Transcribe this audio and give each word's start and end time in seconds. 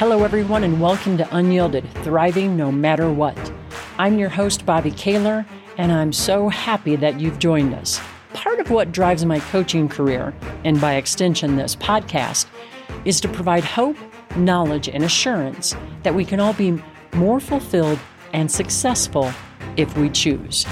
Hello, 0.00 0.24
everyone, 0.24 0.64
and 0.64 0.80
welcome 0.80 1.18
to 1.18 1.36
Unyielded 1.36 1.86
Thriving 1.96 2.56
No 2.56 2.72
Matter 2.72 3.12
What. 3.12 3.36
I'm 3.98 4.18
your 4.18 4.30
host, 4.30 4.64
Bobby 4.64 4.92
Kahler, 4.92 5.44
and 5.76 5.92
I'm 5.92 6.10
so 6.10 6.48
happy 6.48 6.96
that 6.96 7.20
you've 7.20 7.38
joined 7.38 7.74
us. 7.74 8.00
Part 8.32 8.60
of 8.60 8.70
what 8.70 8.92
drives 8.92 9.26
my 9.26 9.40
coaching 9.40 9.90
career, 9.90 10.32
and 10.64 10.80
by 10.80 10.94
extension, 10.94 11.56
this 11.56 11.76
podcast, 11.76 12.46
is 13.04 13.20
to 13.20 13.28
provide 13.28 13.62
hope, 13.62 13.98
knowledge, 14.36 14.88
and 14.88 15.04
assurance 15.04 15.76
that 16.02 16.14
we 16.14 16.24
can 16.24 16.40
all 16.40 16.54
be 16.54 16.82
more 17.12 17.38
fulfilled 17.38 17.98
and 18.32 18.50
successful 18.50 19.30
if 19.76 19.94
we 19.98 20.08
choose. 20.08 20.64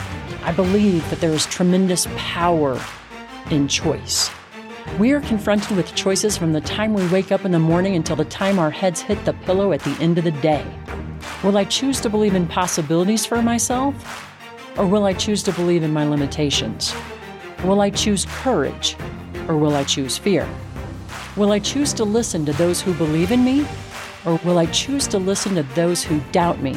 I 0.43 0.53
believe 0.53 1.08
that 1.11 1.21
there 1.21 1.32
is 1.32 1.45
tremendous 1.45 2.07
power 2.17 2.81
in 3.50 3.68
choice. 3.68 4.31
We 4.97 5.13
are 5.13 5.21
confronted 5.21 5.77
with 5.77 5.95
choices 5.95 6.37
from 6.37 6.53
the 6.53 6.61
time 6.61 6.93
we 6.93 7.07
wake 7.09 7.31
up 7.31 7.45
in 7.45 7.53
the 7.53 7.59
morning 7.59 7.95
until 7.95 8.17
the 8.17 8.25
time 8.25 8.59
our 8.59 8.71
heads 8.71 9.01
hit 9.01 9.25
the 9.25 9.33
pillow 9.33 9.73
at 9.73 9.81
the 9.81 9.97
end 10.01 10.19
of 10.19 10.25
the 10.25 10.33
day. 10.33 10.67
Will 11.45 11.57
I 11.57 11.64
choose 11.64 12.01
to 12.01 12.11
believe 12.11 12.35
in 12.35 12.49
possibilities 12.49 13.25
for 13.25 13.41
myself? 13.41 13.95
Or 14.77 14.87
will 14.87 15.05
I 15.05 15.13
choose 15.13 15.45
to 15.45 15.53
believe 15.53 15.85
in 15.85 15.93
my 15.93 16.05
limitations? 16.05 16.93
Will 17.63 17.81
I 17.81 17.91
choose 17.91 18.27
courage? 18.27 18.97
Or 19.47 19.57
will 19.57 19.77
I 19.77 19.85
choose 19.85 20.19
fear? 20.19 20.49
Will 21.36 21.53
I 21.53 21.61
choose 21.61 21.93
to 21.93 22.05
listen 22.05 22.45
to 22.47 22.53
those 22.55 22.81
who 22.81 22.93
believe 22.95 23.31
in 23.31 23.45
me? 23.45 23.64
Or 24.25 24.41
will 24.45 24.59
I 24.59 24.67
choose 24.67 25.07
to 25.09 25.19
listen 25.19 25.55
to 25.55 25.63
those 25.75 26.03
who 26.03 26.21
doubt 26.33 26.61
me 26.61 26.77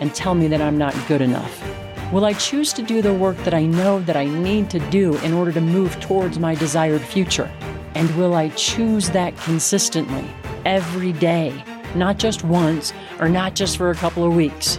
and 0.00 0.14
tell 0.14 0.34
me 0.34 0.46
that 0.48 0.60
I'm 0.60 0.76
not 0.76 0.94
good 1.08 1.22
enough? 1.22 1.81
Will 2.12 2.26
I 2.26 2.34
choose 2.34 2.74
to 2.74 2.82
do 2.82 3.00
the 3.00 3.14
work 3.14 3.38
that 3.38 3.54
I 3.54 3.64
know 3.64 4.00
that 4.00 4.18
I 4.18 4.26
need 4.26 4.68
to 4.68 4.78
do 4.90 5.16
in 5.20 5.32
order 5.32 5.50
to 5.50 5.62
move 5.62 5.98
towards 5.98 6.38
my 6.38 6.54
desired 6.54 7.00
future? 7.00 7.50
And 7.94 8.14
will 8.18 8.34
I 8.34 8.50
choose 8.50 9.08
that 9.10 9.34
consistently 9.38 10.28
every 10.66 11.12
day, 11.12 11.64
not 11.94 12.18
just 12.18 12.44
once 12.44 12.92
or 13.18 13.30
not 13.30 13.54
just 13.54 13.78
for 13.78 13.88
a 13.88 13.94
couple 13.94 14.24
of 14.24 14.36
weeks, 14.36 14.78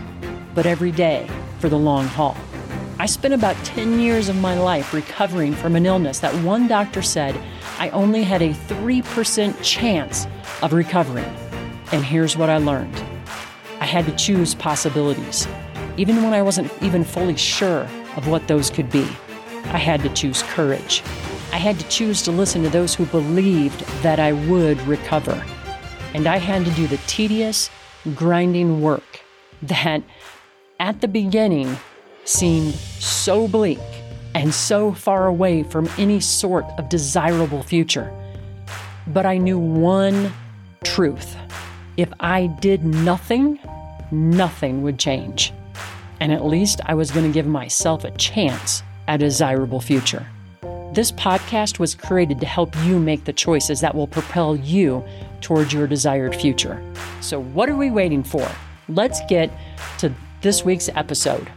but 0.53 0.67
every 0.67 0.91
day 0.91 1.27
for 1.57 1.69
the 1.69 1.77
long 1.77 2.05
haul? 2.05 2.37
I 2.99 3.07
spent 3.07 3.33
about 3.33 3.55
10 3.65 3.99
years 3.99 4.29
of 4.29 4.35
my 4.35 4.55
life 4.55 4.93
recovering 4.93 5.53
from 5.53 5.75
an 5.75 5.87
illness 5.87 6.19
that 6.19 6.35
one 6.43 6.67
doctor 6.67 7.01
said 7.01 7.35
I 7.79 7.89
only 7.89 8.21
had 8.21 8.43
a 8.43 8.53
3% 8.53 9.55
chance 9.63 10.27
of 10.61 10.71
recovering. 10.71 11.25
And 11.91 12.03
here's 12.05 12.37
what 12.37 12.51
I 12.51 12.57
learned 12.57 12.95
I 13.79 13.85
had 13.85 14.05
to 14.05 14.15
choose 14.15 14.53
possibilities 14.53 15.47
even 15.97 16.23
when 16.23 16.33
I 16.33 16.41
wasn't 16.41 16.71
even 16.81 17.03
fully 17.03 17.35
sure 17.35 17.87
of 18.15 18.27
what 18.27 18.47
those 18.47 18.69
could 18.69 18.91
be. 18.91 19.07
I 19.65 19.77
had 19.77 20.01
to 20.01 20.09
choose 20.09 20.43
courage. 20.43 21.03
I 21.51 21.57
had 21.57 21.79
to 21.79 21.87
choose 21.87 22.21
to 22.23 22.31
listen 22.31 22.63
to 22.63 22.69
those 22.69 22.95
who 22.95 23.05
believed 23.05 23.81
that 24.01 24.19
I 24.19 24.33
would 24.33 24.81
recover. 24.87 25.43
And 26.13 26.27
I 26.27 26.37
had 26.37 26.65
to 26.65 26.71
do 26.71 26.87
the 26.87 26.97
tedious, 27.07 27.69
grinding 28.15 28.81
work 28.81 29.21
that 29.61 30.03
at 30.79 31.01
the 31.01 31.07
beginning 31.07 31.77
seemed 32.25 32.73
so 32.73 33.47
bleak 33.47 33.79
and 34.35 34.53
so 34.53 34.91
far 34.91 35.27
away 35.27 35.63
from 35.63 35.89
any 35.97 36.19
sort 36.19 36.65
of 36.77 36.89
desirable 36.89 37.63
future. 37.63 38.11
But 39.07 39.25
I 39.25 39.37
knew 39.37 39.59
one 39.59 40.33
truth 40.83 41.35
if 41.95 42.11
I 42.19 42.47
did 42.47 42.83
nothing, 42.83 43.59
nothing 44.11 44.81
would 44.81 44.97
change 44.97 45.53
and 46.23 46.31
at 46.31 46.45
least 46.45 46.79
I 46.85 46.93
was 46.93 47.11
going 47.11 47.25
to 47.25 47.33
give 47.33 47.45
myself 47.45 48.05
a 48.05 48.11
chance 48.11 48.81
at 49.09 49.21
a 49.21 49.25
desirable 49.25 49.81
future. 49.81 50.25
This 50.93 51.11
podcast 51.11 51.79
was 51.79 51.95
created 51.95 52.39
to 52.39 52.45
help 52.45 52.73
you 52.85 52.97
make 52.97 53.25
the 53.25 53.33
choices 53.33 53.81
that 53.81 53.93
will 53.93 54.07
propel 54.07 54.55
you 54.55 55.03
towards 55.41 55.73
your 55.73 55.85
desired 55.85 56.33
future. 56.33 56.81
So, 57.19 57.41
what 57.41 57.67
are 57.67 57.75
we 57.75 57.91
waiting 57.91 58.23
for? 58.23 58.49
Let's 58.87 59.19
get 59.27 59.51
to 59.97 60.13
this 60.39 60.63
week's 60.63 60.87
episode. 60.95 61.51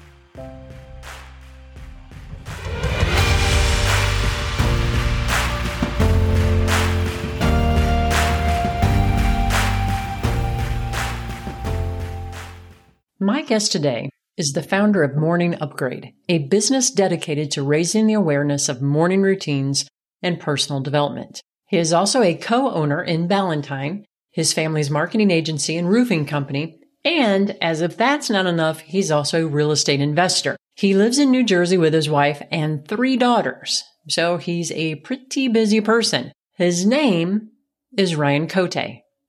My 13.21 13.43
guest 13.43 13.71
today 13.71 14.11
is 14.37 14.53
the 14.53 14.63
founder 14.63 15.03
of 15.03 15.17
Morning 15.17 15.57
Upgrade, 15.61 16.13
a 16.29 16.39
business 16.39 16.91
dedicated 16.91 17.51
to 17.53 17.63
raising 17.63 18.07
the 18.07 18.15
awareness 18.15 18.69
of 18.69 18.83
morning 18.83 19.23
routines 19.23 19.89
and 20.23 20.39
personal 20.39 20.81
development. 20.81 21.41
He 21.69 21.79
is 21.79 21.93
also 21.93 22.23
a 22.23 22.35
co-owner 22.35 23.03
in 23.03 23.29
Ballantine, 23.29 24.05
his 24.31 24.53
family's 24.53 24.91
marketing 24.91 25.31
agency 25.31 25.77
and 25.77 25.89
roofing 25.89 26.27
company, 26.27 26.79
and 27.05 27.57
as 27.63 27.81
if 27.81 27.97
that's 27.97 28.29
not 28.29 28.47
enough, 28.47 28.81
he's 28.81 29.11
also 29.11 29.45
a 29.45 29.49
real 29.49 29.71
estate 29.71 30.01
investor. 30.01 30.57
He 30.75 30.95
lives 30.95 31.19
in 31.19 31.31
New 31.31 31.45
Jersey 31.45 31.79
with 31.79 31.95
his 31.95 32.11
wife 32.11 32.43
and 32.51 32.87
three 32.87 33.17
daughters, 33.17 33.83
so 34.09 34.37
he's 34.37 34.71
a 34.73 34.97
pretty 34.97 35.49
busy 35.49 35.81
person. 35.81 36.33
His 36.57 36.85
name 36.85 37.51
is 37.97 38.17
Ryan 38.17 38.49
Cote, 38.49 38.77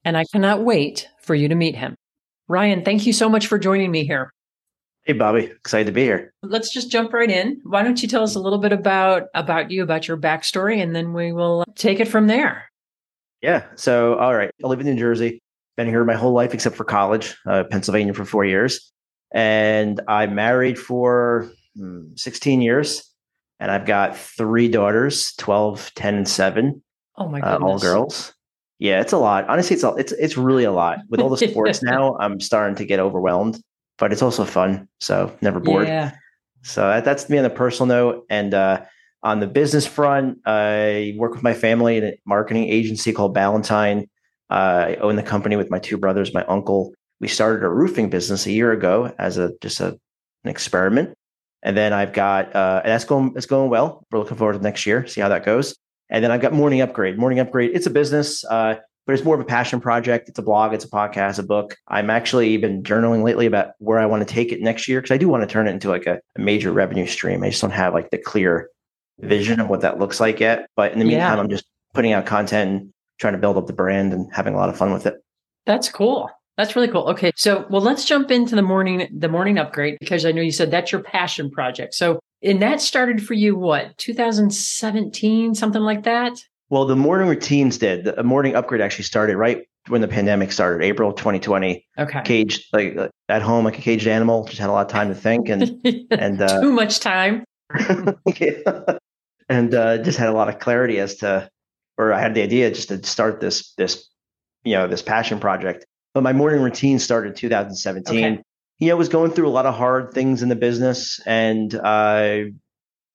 and 0.04 0.18
I 0.18 0.26
cannot 0.34 0.64
wait 0.64 1.08
for 1.22 1.34
you 1.34 1.48
to 1.48 1.56
meet 1.56 1.76
him. 1.76 1.96
Ryan, 2.50 2.84
thank 2.84 3.06
you 3.06 3.14
so 3.14 3.30
much 3.30 3.48
for 3.48 3.58
joining 3.58 3.92
me 3.92 4.06
here. 4.06 4.32
Hey, 5.08 5.14
Bobby, 5.14 5.46
excited 5.46 5.86
to 5.86 5.94
be 5.94 6.04
here. 6.04 6.34
Let's 6.44 6.70
just 6.70 6.92
jump 6.92 7.14
right 7.14 7.32
in. 7.32 7.62
Why 7.64 7.82
don't 7.82 8.02
you 8.02 8.10
tell 8.10 8.24
us 8.24 8.36
a 8.36 8.42
little 8.42 8.60
bit 8.60 8.74
about 8.74 9.28
about 9.34 9.72
you, 9.72 9.82
about 9.82 10.06
your 10.06 10.18
backstory, 10.18 10.84
and 10.84 10.94
then 10.94 11.14
we 11.14 11.32
will 11.32 11.64
take 11.76 12.02
it 12.02 12.10
from 12.10 12.28
there. 12.28 12.66
Yeah. 13.42 13.64
So, 13.76 14.16
all 14.16 14.36
right, 14.36 14.52
I 14.62 14.68
live 14.68 14.82
in 14.82 14.86
New 14.86 15.00
Jersey. 15.00 15.42
Been 15.78 15.88
here 15.88 16.04
my 16.04 16.16
whole 16.16 16.34
life 16.34 16.54
except 16.54 16.76
for 16.76 16.84
college, 16.84 17.38
uh, 17.46 17.64
Pennsylvania 17.72 18.14
for 18.14 18.26
four 18.26 18.44
years, 18.44 18.92
and 19.32 20.02
I 20.10 20.28
married 20.28 20.78
for 20.78 21.50
hmm, 21.78 22.08
16 22.18 22.60
years, 22.62 23.10
and 23.62 23.72
I've 23.72 23.86
got 23.86 24.18
three 24.18 24.68
daughters, 24.68 25.34
12, 25.38 25.90
10, 25.96 26.16
and 26.16 26.28
seven. 26.28 26.84
Oh 27.16 27.30
my 27.30 27.40
goodness! 27.40 27.62
Uh, 27.62 27.66
all 27.66 27.80
girls. 27.80 28.34
Yeah, 28.78 29.00
it's 29.00 29.14
a 29.14 29.18
lot. 29.18 29.48
Honestly, 29.48 29.76
it's 29.76 29.86
a, 29.86 29.96
it's 29.96 30.12
it's 30.12 30.36
really 30.36 30.66
a 30.66 30.74
lot. 30.74 31.00
With 31.08 31.22
all 31.22 31.30
the 31.30 31.38
sports 31.50 31.82
now, 31.82 32.18
I'm 32.20 32.42
starting 32.42 32.76
to 32.76 32.86
get 32.86 33.00
overwhelmed 33.00 33.62
but 33.98 34.12
it's 34.12 34.22
also 34.22 34.46
fun. 34.46 34.88
So 35.00 35.36
never 35.42 35.60
bored. 35.60 35.88
Yeah. 35.88 36.12
So 36.64 36.82
that, 36.82 37.06
that's 37.06 37.30
me 37.30 37.38
on 37.38 37.44
the 37.44 37.50
personal 37.50 37.88
note. 37.88 38.26
And 38.30 38.54
uh, 38.54 38.84
on 39.24 39.40
the 39.40 39.48
business 39.48 39.86
front, 39.86 40.40
I 40.46 41.16
work 41.18 41.34
with 41.34 41.44
my 41.44 41.54
family 41.54 41.98
in 41.98 42.04
a 42.04 42.18
marketing 42.26 42.70
agency 42.70 43.14
called 43.14 43.34
Ballantine. 43.34 44.10
Uh, 44.50 44.54
I 44.90 44.96
own 44.96 45.16
the 45.16 45.24
company 45.24 45.56
with 45.56 45.70
my 45.70 45.80
two 45.80 45.98
brothers, 45.98 46.34
my 46.34 46.44
uncle. 46.46 46.94
We 47.20 47.28
started 47.28 47.64
a 47.64 47.70
roofing 47.70 48.10
business 48.10 48.46
a 48.46 48.52
year 48.52 48.72
ago 48.72 49.14
as 49.18 49.38
a 49.38 49.54
just 49.62 49.80
a, 49.80 49.98
an 50.44 50.50
experiment. 50.50 51.14
And 51.64 51.76
then 51.76 51.92
I've 51.92 52.14
got 52.14 52.56
uh, 52.56 52.82
and 52.84 52.92
that's 52.92 53.06
going 53.06 53.34
it's 53.36 53.48
going 53.48 53.70
well. 53.70 54.06
We're 54.12 54.20
looking 54.20 54.38
forward 54.38 54.54
to 54.54 54.60
next 54.60 54.86
year, 54.86 55.06
see 55.08 55.22
how 55.22 55.30
that 55.30 55.44
goes. 55.44 55.76
And 56.10 56.24
then 56.24 56.32
I've 56.32 56.42
got 56.42 56.54
Morning 56.54 56.82
Upgrade. 56.82 57.18
Morning 57.18 57.40
Upgrade, 57.40 57.72
it's 57.74 57.88
a 57.88 57.90
business. 57.90 58.46
Uh, 58.46 58.76
but 59.08 59.14
it's 59.14 59.24
more 59.24 59.36
of 59.36 59.42
a 59.42 59.46
passion 59.46 59.80
project. 59.80 60.28
It's 60.28 60.38
a 60.38 60.42
blog, 60.42 60.74
it's 60.74 60.84
a 60.84 60.90
podcast, 60.90 61.40
a 61.40 61.44
book. 61.44 61.78
I'm 61.88 62.10
actually 62.10 62.58
been 62.58 62.84
journaling 62.84 63.24
lately 63.24 63.46
about 63.46 63.70
where 63.80 64.00
I 64.00 64.06
want 64.06 64.28
to 64.28 64.32
take 64.32 64.52
it 64.52 64.62
next 64.62 64.88
year 64.90 65.00
because 65.00 65.16
I 65.16 65.18
do 65.18 65.30
want 65.30 65.44
to 65.44 65.48
turn 65.48 65.66
it 65.66 65.72
into 65.72 65.90
like 65.90 66.06
a, 66.06 66.20
a, 66.36 66.42
major 66.42 66.74
revenue 66.74 67.08
stream. 67.08 67.42
I 67.42 67.50
just 67.50 67.62
don't 67.62 67.72
have 67.72 67.94
like 67.94 68.12
the 68.12 68.18
clear 68.18 68.70
vision 69.20 69.62
of 69.62 69.70
what 69.70 69.80
that 69.82 69.98
looks 69.98 70.20
like 70.20 70.42
yet. 70.42 70.68
But 70.76 70.92
in 70.92 71.00
the 71.00 71.06
meantime, 71.06 71.38
yeah. 71.38 71.42
I'm 71.42 71.50
just 71.50 71.66
putting 71.94 72.12
out 72.12 72.26
content 72.26 72.70
and 72.70 72.94
trying 73.18 73.34
to 73.34 73.40
build 73.40 73.56
up 73.56 73.66
the 73.66 73.74
brand 73.74 74.12
and 74.12 74.30
having 74.34 74.54
a 74.54 74.58
lot 74.58 74.68
of 74.68 74.78
fun 74.78 74.92
with 74.92 75.06
it. 75.06 75.16
That's 75.66 75.88
cool. 75.90 76.30
That's 76.58 76.76
really 76.76 76.90
cool. 76.90 77.08
Okay. 77.10 77.32
So, 77.36 77.66
well, 77.70 77.82
let's 77.82 78.04
jump 78.04 78.30
into 78.30 78.56
the 78.56 78.62
morning, 78.62 79.08
the 79.16 79.30
morning 79.30 79.58
upgrade, 79.58 79.98
because 80.00 80.26
I 80.26 80.32
know 80.34 80.42
you 80.42 80.52
said 80.52 80.70
that's 80.70 80.92
your 80.92 81.02
passion 81.02 81.50
project. 81.50 81.94
So, 81.94 82.20
and 82.44 82.62
that 82.62 82.82
started 82.82 83.26
for 83.26 83.36
you, 83.36 83.56
what, 83.56 83.98
2017, 83.98 85.56
something 85.56 85.82
like 85.82 86.04
that? 86.04 86.34
Well, 86.70 86.86
the 86.86 86.96
morning 86.96 87.30
routines 87.30 87.78
did. 87.78 88.06
The 88.06 88.24
morning 88.24 88.56
upgrade 88.56 88.82
actually 88.82 89.06
started 89.06 89.38
right 89.38 89.66
when 89.88 90.02
the 90.02 90.08
pandemic 90.08 90.52
started, 90.52 90.84
April 90.84 91.14
2020. 91.14 91.86
Okay. 91.98 92.22
Caged 92.24 92.66
like 92.74 92.98
at 93.30 93.42
home 93.42 93.66
like 93.66 93.78
a 93.78 93.82
caged 93.82 94.08
animal, 94.08 94.46
just 94.46 94.60
had 94.60 94.70
a 94.70 94.74
lot 94.74 94.86
of 94.86 94.92
time 94.92 95.08
to 95.10 95.16
think 95.16 95.48
and 95.48 95.80
and 96.12 96.42
uh, 96.42 96.62
too 96.62 96.72
much 96.72 97.00
time. 97.00 97.44
yeah. 98.40 98.98
And 99.50 99.74
uh, 99.74 100.00
just 100.00 100.18
had 100.18 100.28
a 100.28 100.34
lot 100.34 100.50
of 100.50 100.60
clarity 100.60 101.00
as 101.00 101.16
to, 101.18 101.50
or 101.98 102.12
I 102.12 102.20
had 102.20 102.36
the 102.36 102.42
idea 102.42 102.70
just 102.70 102.90
to 102.90 103.02
start 103.06 103.40
this 103.40 103.74
this 103.76 104.10
you 104.64 104.74
know 104.74 104.88
this 104.88 105.02
passion 105.02 105.40
project. 105.40 105.86
But 106.14 106.24
my 106.24 106.34
morning 106.34 106.62
routine 106.62 107.00
started 107.00 107.36
2017. 107.36 108.18
Okay. 108.18 108.44
You 108.80 108.88
know, 108.88 108.96
I 108.96 108.98
was 108.98 109.10
going 109.10 109.32
through 109.32 109.48
a 109.48 109.50
lot 109.50 109.66
of 109.66 109.74
hard 109.74 110.14
things 110.14 110.44
in 110.44 110.50
the 110.50 110.56
business, 110.56 111.22
and 111.26 111.74
I 111.82 112.52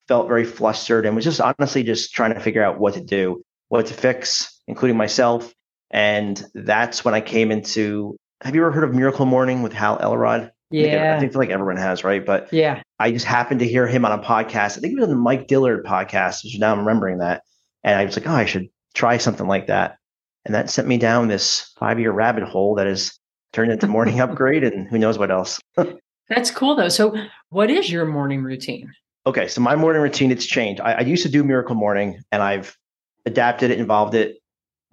felt 0.07 0.27
very 0.27 0.45
flustered 0.45 1.05
and 1.05 1.15
was 1.15 1.25
just 1.25 1.41
honestly 1.41 1.83
just 1.83 2.13
trying 2.13 2.33
to 2.33 2.39
figure 2.39 2.63
out 2.63 2.79
what 2.79 2.93
to 2.95 3.01
do, 3.01 3.43
what 3.69 3.85
to 3.85 3.93
fix, 3.93 4.59
including 4.67 4.97
myself. 4.97 5.53
And 5.91 6.43
that's 6.53 7.05
when 7.05 7.13
I 7.13 7.21
came 7.21 7.51
into. 7.51 8.17
Have 8.41 8.55
you 8.55 8.61
ever 8.61 8.71
heard 8.71 8.83
of 8.83 8.93
Miracle 8.93 9.25
Morning 9.25 9.61
with 9.61 9.73
Hal 9.73 9.99
Elrod? 10.01 10.51
Yeah, 10.69 11.15
I 11.15 11.19
think, 11.19 11.35
I 11.35 11.39
like 11.39 11.49
everyone 11.49 11.77
has, 11.77 12.03
right? 12.03 12.25
But 12.25 12.51
yeah, 12.51 12.81
I 12.99 13.11
just 13.11 13.25
happened 13.25 13.59
to 13.59 13.67
hear 13.67 13.85
him 13.85 14.05
on 14.05 14.11
a 14.11 14.23
podcast. 14.23 14.77
I 14.77 14.81
think 14.81 14.93
it 14.93 14.95
was 14.95 15.03
on 15.03 15.11
the 15.11 15.15
Mike 15.15 15.47
Dillard 15.47 15.85
podcast, 15.85 16.43
which 16.43 16.57
now 16.57 16.71
I'm 16.71 16.79
remembering 16.79 17.19
that. 17.19 17.43
And 17.83 17.99
I 17.99 18.05
was 18.05 18.17
like, 18.17 18.27
oh, 18.27 18.33
I 18.33 18.45
should 18.45 18.69
try 18.95 19.17
something 19.17 19.47
like 19.47 19.67
that. 19.67 19.97
And 20.45 20.55
that 20.55 20.69
sent 20.69 20.87
me 20.87 20.97
down 20.97 21.27
this 21.27 21.71
five 21.77 21.99
year 21.99 22.11
rabbit 22.11 22.43
hole 22.43 22.75
that 22.75 22.87
has 22.87 23.17
turned 23.53 23.71
into 23.71 23.87
morning 23.87 24.19
upgrade 24.19 24.63
and 24.63 24.87
who 24.87 24.97
knows 24.97 25.17
what 25.17 25.31
else. 25.31 25.59
That's 26.29 26.51
cool 26.51 26.75
though. 26.75 26.89
So, 26.89 27.15
what 27.49 27.69
is 27.69 27.91
your 27.91 28.05
morning 28.05 28.43
routine? 28.43 28.91
Okay, 29.25 29.47
so 29.47 29.61
my 29.61 29.75
morning 29.75 30.01
routine 30.01 30.31
it's 30.31 30.45
changed. 30.45 30.81
I, 30.81 30.93
I 30.93 31.01
used 31.01 31.23
to 31.23 31.29
do 31.29 31.43
Miracle 31.43 31.75
Morning, 31.75 32.21
and 32.31 32.43
I've 32.43 32.77
adapted 33.25 33.71
it, 33.71 33.79
involved 33.79 34.15
it 34.15 34.37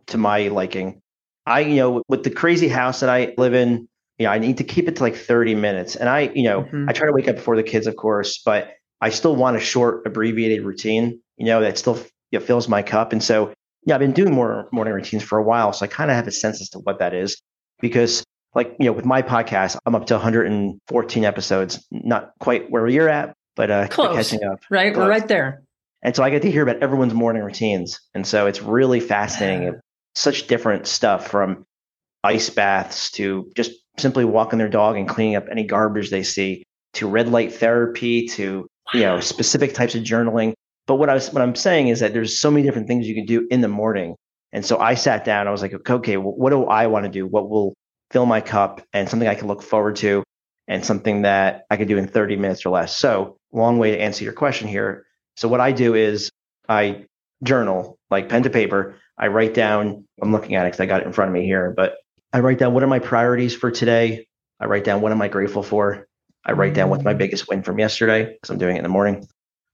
to 0.07 0.19
my 0.19 0.49
liking. 0.49 1.03
I, 1.47 1.61
you 1.61 1.77
know, 1.77 2.03
with 2.09 2.23
the 2.23 2.31
crazy 2.31 2.69
house 2.69 3.01
that 3.01 3.11
I 3.11 3.35
live 3.37 3.55
in, 3.55 3.89
you 4.19 4.27
know, 4.27 4.31
I 4.31 4.39
need 4.39 4.59
to 4.59 4.65
keep 4.65 4.87
it 4.87 4.97
to 4.97 5.03
like 5.03 5.17
30 5.17 5.57
minutes. 5.57 5.97
And 5.97 6.09
I, 6.09 6.31
you 6.35 6.45
know, 6.45 6.63
mm-hmm. 6.63 6.89
I 6.89 6.93
try 6.93 7.07
to 7.07 7.13
wake 7.13 7.27
up 7.27 7.37
before 7.37 7.57
the 7.57 7.63
kids, 7.63 7.89
of 7.89 7.97
course, 7.97 8.39
but 8.39 8.75
I 9.01 9.11
still 9.11 9.35
want 9.35 9.57
a 9.57 9.61
short, 9.61 10.07
abbreviated 10.07 10.65
routine, 10.65 11.21
you 11.37 11.47
know, 11.47 11.61
that 11.63 11.79
still 11.79 11.97
you 12.31 12.39
know, 12.39 12.45
fills 12.45 12.69
my 12.69 12.83
cup. 12.83 13.13
And 13.13 13.23
so, 13.23 13.53
yeah, 13.85 13.95
I've 13.95 14.01
been 14.01 14.13
doing 14.13 14.33
more 14.33 14.69
morning 14.71 14.95
routines 14.95 15.25
for 15.25 15.39
a 15.39 15.43
while. 15.43 15.73
So 15.73 15.85
I 15.85 15.89
kind 15.89 16.11
of 16.11 16.17
have 16.17 16.29
a 16.29 16.33
sense 16.33 16.61
as 16.61 16.69
to 16.71 16.79
what 16.81 17.01
that 17.01 17.15
is 17.15 17.41
because 17.81 18.23
like, 18.55 18.77
you 18.79 18.87
know, 18.87 18.93
with 18.93 19.07
my 19.07 19.23
podcast, 19.23 19.79
I'm 19.87 19.95
up 19.95 20.07
to 20.07 20.15
114 20.15 21.25
episodes, 21.25 21.85
not 21.91 22.33
quite 22.39 22.71
where 22.71 22.87
you're 22.87 23.09
at, 23.09 23.35
but 23.57 23.71
uh, 23.71 23.89
Close, 23.89 24.17
catching 24.17 24.45
up. 24.45 24.61
Right. 24.71 24.93
Close. 24.93 25.05
We're 25.05 25.11
right 25.11 25.29
there. 25.29 25.63
And 26.03 26.17
so 26.17 26.23
I 26.23 26.31
get 26.31 26.43
to 26.43 26.51
hear 26.51 26.63
about 26.63 26.83
everyone's 26.83 27.15
morning 27.15 27.43
routines. 27.43 28.01
And 28.15 28.27
so 28.27 28.47
it's 28.47 28.63
really 28.63 29.01
fascinating. 29.01 29.79
Such 30.15 30.47
different 30.47 30.87
stuff 30.87 31.29
from 31.29 31.67
ice 32.25 32.51
baths 32.51 33.11
to 33.13 33.51
just 33.57 33.73
simply 33.99 34.25
walking 34.25 34.59
their 34.59 34.69
dog 34.69 34.97
and 34.97 35.09
cleaning 35.09 35.37
up 35.37 35.47
any 35.51 35.65
garbage 35.65 36.11
they 36.11 36.23
see 36.23 36.63
to 36.95 37.09
red 37.09 37.29
light 37.29 37.53
therapy 37.53 38.27
to 38.27 38.67
you 38.93 39.01
know 39.01 39.21
specific 39.21 39.75
types 39.75 39.95
of 39.95 40.03
journaling 40.03 40.53
but 40.87 40.97
what 40.97 41.09
i 41.09 41.15
was 41.15 41.33
what 41.33 41.43
i'm 41.43 41.55
saying 41.55 41.89
is 41.89 42.01
that 42.01 42.13
there's 42.13 42.39
so 42.39 42.51
many 42.51 42.65
different 42.65 42.89
things 42.89 43.07
you 43.07 43.15
can 43.15 43.27
do 43.27 43.47
in 43.51 43.61
the 43.61 43.69
morning 43.69 44.15
and 44.53 44.65
so 44.65 44.79
i 44.79 44.95
sat 44.95 45.25
down 45.25 45.47
i 45.47 45.51
was 45.51 45.63
like 45.63 45.91
okay 45.91 46.17
well, 46.17 46.35
what 46.37 46.51
do 46.51 46.65
i 46.65 46.87
want 46.87 47.05
to 47.05 47.11
do 47.11 47.27
what 47.27 47.49
will 47.49 47.75
fill 48.11 48.27
my 48.27 48.41
cup 48.41 48.83
and 48.93 49.09
something 49.09 49.29
i 49.29 49.35
can 49.35 49.49
look 49.49 49.63
forward 49.63 49.97
to 49.97 50.23
and 50.69 50.85
something 50.85 51.23
that 51.23 51.65
i 51.71 51.77
can 51.77 51.87
do 51.87 51.97
in 51.97 52.07
30 52.07 52.37
minutes 52.37 52.67
or 52.67 52.71
less 52.71 52.97
so 52.97 53.37
long 53.53 53.79
way 53.79 53.91
to 53.91 54.01
answer 54.01 54.25
your 54.25 54.33
question 54.33 54.69
here 54.69 55.05
so 55.37 55.49
what 55.49 55.61
i 55.61 55.73
do 55.73 55.95
is 55.95 56.31
i 56.69 57.05
journal 57.43 57.99
like 58.11 58.29
pen 58.29 58.43
to 58.43 58.51
paper 58.51 58.97
i 59.19 59.27
write 59.27 59.55
down 59.55 60.05
i'm 60.23 60.33
looking 60.33 60.55
at 60.55 60.67
it 60.67 60.69
because 60.69 60.81
i 60.81 60.87
got 60.87 61.01
it 61.01 61.07
in 61.07 61.13
front 61.13 61.29
of 61.29 61.35
me 61.35 61.45
here 61.45 61.73
but 61.77 61.97
I 62.33 62.41
write 62.41 62.59
down 62.59 62.75
what 62.75 62.83
are 62.83 62.89
my 62.89 63.01
priorities 63.01 63.55
for 63.57 63.71
today. 63.71 64.27
I 64.61 64.67
write 64.67 64.85
down 64.85 65.01
what 65.01 65.13
am 65.13 65.21
I 65.21 65.29
grateful 65.29 65.63
for. 65.63 66.07
I 66.45 66.53
write 66.53 66.75
down 66.75 66.89
what's 66.89 67.05
my 67.05 67.15
biggest 67.15 67.49
win 67.49 67.63
from 67.63 67.79
yesterday 67.79 68.25
because 68.25 68.51
I'm 68.51 68.59
doing 68.59 68.77
it 68.77 68.79
in 68.79 68.83
the 68.85 68.89
morning. 68.89 69.27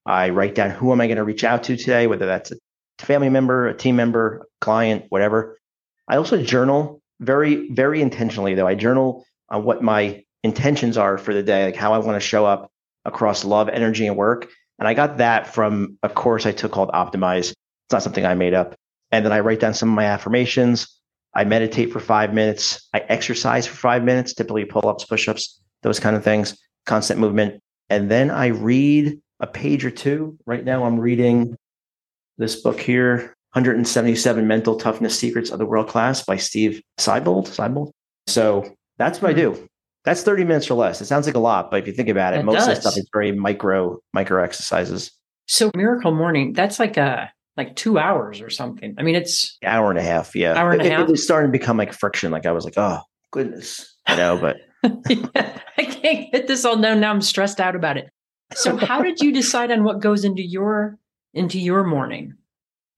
I 0.06 0.30
write 0.30 0.54
down 0.54 0.70
who 0.70 0.92
am 0.92 1.00
I 1.00 1.06
going 1.06 1.18
to 1.18 1.24
reach 1.24 1.44
out 1.44 1.64
to 1.64 1.76
today, 1.76 2.06
whether 2.06 2.26
that's 2.26 2.52
a 2.52 2.56
family 3.04 3.28
member, 3.28 3.68
a 3.68 3.76
team 3.76 3.96
member, 3.96 4.46
client, 4.60 5.04
whatever. 5.10 5.58
I 6.08 6.16
also 6.16 6.42
journal 6.42 7.02
very, 7.20 7.70
very 7.70 8.00
intentionally, 8.00 8.54
though. 8.54 8.66
I 8.66 8.74
journal 8.74 9.26
on 9.50 9.64
what 9.64 9.82
my 9.82 10.24
intentions 10.42 10.96
are 10.96 11.18
for 11.18 11.34
the 11.34 11.42
day, 11.42 11.66
like 11.66 11.76
how 11.76 11.92
I 11.92 11.98
want 11.98 12.16
to 12.16 12.26
show 12.26 12.46
up 12.46 12.70
across 13.06 13.44
love, 13.44 13.68
energy, 13.68 14.06
and 14.06 14.16
work. 14.16 14.48
And 14.78 14.86
I 14.86 14.94
got 14.94 15.18
that 15.18 15.46
from 15.46 15.98
a 16.02 16.08
course 16.08 16.44
I 16.44 16.52
took 16.52 16.72
called 16.72 16.90
Optimize. 16.90 17.50
It's 17.50 17.92
not 17.92 18.02
something 18.02 18.26
I 18.26 18.34
made 18.34 18.54
up. 18.54 18.74
And 19.10 19.24
then 19.24 19.32
I 19.32 19.40
write 19.40 19.60
down 19.60 19.74
some 19.74 19.88
of 19.88 19.94
my 19.94 20.04
affirmations. 20.04 21.00
I 21.34 21.44
meditate 21.44 21.92
for 21.92 22.00
five 22.00 22.34
minutes. 22.34 22.88
I 22.92 22.98
exercise 23.00 23.66
for 23.66 23.76
five 23.76 24.04
minutes, 24.04 24.34
typically 24.34 24.64
pull 24.64 24.88
ups, 24.88 25.04
push 25.04 25.28
ups, 25.28 25.60
those 25.82 26.00
kind 26.00 26.16
of 26.16 26.24
things, 26.24 26.58
constant 26.86 27.20
movement. 27.20 27.62
And 27.88 28.10
then 28.10 28.30
I 28.30 28.48
read 28.48 29.20
a 29.40 29.46
page 29.46 29.84
or 29.84 29.90
two. 29.90 30.38
Right 30.46 30.64
now, 30.64 30.84
I'm 30.84 30.98
reading 30.98 31.56
this 32.38 32.60
book 32.60 32.80
here 32.80 33.36
177 33.52 34.46
Mental 34.46 34.76
Toughness 34.76 35.18
Secrets 35.18 35.50
of 35.50 35.58
the 35.58 35.66
World 35.66 35.88
Class 35.88 36.24
by 36.24 36.36
Steve 36.36 36.82
Siebold. 36.98 37.48
Siebold. 37.48 37.92
So 38.26 38.74
that's 38.98 39.22
what 39.22 39.30
I 39.30 39.34
do. 39.34 39.68
That's 40.06 40.22
30 40.22 40.44
minutes 40.44 40.70
or 40.70 40.74
less. 40.74 41.00
It 41.00 41.06
sounds 41.06 41.26
like 41.26 41.34
a 41.34 41.40
lot, 41.40 41.68
but 41.68 41.80
if 41.80 41.88
you 41.88 41.92
think 41.92 42.08
about 42.08 42.32
it, 42.32 42.38
it 42.38 42.44
most 42.44 42.58
does. 42.58 42.68
of 42.68 42.74
the 42.76 42.80
stuff 42.80 42.96
is 42.96 43.10
very 43.12 43.32
micro, 43.32 43.98
micro 44.14 44.42
exercises. 44.42 45.10
So 45.48 45.72
Miracle 45.74 46.14
Morning, 46.14 46.52
that's 46.52 46.78
like 46.78 46.96
a 46.96 47.32
like 47.56 47.74
two 47.74 47.98
hours 47.98 48.40
or 48.40 48.48
something. 48.48 48.94
I 48.98 49.02
mean, 49.02 49.16
it's 49.16 49.58
hour 49.64 49.90
and 49.90 49.98
a 49.98 50.02
half. 50.02 50.36
Yeah, 50.36 50.54
hour 50.54 50.70
and 50.70 50.80
it, 50.80 50.86
a 50.86 50.90
half. 50.90 51.08
It 51.08 51.10
was 51.10 51.24
starting 51.24 51.50
to 51.50 51.58
become 51.58 51.76
like 51.76 51.92
friction. 51.92 52.30
Like 52.30 52.46
I 52.46 52.52
was 52.52 52.64
like, 52.64 52.74
oh 52.76 53.00
goodness, 53.32 53.96
you 54.08 54.16
know. 54.16 54.38
But 54.38 54.58
yeah, 55.08 55.58
I 55.76 55.84
can't 55.84 56.30
get 56.30 56.46
this 56.46 56.64
all 56.64 56.76
done. 56.76 57.00
Now 57.00 57.10
I'm 57.10 57.20
stressed 57.20 57.60
out 57.60 57.74
about 57.74 57.96
it. 57.96 58.08
So, 58.54 58.76
how 58.76 59.02
did 59.02 59.20
you 59.20 59.32
decide 59.32 59.72
on 59.72 59.82
what 59.82 60.00
goes 60.00 60.24
into 60.24 60.42
your 60.42 61.00
into 61.34 61.58
your 61.58 61.82
morning? 61.82 62.34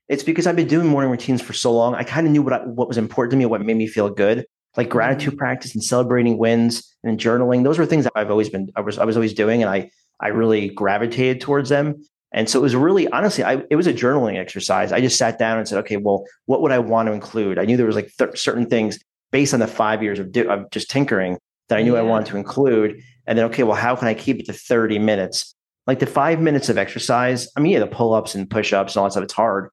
It's 0.09 0.23
because 0.23 0.47
I've 0.47 0.57
been 0.57 0.69
doing 0.69 0.87
morning 0.87 1.11
routines 1.11 1.41
for 1.41 1.55
so 1.55 1.73
long. 1.73 1.95
I 1.95 2.03
kind 2.03 2.27
of 2.27 2.33
knew 2.35 2.43
what 2.43 2.53
I, 2.53 2.59
what 2.67 2.87
was 2.87 2.99
important 2.99 3.31
to 3.31 3.39
me, 3.39 3.47
what 3.47 3.63
made 3.63 3.79
me 3.79 3.87
feel 3.87 4.11
good, 4.11 4.45
like 4.79 4.89
gratitude 4.89 5.31
mm-hmm. 5.31 5.39
practice 5.39 5.75
and 5.75 5.85
celebrating 5.85 6.39
wins 6.39 6.97
and 7.03 7.19
journaling. 7.19 7.65
Those 7.65 7.79
were 7.79 7.85
things 7.85 8.05
that 8.05 8.13
I've 8.15 8.31
always 8.31 8.49
been 8.49 8.71
I 8.77 8.81
was 8.81 8.97
I 8.97 9.05
was 9.05 9.17
always 9.17 9.35
doing, 9.35 9.61
and 9.61 9.71
I 9.71 9.91
I 10.21 10.29
really 10.29 10.71
gravitated 10.71 11.43
towards 11.43 11.69
them. 11.69 12.03
And 12.31 12.49
so 12.49 12.59
it 12.59 12.63
was 12.63 12.77
really, 12.77 13.09
honestly, 13.09 13.43
I, 13.43 13.63
it 13.71 13.77
was 13.77 13.87
a 13.87 13.93
journaling 13.93 14.37
exercise. 14.37 14.93
I 14.93 15.01
just 15.01 15.17
sat 15.17 15.39
down 15.39 15.59
and 15.59 15.67
said, 15.67 15.79
okay, 15.79 15.97
well, 15.97 16.27
what 16.45 16.61
would 16.61 16.73
I 16.73 16.79
want 16.79 17.07
to 17.07 17.13
include? 17.13 17.59
I 17.59 17.65
knew 17.65 17.79
there 17.79 17.87
was 17.87 17.97
like 17.97 18.13
th- 18.19 18.39
certain 18.39 18.67
things 18.67 18.99
based 19.33 19.55
on 19.55 19.61
the 19.61 19.67
five 19.67 20.03
years 20.03 20.19
of, 20.19 20.37
of 20.37 20.71
just 20.71 20.91
tinkering 20.91 21.39
that 21.69 21.79
I 21.79 21.83
knew 21.83 21.95
yeah. 21.95 22.01
I 22.01 22.03
wanted 22.03 22.27
to 22.29 22.37
include. 22.37 23.01
And 23.27 23.39
then, 23.39 23.47
okay, 23.47 23.63
well, 23.63 23.77
how 23.77 23.97
can 23.97 24.09
I 24.09 24.15
keep 24.15 24.39
it 24.41 24.47
to 24.47 24.53
30 24.53 24.99
minutes? 24.99 25.55
Like 25.87 26.01
the 26.01 26.07
five 26.07 26.39
minutes 26.39 26.69
of 26.69 26.77
exercise, 26.77 27.49
I 27.57 27.61
mean, 27.61 27.73
yeah, 27.73 27.79
the 27.79 27.87
pull 27.87 28.13
ups 28.13 28.35
and 28.35 28.49
push 28.49 28.75
ups 28.75 28.95
and 28.95 29.01
all 29.01 29.07
that 29.07 29.13
stuff, 29.13 29.25
it's 29.25 29.33
hard, 29.33 29.71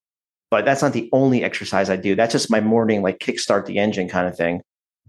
but 0.49 0.63
that's 0.63 0.81
not 0.81 0.93
the 0.93 1.09
only 1.11 1.43
exercise 1.43 1.89
I 1.89 1.97
do. 1.97 2.15
That's 2.15 2.31
just 2.31 2.49
my 2.49 2.61
morning, 2.61 3.01
like 3.01 3.19
kickstart 3.19 3.65
the 3.65 3.79
engine 3.79 4.07
kind 4.07 4.29
of 4.29 4.37
thing. 4.37 4.61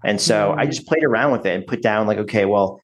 And 0.04 0.20
so 0.20 0.54
mm. 0.54 0.58
I 0.58 0.66
just 0.66 0.87
played 0.87 1.04
around 1.04 1.32
with 1.32 1.46
it 1.46 1.54
and 1.54 1.66
put 1.66 1.82
down 1.82 2.06
like, 2.06 2.19
okay, 2.19 2.44
well, 2.44 2.81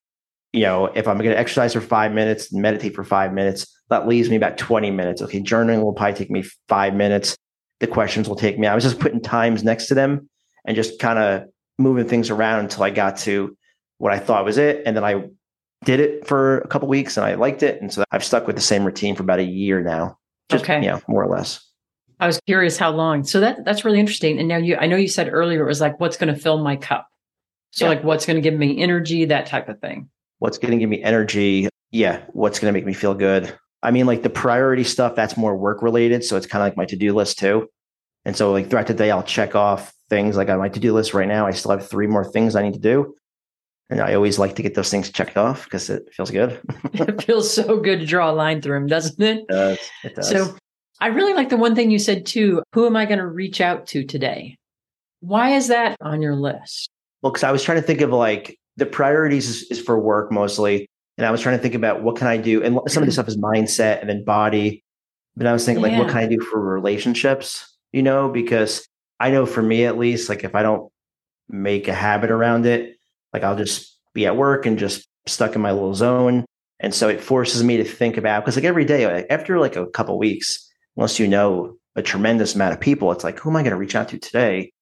you 0.52 0.62
know, 0.62 0.86
if 0.86 1.08
I'm 1.08 1.18
going 1.18 1.30
to 1.30 1.38
exercise 1.38 1.72
for 1.72 1.80
five 1.80 2.12
minutes 2.12 2.52
and 2.52 2.60
meditate 2.60 2.94
for 2.94 3.04
five 3.04 3.32
minutes, 3.32 3.66
that 3.88 4.06
leaves 4.06 4.28
me 4.28 4.36
about 4.36 4.58
20 4.58 4.90
minutes. 4.90 5.22
Okay, 5.22 5.40
journaling 5.40 5.82
will 5.82 5.94
probably 5.94 6.14
take 6.14 6.30
me 6.30 6.44
five 6.68 6.94
minutes. 6.94 7.36
The 7.80 7.86
questions 7.86 8.28
will 8.28 8.36
take 8.36 8.58
me. 8.58 8.66
I 8.66 8.74
was 8.74 8.84
just 8.84 8.98
putting 8.98 9.20
times 9.20 9.64
next 9.64 9.86
to 9.88 9.94
them 9.94 10.28
and 10.66 10.76
just 10.76 10.98
kind 10.98 11.18
of 11.18 11.44
moving 11.78 12.06
things 12.06 12.30
around 12.30 12.60
until 12.60 12.84
I 12.84 12.90
got 12.90 13.16
to 13.18 13.56
what 13.98 14.12
I 14.12 14.18
thought 14.18 14.44
was 14.44 14.58
it. 14.58 14.82
And 14.84 14.96
then 14.96 15.04
I 15.04 15.24
did 15.84 16.00
it 16.00 16.26
for 16.26 16.58
a 16.58 16.68
couple 16.68 16.88
weeks 16.88 17.16
and 17.16 17.26
I 17.26 17.34
liked 17.34 17.62
it. 17.62 17.80
And 17.80 17.92
so 17.92 18.04
I've 18.10 18.24
stuck 18.24 18.46
with 18.46 18.56
the 18.56 18.62
same 18.62 18.84
routine 18.84 19.16
for 19.16 19.22
about 19.22 19.40
a 19.40 19.44
year 19.44 19.82
now. 19.82 20.18
Just, 20.50 20.64
okay. 20.64 20.82
Yeah, 20.82 21.00
more 21.08 21.22
or 21.22 21.28
less. 21.28 21.66
I 22.22 22.26
was 22.26 22.40
curious 22.46 22.78
how 22.78 22.90
long. 22.90 23.24
So 23.24 23.40
that 23.40 23.64
that's 23.64 23.84
really 23.84 24.00
interesting. 24.00 24.38
And 24.38 24.48
now 24.48 24.56
you 24.56 24.76
I 24.76 24.86
know 24.86 24.96
you 24.96 25.08
said 25.08 25.28
earlier 25.30 25.62
it 25.62 25.66
was 25.66 25.80
like 25.80 26.00
what's 26.00 26.16
going 26.16 26.32
to 26.32 26.40
fill 26.40 26.58
my 26.58 26.76
cup. 26.76 27.08
So 27.72 27.84
yeah. 27.84 27.90
like 27.90 28.04
what's 28.04 28.26
going 28.26 28.36
to 28.36 28.42
give 28.42 28.58
me 28.58 28.80
energy, 28.80 29.24
that 29.26 29.46
type 29.46 29.68
of 29.68 29.80
thing 29.80 30.08
what's 30.42 30.58
going 30.58 30.72
to 30.72 30.76
give 30.76 30.90
me 30.90 31.00
energy 31.00 31.68
yeah 31.92 32.20
what's 32.32 32.58
going 32.58 32.68
to 32.68 32.76
make 32.76 32.84
me 32.84 32.92
feel 32.92 33.14
good 33.14 33.56
i 33.80 33.92
mean 33.92 34.06
like 34.06 34.24
the 34.24 34.28
priority 34.28 34.82
stuff 34.82 35.14
that's 35.14 35.36
more 35.36 35.56
work 35.56 35.82
related 35.82 36.24
so 36.24 36.36
it's 36.36 36.46
kind 36.46 36.60
of 36.60 36.66
like 36.66 36.76
my 36.76 36.84
to-do 36.84 37.14
list 37.14 37.38
too 37.38 37.68
and 38.24 38.36
so 38.36 38.50
like 38.50 38.68
throughout 38.68 38.88
the 38.88 38.94
day 38.94 39.12
i'll 39.12 39.22
check 39.22 39.54
off 39.54 39.94
things 40.10 40.36
like 40.36 40.48
on 40.48 40.58
my 40.58 40.68
to-do 40.68 40.92
list 40.92 41.14
right 41.14 41.28
now 41.28 41.46
i 41.46 41.52
still 41.52 41.70
have 41.70 41.88
three 41.88 42.08
more 42.08 42.24
things 42.24 42.56
i 42.56 42.62
need 42.62 42.74
to 42.74 42.80
do 42.80 43.14
and 43.88 44.00
i 44.00 44.14
always 44.14 44.36
like 44.36 44.56
to 44.56 44.62
get 44.62 44.74
those 44.74 44.90
things 44.90 45.12
checked 45.12 45.36
off 45.36 45.62
because 45.62 45.88
it 45.88 46.12
feels 46.12 46.32
good 46.32 46.60
it 46.92 47.22
feels 47.22 47.54
so 47.54 47.76
good 47.76 48.00
to 48.00 48.06
draw 48.06 48.28
a 48.28 48.34
line 48.34 48.60
through 48.60 48.80
them 48.80 48.88
doesn't 48.88 49.22
it, 49.22 49.38
it 49.38 49.48
does, 49.48 49.78
it 50.02 50.14
does. 50.16 50.28
so 50.28 50.56
i 51.02 51.08
really 51.08 51.34
like 51.34 51.48
the 51.48 51.56
one 51.56 51.74
thing 51.74 51.90
you 51.90 51.98
said 51.98 52.24
too 52.24 52.62
who 52.72 52.86
am 52.86 52.96
i 52.96 53.04
going 53.04 53.18
to 53.18 53.26
reach 53.26 53.60
out 53.60 53.86
to 53.86 54.04
today 54.04 54.56
why 55.20 55.50
is 55.50 55.68
that 55.68 55.96
on 56.00 56.22
your 56.22 56.34
list 56.34 56.88
well 57.20 57.30
because 57.30 57.44
i 57.44 57.52
was 57.52 57.62
trying 57.62 57.80
to 57.80 57.86
think 57.86 58.00
of 58.00 58.10
like 58.10 58.58
the 58.76 58.86
priorities 58.86 59.48
is, 59.48 59.62
is, 59.70 59.80
for 59.80 59.98
work 59.98 60.32
mostly. 60.32 60.88
And 61.18 61.26
I 61.26 61.30
was 61.30 61.40
trying 61.40 61.56
to 61.56 61.62
think 61.62 61.74
about 61.74 62.02
what 62.02 62.16
can 62.16 62.26
I 62.26 62.36
do? 62.36 62.62
And 62.62 62.78
some 62.88 63.02
of 63.02 63.06
this 63.06 63.14
mm. 63.14 63.16
stuff 63.16 63.28
is 63.28 63.36
mindset 63.36 64.00
and 64.00 64.08
then 64.08 64.24
body. 64.24 64.82
But 65.36 65.46
I 65.46 65.52
was 65.52 65.64
thinking, 65.64 65.84
yeah. 65.84 65.90
like, 65.90 65.98
what 65.98 66.08
can 66.08 66.18
I 66.18 66.26
do 66.26 66.40
for 66.40 66.60
relationships? 66.60 67.76
You 67.92 68.02
know, 68.02 68.28
because 68.28 68.86
I 69.20 69.30
know 69.30 69.46
for 69.46 69.62
me 69.62 69.84
at 69.84 69.98
least, 69.98 70.28
like, 70.28 70.44
if 70.44 70.54
I 70.54 70.62
don't 70.62 70.90
make 71.48 71.88
a 71.88 71.94
habit 71.94 72.30
around 72.30 72.66
it, 72.66 72.96
like, 73.32 73.42
I'll 73.42 73.56
just 73.56 73.98
be 74.14 74.26
at 74.26 74.36
work 74.36 74.66
and 74.66 74.78
just 74.78 75.06
stuck 75.26 75.54
in 75.54 75.62
my 75.62 75.72
little 75.72 75.94
zone. 75.94 76.44
And 76.80 76.94
so 76.94 77.08
it 77.08 77.20
forces 77.20 77.62
me 77.62 77.76
to 77.78 77.84
think 77.84 78.16
about 78.16 78.42
because, 78.42 78.56
like, 78.56 78.64
every 78.64 78.84
day, 78.84 79.26
after 79.28 79.58
like 79.58 79.76
a 79.76 79.86
couple 79.86 80.18
weeks, 80.18 80.70
unless 80.96 81.18
you 81.18 81.28
know 81.28 81.76
a 81.96 82.02
tremendous 82.02 82.54
amount 82.54 82.74
of 82.74 82.80
people, 82.80 83.12
it's 83.12 83.24
like, 83.24 83.38
who 83.38 83.50
am 83.50 83.56
I 83.56 83.62
going 83.62 83.72
to 83.72 83.76
reach 83.76 83.94
out 83.94 84.08
to 84.08 84.18
today? 84.18 84.72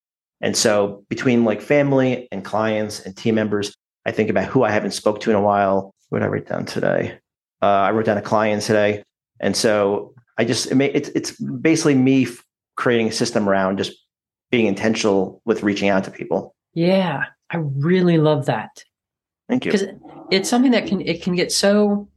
And 0.41 0.57
so 0.57 1.03
between 1.09 1.45
like 1.45 1.61
family 1.61 2.27
and 2.31 2.43
clients 2.43 2.99
and 2.99 3.15
team 3.15 3.35
members, 3.35 3.75
I 4.05 4.11
think 4.11 4.29
about 4.29 4.45
who 4.45 4.63
I 4.63 4.71
haven't 4.71 4.91
spoke 4.91 5.19
to 5.21 5.29
in 5.29 5.35
a 5.35 5.41
while. 5.41 5.93
What 6.09 6.19
did 6.19 6.25
I 6.25 6.29
write 6.29 6.47
down 6.47 6.65
today? 6.65 7.19
Uh, 7.61 7.65
I 7.65 7.91
wrote 7.91 8.05
down 8.05 8.17
a 8.17 8.21
client 8.21 8.63
today, 8.63 9.03
and 9.39 9.55
so 9.55 10.15
I 10.37 10.45
just 10.45 10.71
it 10.71 10.75
may, 10.75 10.87
it's 10.87 11.09
it's 11.09 11.31
basically 11.39 11.93
me 11.93 12.27
creating 12.75 13.07
a 13.07 13.11
system 13.11 13.47
around 13.47 13.77
just 13.77 13.93
being 14.49 14.65
intentional 14.65 15.41
with 15.45 15.61
reaching 15.61 15.89
out 15.89 16.03
to 16.05 16.11
people. 16.11 16.55
Yeah, 16.73 17.25
I 17.51 17.57
really 17.57 18.17
love 18.17 18.47
that. 18.47 18.83
Thank 19.47 19.65
you. 19.65 19.71
Because 19.71 19.87
it's 20.31 20.49
something 20.49 20.71
that 20.71 20.87
can 20.87 21.01
it 21.01 21.21
can 21.21 21.35
get 21.35 21.51
so 21.51 22.09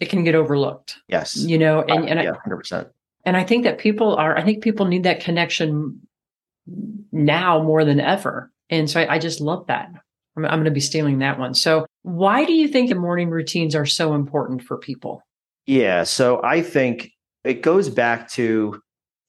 it 0.00 0.08
can 0.08 0.24
get 0.24 0.34
overlooked. 0.34 0.96
Yes, 1.08 1.36
you 1.36 1.58
know, 1.58 1.82
and, 1.82 2.08
and 2.08 2.20
yeah, 2.20 2.32
hundred 2.42 2.56
percent. 2.56 2.88
And 3.28 3.36
I 3.36 3.44
think 3.44 3.64
that 3.64 3.76
people 3.76 4.16
are. 4.16 4.38
I 4.38 4.42
think 4.42 4.62
people 4.62 4.86
need 4.86 5.02
that 5.02 5.20
connection 5.20 6.00
now 7.12 7.62
more 7.62 7.84
than 7.84 8.00
ever. 8.00 8.50
And 8.70 8.88
so 8.88 9.02
I, 9.02 9.16
I 9.16 9.18
just 9.18 9.42
love 9.42 9.66
that. 9.66 9.90
I'm, 10.34 10.46
I'm 10.46 10.52
going 10.52 10.64
to 10.64 10.70
be 10.70 10.80
stealing 10.80 11.18
that 11.18 11.38
one. 11.38 11.52
So, 11.52 11.84
why 12.00 12.46
do 12.46 12.54
you 12.54 12.68
think 12.68 12.88
the 12.88 12.94
morning 12.94 13.28
routines 13.28 13.74
are 13.74 13.84
so 13.84 14.14
important 14.14 14.62
for 14.62 14.78
people? 14.78 15.20
Yeah. 15.66 16.04
So, 16.04 16.40
I 16.42 16.62
think 16.62 17.10
it 17.44 17.60
goes 17.60 17.90
back 17.90 18.30
to 18.30 18.80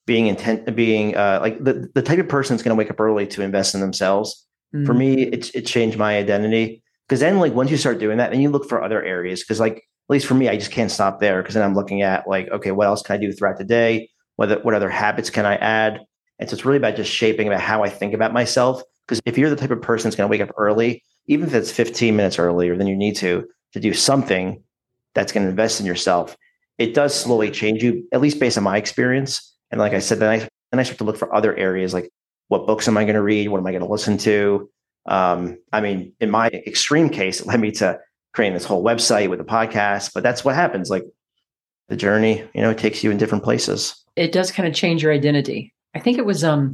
being 0.08 0.28
intent, 0.28 0.74
being 0.78 1.18
uh, 1.18 1.40
like 1.42 1.62
the, 1.62 1.90
the 1.94 2.02
type 2.02 2.20
of 2.20 2.30
person 2.30 2.56
that's 2.56 2.64
going 2.64 2.74
to 2.74 2.80
wake 2.80 2.90
up 2.90 3.02
early 3.02 3.28
to 3.28 3.42
invest 3.42 3.76
in 3.76 3.82
themselves. 3.82 4.48
Mm-hmm. 4.74 4.86
For 4.86 4.94
me, 4.94 5.24
it, 5.24 5.54
it 5.54 5.66
changed 5.66 5.98
my 5.98 6.18
identity 6.18 6.82
because 7.06 7.20
then, 7.20 7.38
like, 7.40 7.54
once 7.54 7.70
you 7.70 7.76
start 7.76 8.00
doing 8.00 8.18
that, 8.20 8.32
then 8.32 8.40
you 8.40 8.50
look 8.50 8.70
for 8.70 8.82
other 8.82 9.04
areas. 9.04 9.44
Because, 9.44 9.60
like, 9.60 9.84
at 10.10 10.14
least 10.14 10.26
for 10.26 10.34
me, 10.34 10.50
I 10.50 10.58
just 10.58 10.72
can't 10.72 10.90
stop 10.90 11.20
there 11.20 11.40
because 11.42 11.54
then 11.54 11.64
I'm 11.64 11.76
looking 11.76 12.02
at 12.02 12.28
like, 12.28 12.50
okay, 12.50 12.72
what 12.72 12.88
else 12.88 13.04
can 13.04 13.14
I 13.14 13.20
do 13.20 13.32
throughout 13.32 13.60
the 13.60 13.64
day? 13.64 14.10
What 14.38 14.66
what 14.66 14.74
other 14.74 14.90
habits 14.90 15.30
can 15.30 15.46
I 15.46 15.56
add? 15.58 16.00
And 16.40 16.50
so 16.50 16.56
it's 16.56 16.66
really 16.66 16.78
about 16.78 16.96
just 16.96 17.12
shaping 17.12 17.46
about 17.48 17.62
how 17.62 17.84
I 17.84 17.90
think 17.90 18.16
about 18.16 18.34
myself. 18.34 18.82
Because 19.06 19.22
if 19.26 19.38
you're 19.38 19.52
the 19.52 19.56
type 19.56 19.70
of 19.70 19.82
person 19.82 20.10
that's 20.10 20.16
going 20.16 20.28
to 20.28 20.32
wake 20.32 20.42
up 20.42 20.56
early, 20.58 21.04
even 21.28 21.48
if 21.48 21.54
it's 21.54 21.72
15 21.72 22.16
minutes 22.16 22.40
earlier 22.40 22.76
than 22.76 22.88
you 22.88 22.96
need 22.96 23.18
to, 23.18 23.46
to 23.74 23.80
do 23.80 23.94
something 23.94 24.64
that's 25.14 25.32
going 25.32 25.44
to 25.44 25.50
invest 25.50 25.80
in 25.80 25.86
yourself, 25.86 26.36
it 26.80 26.96
does 26.96 27.14
slowly 27.14 27.52
change 27.52 27.84
you, 27.84 28.08
at 28.12 28.22
least 28.22 28.40
based 28.40 28.58
on 28.58 28.64
my 28.64 28.78
experience. 28.78 29.56
And 29.70 29.80
like 29.80 29.94
I 29.94 30.00
said, 30.00 30.20
then 30.20 30.30
I 30.30 30.50
then 30.72 30.80
I 30.80 30.84
start 30.84 30.98
to 31.00 31.04
look 31.04 31.18
for 31.18 31.34
other 31.36 31.56
areas 31.56 31.94
like 31.94 32.10
what 32.48 32.66
books 32.66 32.88
am 32.88 32.98
I 32.98 33.04
going 33.04 33.16
to 33.16 33.22
read? 33.22 33.50
What 33.50 33.60
am 33.60 33.68
I 33.68 33.72
going 33.72 33.84
to 33.84 33.92
listen 33.92 34.18
to? 34.20 34.72
Um, 35.06 35.60
I 35.72 35.82
mean, 35.82 36.14
in 36.20 36.32
my 36.32 36.48
extreme 36.48 37.10
case, 37.10 37.42
it 37.42 37.48
led 37.48 37.60
me 37.60 37.72
to 37.74 38.00
creating 38.34 38.54
this 38.54 38.66
whole 38.66 38.84
website 38.84 39.30
with 39.30 39.40
a 39.40 39.46
podcast, 39.46 40.14
but 40.14 40.24
that's 40.24 40.46
what 40.46 40.56
happens. 40.56 40.90
Like 40.90 41.04
the 41.88 41.96
journey, 41.96 42.44
you 42.54 42.62
know, 42.62 42.70
it 42.70 42.78
takes 42.78 43.04
you 43.04 43.12
in 43.12 43.18
different 43.18 43.44
places. 43.44 43.96
It 44.16 44.32
does 44.32 44.52
kind 44.52 44.68
of 44.68 44.76
change 44.76 45.04
your 45.04 45.14
identity. 45.14 45.74
I 45.96 46.00
think 46.00 46.18
it 46.18 46.26
was, 46.26 46.44
um, 46.44 46.74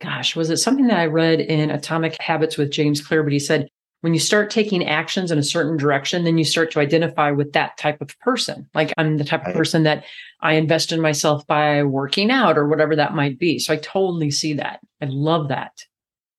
gosh, 0.00 0.34
was 0.34 0.50
it 0.50 0.56
something 0.56 0.88
that 0.88 0.98
I 0.98 1.06
read 1.06 1.40
in 1.40 1.70
Atomic 1.70 2.20
Habits 2.20 2.56
with 2.56 2.70
James 2.70 3.00
Clear? 3.00 3.22
But 3.22 3.32
he 3.32 3.38
said, 3.38 3.68
when 4.00 4.14
you 4.14 4.20
start 4.20 4.50
taking 4.50 4.86
actions 4.86 5.30
in 5.30 5.38
a 5.38 5.42
certain 5.42 5.76
direction, 5.76 6.24
then 6.24 6.38
you 6.38 6.44
start 6.44 6.70
to 6.72 6.80
identify 6.80 7.30
with 7.30 7.52
that 7.52 7.76
type 7.76 8.00
of 8.00 8.18
person. 8.20 8.68
Like 8.74 8.92
I'm 8.96 9.18
the 9.18 9.24
type 9.24 9.46
of 9.46 9.54
person 9.54 9.82
that 9.82 10.04
I 10.40 10.54
invest 10.54 10.90
in 10.90 11.02
myself 11.02 11.46
by 11.46 11.82
working 11.82 12.30
out 12.30 12.56
or 12.56 12.66
whatever 12.66 12.96
that 12.96 13.14
might 13.14 13.38
be. 13.38 13.58
So 13.58 13.74
I 13.74 13.76
totally 13.76 14.30
see 14.30 14.54
that. 14.54 14.80
I 15.02 15.06
love 15.06 15.48
that. 15.48 15.84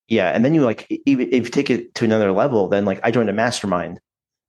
Yeah. 0.08 0.30
And 0.32 0.44
then 0.44 0.56
you 0.56 0.66
like, 0.66 0.88
even 1.06 1.28
if 1.32 1.46
you 1.46 1.52
take 1.52 1.70
it 1.70 1.94
to 1.96 2.04
another 2.04 2.32
level, 2.32 2.68
then 2.68 2.84
like 2.84 3.00
I 3.04 3.12
joined 3.12 3.30
a 3.30 3.34
mastermind. 3.34 4.00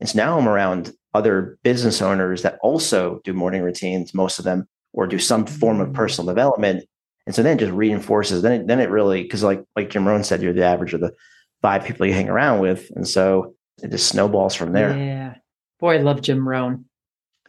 And 0.03 0.09
so 0.09 0.19
now 0.19 0.37
I'm 0.37 0.49
around 0.49 0.93
other 1.15 1.61
business 1.63 2.03
owners 2.03 2.43
that 2.43 2.59
also 2.61 3.21
do 3.23 3.33
morning 3.33 3.63
routines, 3.63 4.13
most 4.13 4.41
of 4.41 4.45
them, 4.45 4.67
or 4.93 5.07
do 5.07 5.17
some 5.17 5.47
form 5.47 5.81
of 5.81 5.91
mm. 5.91 5.95
personal 5.95 6.27
development. 6.27 6.85
And 7.25 7.37
so 7.37 7.45
then 7.45 7.57
it 7.57 7.61
just 7.61 7.73
reinforces. 7.73 8.43
Then 8.43 8.53
it, 8.53 8.67
then 8.67 8.81
it 8.81 8.91
really 8.91 9.23
because 9.23 9.45
like 9.45 9.63
like 9.77 9.91
Jim 9.91 10.09
Rohn 10.09 10.25
said, 10.25 10.43
you're 10.43 10.55
the 10.55 10.65
average 10.65 10.93
of 10.93 11.03
the 11.03 11.13
five 11.61 11.85
people 11.85 12.05
you 12.05 12.15
hang 12.15 12.29
around 12.29 12.59
with, 12.59 12.91
and 12.97 13.07
so 13.07 13.55
it 13.81 13.93
just 13.93 14.09
snowballs 14.09 14.57
from 14.57 14.73
there. 14.73 14.99
Yeah, 14.99 15.35
boy, 15.79 15.99
I 15.99 15.99
love 15.99 16.21
Jim 16.21 16.49
Rohn. 16.49 16.85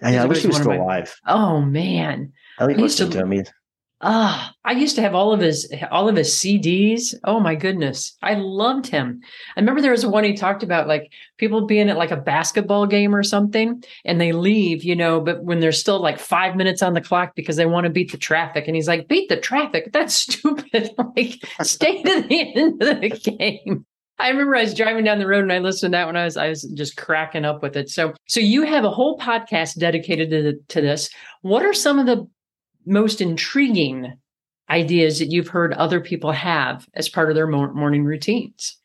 I, 0.03 0.15
I 0.19 0.25
wish 0.25 0.41
he 0.41 0.47
was 0.47 0.57
still 0.57 0.67
my, 0.67 0.75
alive. 0.75 1.15
Oh 1.25 1.59
man, 1.59 2.33
I 2.59 2.65
like 2.65 2.77
listening 2.77 3.09
to, 3.13 3.17
to 3.17 3.25
him. 3.25 3.45
Ah, 4.05 4.51
oh, 4.51 4.55
I 4.65 4.73
used 4.73 4.97
to 4.97 5.01
have 5.01 5.15
all 5.15 5.31
of 5.31 5.39
his 5.39 5.73
all 5.89 6.09
of 6.09 6.17
his 6.17 6.33
CDs. 6.33 7.15
Oh 7.23 7.39
my 7.39 7.55
goodness, 7.55 8.17
I 8.21 8.33
loved 8.33 8.85
him. 8.85 9.21
I 9.55 9.61
remember 9.61 9.79
there 9.79 9.91
was 9.91 10.05
one 10.05 10.25
he 10.25 10.33
talked 10.33 10.61
about 10.61 10.89
like 10.89 11.09
people 11.37 11.65
being 11.65 11.89
at 11.89 11.95
like 11.95 12.11
a 12.11 12.17
basketball 12.17 12.85
game 12.85 13.15
or 13.15 13.23
something, 13.23 13.81
and 14.03 14.19
they 14.19 14.33
leave, 14.33 14.83
you 14.83 14.93
know, 14.93 15.21
but 15.21 15.45
when 15.45 15.61
there's 15.61 15.79
still 15.79 16.01
like 16.01 16.19
five 16.19 16.57
minutes 16.57 16.81
on 16.81 16.93
the 16.93 17.01
clock 17.01 17.33
because 17.33 17.55
they 17.55 17.65
want 17.65 17.85
to 17.85 17.89
beat 17.89 18.11
the 18.11 18.17
traffic, 18.17 18.67
and 18.67 18.75
he's 18.75 18.89
like, 18.89 19.07
"Beat 19.07 19.29
the 19.29 19.37
traffic? 19.37 19.93
That's 19.93 20.13
stupid! 20.33 20.91
like, 21.15 21.35
stay 21.61 22.03
to 22.03 22.21
the 22.23 22.53
end 22.55 22.83
of 22.83 22.99
the 22.99 23.09
game." 23.09 23.85
I 24.19 24.29
remember 24.29 24.55
I 24.55 24.61
was 24.61 24.73
driving 24.73 25.05
down 25.05 25.19
the 25.19 25.27
road 25.27 25.43
and 25.43 25.51
I 25.51 25.59
listened 25.59 25.93
to 25.93 25.97
that 25.97 26.07
when 26.07 26.15
I 26.15 26.25
was 26.25 26.37
I 26.37 26.49
was 26.49 26.63
just 26.75 26.97
cracking 26.97 27.45
up 27.45 27.63
with 27.63 27.75
it. 27.75 27.89
So 27.89 28.13
so 28.27 28.39
you 28.39 28.63
have 28.63 28.83
a 28.83 28.91
whole 28.91 29.17
podcast 29.17 29.79
dedicated 29.79 30.29
to, 30.29 30.53
to 30.75 30.81
this. 30.81 31.09
What 31.41 31.65
are 31.65 31.73
some 31.73 31.99
of 31.99 32.05
the 32.05 32.27
most 32.85 33.21
intriguing 33.21 34.17
ideas 34.69 35.19
that 35.19 35.31
you've 35.31 35.49
heard 35.49 35.73
other 35.73 35.99
people 35.99 36.31
have 36.31 36.87
as 36.95 37.09
part 37.09 37.29
of 37.29 37.35
their 37.35 37.47
morning 37.47 38.05
routines? 38.05 38.77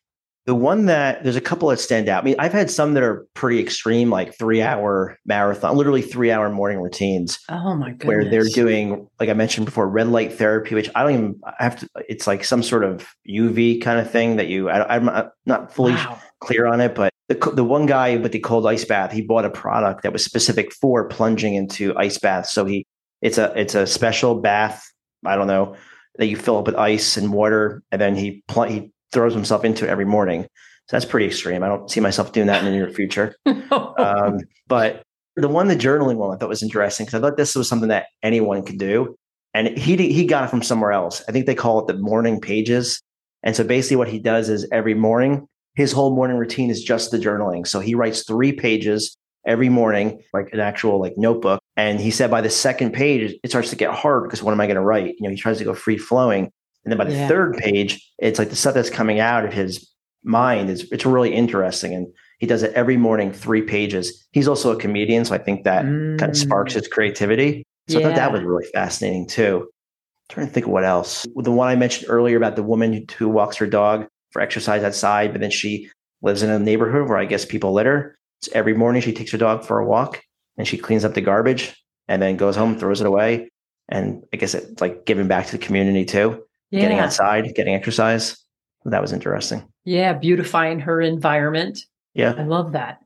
The 0.45 0.55
one 0.55 0.87
that 0.87 1.23
there's 1.23 1.35
a 1.35 1.41
couple 1.41 1.69
that 1.69 1.79
stand 1.79 2.09
out. 2.09 2.23
I 2.23 2.25
mean, 2.25 2.35
I've 2.39 2.53
had 2.53 2.71
some 2.71 2.95
that 2.95 3.03
are 3.03 3.27
pretty 3.35 3.59
extreme, 3.59 4.09
like 4.09 4.35
three 4.35 4.63
hour 4.63 5.15
marathon, 5.25 5.77
literally 5.77 6.01
three 6.01 6.31
hour 6.31 6.49
morning 6.49 6.79
routines. 6.79 7.37
Oh 7.49 7.75
my 7.75 7.91
goodness. 7.91 8.07
Where 8.07 8.29
they're 8.29 8.45
doing, 8.45 9.07
like 9.19 9.29
I 9.29 9.33
mentioned 9.33 9.65
before, 9.65 9.87
red 9.87 10.07
light 10.07 10.33
therapy, 10.33 10.73
which 10.73 10.89
I 10.95 11.03
don't 11.03 11.13
even 11.13 11.39
I 11.45 11.63
have 11.63 11.79
to, 11.81 11.89
it's 12.07 12.25
like 12.25 12.43
some 12.43 12.63
sort 12.63 12.83
of 12.83 13.07
UV 13.29 13.81
kind 13.81 13.99
of 13.99 14.09
thing 14.09 14.37
that 14.37 14.47
you, 14.47 14.69
I, 14.69 14.95
am 14.95 15.29
not 15.45 15.71
fully 15.71 15.93
wow. 15.93 16.19
clear 16.39 16.65
on 16.65 16.81
it, 16.81 16.95
but 16.95 17.13
the, 17.27 17.35
the 17.53 17.63
one 17.63 17.85
guy 17.85 18.17
with 18.17 18.31
the 18.31 18.39
cold 18.39 18.65
ice 18.65 18.85
bath, 18.85 19.11
he 19.11 19.21
bought 19.21 19.45
a 19.45 19.51
product 19.51 20.01
that 20.01 20.11
was 20.11 20.25
specific 20.25 20.73
for 20.73 21.07
plunging 21.07 21.53
into 21.53 21.95
ice 21.95 22.17
baths. 22.17 22.51
So 22.51 22.65
he 22.65 22.87
it's 23.21 23.37
a 23.37 23.53
it's 23.59 23.75
a 23.75 23.87
special 23.87 24.35
bath. 24.35 24.83
I 25.25 25.35
don't 25.35 25.47
know 25.47 25.75
that 26.17 26.27
you 26.27 26.35
fill 26.35 26.57
up 26.57 26.65
with 26.65 26.75
ice 26.75 27.17
and 27.17 27.33
water, 27.33 27.83
and 27.91 28.01
then 28.01 28.15
he 28.15 28.43
pl- 28.47 28.63
he 28.63 28.91
throws 29.11 29.33
himself 29.33 29.63
into 29.63 29.85
it 29.85 29.89
every 29.89 30.05
morning. 30.05 30.43
So 30.43 30.95
that's 30.95 31.05
pretty 31.05 31.27
extreme. 31.27 31.63
I 31.63 31.67
don't 31.67 31.89
see 31.89 31.99
myself 31.99 32.31
doing 32.31 32.47
that 32.47 32.59
in 32.59 32.65
the 32.65 32.71
near 32.71 32.89
future. 32.89 33.35
um, 33.45 34.39
but 34.67 35.03
the 35.35 35.47
one, 35.47 35.67
the 35.67 35.75
journaling 35.75 36.15
one, 36.15 36.33
I 36.33 36.37
thought 36.37 36.49
was 36.49 36.63
interesting 36.63 37.05
because 37.05 37.19
I 37.19 37.21
thought 37.21 37.37
this 37.37 37.55
was 37.55 37.67
something 37.67 37.89
that 37.89 38.07
anyone 38.23 38.63
could 38.63 38.79
do. 38.79 39.15
And 39.53 39.77
he 39.77 39.95
he 40.11 40.25
got 40.25 40.43
it 40.43 40.49
from 40.49 40.63
somewhere 40.63 40.91
else. 40.91 41.23
I 41.27 41.31
think 41.31 41.45
they 41.45 41.55
call 41.55 41.79
it 41.79 41.87
the 41.87 41.99
morning 41.99 42.39
pages. 42.39 43.01
And 43.43 43.55
so 43.55 43.63
basically, 43.63 43.97
what 43.97 44.09
he 44.09 44.19
does 44.19 44.49
is 44.49 44.67
every 44.71 44.93
morning, 44.93 45.47
his 45.75 45.91
whole 45.91 46.15
morning 46.15 46.37
routine 46.37 46.69
is 46.69 46.83
just 46.83 47.11
the 47.11 47.17
journaling. 47.17 47.65
So 47.65 47.79
he 47.79 47.95
writes 47.95 48.23
three 48.23 48.51
pages 48.51 49.17
every 49.45 49.69
morning, 49.69 50.21
like 50.33 50.49
an 50.53 50.59
actual 50.59 50.99
like 50.99 51.13
notebook. 51.17 51.61
And 51.77 51.99
he 51.99 52.11
said 52.11 52.29
by 52.29 52.41
the 52.41 52.49
second 52.49 52.93
page, 52.93 53.35
it 53.43 53.49
starts 53.49 53.69
to 53.69 53.75
get 53.75 53.93
hard 53.93 54.23
because 54.23 54.43
what 54.43 54.51
am 54.51 54.61
I 54.61 54.67
going 54.67 54.75
to 54.75 54.81
write? 54.81 55.15
You 55.17 55.23
know, 55.23 55.29
he 55.29 55.37
tries 55.37 55.57
to 55.59 55.63
go 55.63 55.73
free 55.73 55.97
flowing. 55.97 56.51
And 56.85 56.91
then 56.91 56.97
by 56.97 57.05
the 57.05 57.13
yeah. 57.13 57.27
third 57.27 57.57
page, 57.57 58.01
it's 58.19 58.39
like 58.39 58.49
the 58.49 58.55
stuff 58.55 58.73
that's 58.73 58.89
coming 58.89 59.19
out 59.19 59.45
of 59.45 59.53
his 59.53 59.89
mind 60.23 60.69
is 60.69 60.89
it's 60.91 61.05
really 61.05 61.33
interesting. 61.33 61.93
And 61.93 62.07
he 62.39 62.47
does 62.47 62.63
it 62.63 62.73
every 62.73 62.97
morning, 62.97 63.31
three 63.31 63.61
pages. 63.61 64.27
He's 64.31 64.47
also 64.47 64.71
a 64.71 64.79
comedian, 64.79 65.25
so 65.25 65.35
I 65.35 65.39
think 65.39 65.65
that 65.65 65.85
mm. 65.85 66.17
kind 66.17 66.31
of 66.31 66.37
sparks 66.37 66.73
his 66.73 66.87
creativity. 66.87 67.65
So 67.89 67.99
yeah. 67.99 68.05
I 68.05 68.09
thought 68.09 68.15
that 68.15 68.31
was 68.31 68.43
really 68.43 68.65
fascinating 68.73 69.27
too. 69.27 69.67
I'm 69.67 70.35
trying 70.35 70.47
to 70.47 70.53
think 70.53 70.65
of 70.67 70.71
what 70.71 70.85
else. 70.85 71.25
The 71.35 71.51
one 71.51 71.67
I 71.67 71.75
mentioned 71.75 72.09
earlier 72.09 72.37
about 72.37 72.55
the 72.55 72.63
woman 72.63 73.05
who 73.17 73.27
walks 73.27 73.57
her 73.57 73.67
dog 73.67 74.07
for 74.31 74.41
exercise 74.41 74.83
outside, 74.83 75.31
but 75.31 75.41
then 75.41 75.51
she 75.51 75.89
lives 76.21 76.43
in 76.43 76.49
a 76.49 76.59
neighborhood 76.59 77.09
where 77.09 77.17
I 77.17 77.25
guess 77.25 77.45
people 77.45 77.73
litter. 77.73 78.15
So 78.41 78.51
every 78.53 78.73
morning 78.73 79.01
she 79.01 79.13
takes 79.13 79.31
her 79.31 79.37
dog 79.37 79.63
for 79.63 79.79
a 79.79 79.85
walk 79.85 80.21
and 80.57 80.67
she 80.67 80.77
cleans 80.77 81.05
up 81.05 81.13
the 81.13 81.21
garbage 81.21 81.75
and 82.07 82.21
then 82.21 82.37
goes 82.37 82.55
home, 82.55 82.77
throws 82.77 83.01
it 83.01 83.07
away. 83.07 83.49
And 83.89 84.23
I 84.33 84.37
guess 84.37 84.53
it's 84.53 84.81
like 84.81 85.05
giving 85.05 85.27
back 85.27 85.47
to 85.47 85.51
the 85.53 85.57
community 85.57 86.05
too, 86.05 86.43
yeah. 86.71 86.81
getting 86.81 86.99
outside, 86.99 87.53
getting 87.55 87.75
exercise. 87.75 88.37
That 88.85 89.01
was 89.01 89.11
interesting. 89.11 89.67
Yeah, 89.83 90.13
beautifying 90.13 90.79
her 90.79 91.01
environment. 91.01 91.79
Yeah. 92.13 92.33
I 92.37 92.43
love 92.43 92.73
that. 92.73 92.99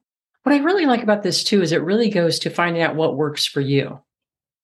What 0.43 0.53
I 0.53 0.59
really 0.59 0.85
like 0.85 1.01
about 1.01 1.23
this 1.23 1.43
too 1.43 1.61
is 1.61 1.71
it 1.71 1.83
really 1.83 2.09
goes 2.09 2.37
to 2.39 2.49
finding 2.49 2.81
out 2.81 2.95
what 2.95 3.15
works 3.15 3.45
for 3.45 3.61
you. 3.61 3.99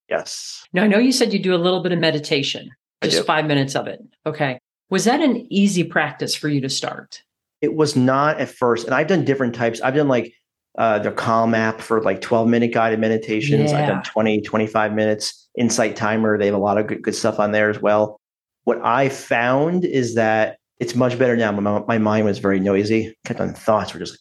Yes. 0.09 0.65
Now, 0.73 0.83
I 0.83 0.87
know 0.87 0.97
you 0.97 1.11
said 1.11 1.33
you 1.33 1.39
do 1.39 1.55
a 1.55 1.57
little 1.57 1.81
bit 1.81 1.91
of 1.91 1.99
meditation, 1.99 2.71
just 3.03 3.25
five 3.25 3.45
minutes 3.45 3.75
of 3.75 3.87
it. 3.87 4.01
Okay. 4.25 4.59
Was 4.89 5.05
that 5.05 5.21
an 5.21 5.47
easy 5.49 5.83
practice 5.83 6.35
for 6.35 6.49
you 6.49 6.61
to 6.61 6.69
start? 6.69 7.21
It 7.61 7.75
was 7.75 7.95
not 7.95 8.39
at 8.39 8.49
first. 8.49 8.85
And 8.85 8.95
I've 8.95 9.07
done 9.07 9.23
different 9.23 9.53
types. 9.55 9.81
I've 9.81 9.95
done 9.95 10.07
like 10.07 10.33
uh, 10.79 10.97
their 10.97 11.11
Calm 11.11 11.53
app 11.53 11.81
for 11.81 12.01
like 12.01 12.21
12 12.21 12.47
minute 12.47 12.73
guided 12.73 12.99
meditations. 12.99 13.71
Yeah. 13.71 13.81
I've 13.81 13.87
done 13.89 14.03
20, 14.03 14.41
25 14.41 14.93
minutes. 14.93 15.49
Insight 15.57 15.97
Timer, 15.97 16.37
they 16.37 16.45
have 16.45 16.55
a 16.55 16.59
lot 16.59 16.77
of 16.77 16.87
good, 16.87 17.01
good 17.01 17.15
stuff 17.15 17.37
on 17.37 17.51
there 17.51 17.69
as 17.69 17.81
well. 17.81 18.19
What 18.63 18.79
I 18.81 19.09
found 19.09 19.83
is 19.83 20.15
that 20.15 20.57
it's 20.79 20.95
much 20.95 21.19
better 21.19 21.35
now. 21.35 21.51
My, 21.51 21.83
my 21.85 21.97
mind 21.97 22.25
was 22.25 22.39
very 22.39 22.61
noisy, 22.61 23.13
kept 23.25 23.41
on 23.41 23.53
thoughts 23.53 23.93
were 23.93 23.99
just 23.99 24.19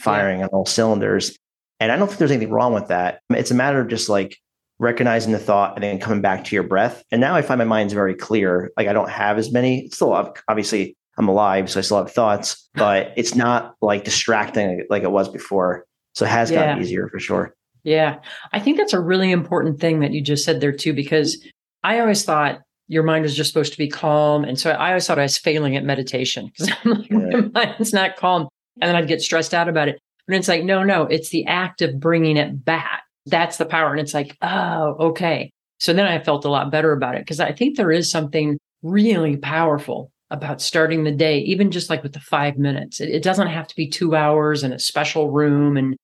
firing 0.00 0.40
yeah. 0.40 0.46
on 0.46 0.50
all 0.50 0.66
cylinders. 0.66 1.38
And 1.78 1.92
I 1.92 1.96
don't 1.96 2.08
think 2.08 2.18
there's 2.18 2.32
anything 2.32 2.52
wrong 2.52 2.74
with 2.74 2.88
that. 2.88 3.20
It's 3.30 3.52
a 3.52 3.54
matter 3.54 3.80
of 3.80 3.86
just 3.86 4.08
like 4.08 4.36
recognizing 4.80 5.32
the 5.32 5.38
thought 5.38 5.76
and 5.76 5.84
then 5.84 6.00
coming 6.00 6.22
back 6.22 6.44
to 6.46 6.56
your 6.56 6.64
breath. 6.64 7.04
And 7.12 7.20
now 7.20 7.36
I 7.36 7.42
find 7.42 7.58
my 7.58 7.64
mind's 7.64 7.92
very 7.92 8.16
clear. 8.16 8.72
Like 8.76 8.88
I 8.88 8.92
don't 8.92 9.10
have 9.10 9.38
as 9.38 9.52
many, 9.52 9.88
still 9.90 10.12
obviously 10.48 10.96
I'm 11.18 11.28
alive, 11.28 11.68
so 11.68 11.80
I 11.80 11.82
still 11.82 11.98
have 11.98 12.12
thoughts, 12.12 12.68
but 12.74 13.12
it's 13.16 13.34
not 13.34 13.74
like 13.82 14.04
distracting 14.04 14.86
like 14.88 15.02
it 15.02 15.10
was 15.10 15.28
before. 15.28 15.84
So 16.14 16.24
it 16.24 16.28
has 16.28 16.50
yeah. 16.50 16.66
gotten 16.66 16.82
easier 16.82 17.08
for 17.08 17.18
sure. 17.18 17.54
Yeah. 17.82 18.18
I 18.52 18.60
think 18.60 18.76
that's 18.76 18.92
a 18.92 19.00
really 19.00 19.32
important 19.32 19.80
thing 19.80 20.00
that 20.00 20.12
you 20.12 20.20
just 20.20 20.44
said 20.44 20.60
there 20.60 20.72
too, 20.72 20.92
because 20.92 21.44
I 21.82 22.00
always 22.00 22.24
thought 22.24 22.60
your 22.86 23.02
mind 23.02 23.22
was 23.22 23.36
just 23.36 23.52
supposed 23.52 23.72
to 23.72 23.78
be 23.78 23.88
calm. 23.88 24.44
And 24.44 24.58
so 24.58 24.70
I 24.70 24.88
always 24.88 25.06
thought 25.06 25.18
I 25.18 25.22
was 25.22 25.38
failing 25.38 25.76
at 25.76 25.84
meditation 25.84 26.46
because 26.46 26.72
I'm 26.84 26.92
like, 26.92 27.10
yeah. 27.10 27.40
my 27.52 27.66
mind's 27.66 27.92
not 27.92 28.16
calm. 28.16 28.48
And 28.80 28.88
then 28.88 28.96
I'd 28.96 29.08
get 29.08 29.20
stressed 29.20 29.54
out 29.54 29.68
about 29.68 29.88
it. 29.88 29.98
But 30.26 30.36
it's 30.36 30.48
like, 30.48 30.64
no, 30.64 30.82
no, 30.82 31.02
it's 31.04 31.30
the 31.30 31.46
act 31.46 31.82
of 31.82 31.98
bringing 31.98 32.36
it 32.36 32.64
back. 32.64 33.02
That's 33.26 33.56
the 33.56 33.66
power. 33.66 33.90
And 33.90 34.00
it's 34.00 34.14
like, 34.14 34.36
oh, 34.42 34.96
okay. 35.08 35.50
So 35.80 35.92
then 35.92 36.06
I 36.06 36.18
felt 36.18 36.44
a 36.44 36.50
lot 36.50 36.70
better 36.70 36.92
about 36.92 37.14
it 37.14 37.22
because 37.22 37.40
I 37.40 37.52
think 37.52 37.76
there 37.76 37.92
is 37.92 38.10
something 38.10 38.58
really 38.82 39.36
powerful 39.36 40.10
about 40.30 40.60
starting 40.60 41.04
the 41.04 41.12
day, 41.12 41.38
even 41.40 41.70
just 41.70 41.88
like 41.90 42.02
with 42.02 42.12
the 42.12 42.20
five 42.20 42.58
minutes. 42.58 43.00
It, 43.00 43.08
it 43.08 43.22
doesn't 43.22 43.46
have 43.48 43.66
to 43.68 43.76
be 43.76 43.88
two 43.88 44.14
hours 44.14 44.62
in 44.62 44.72
a 44.72 44.78
special 44.78 45.30
room. 45.30 45.76
And 45.76 45.96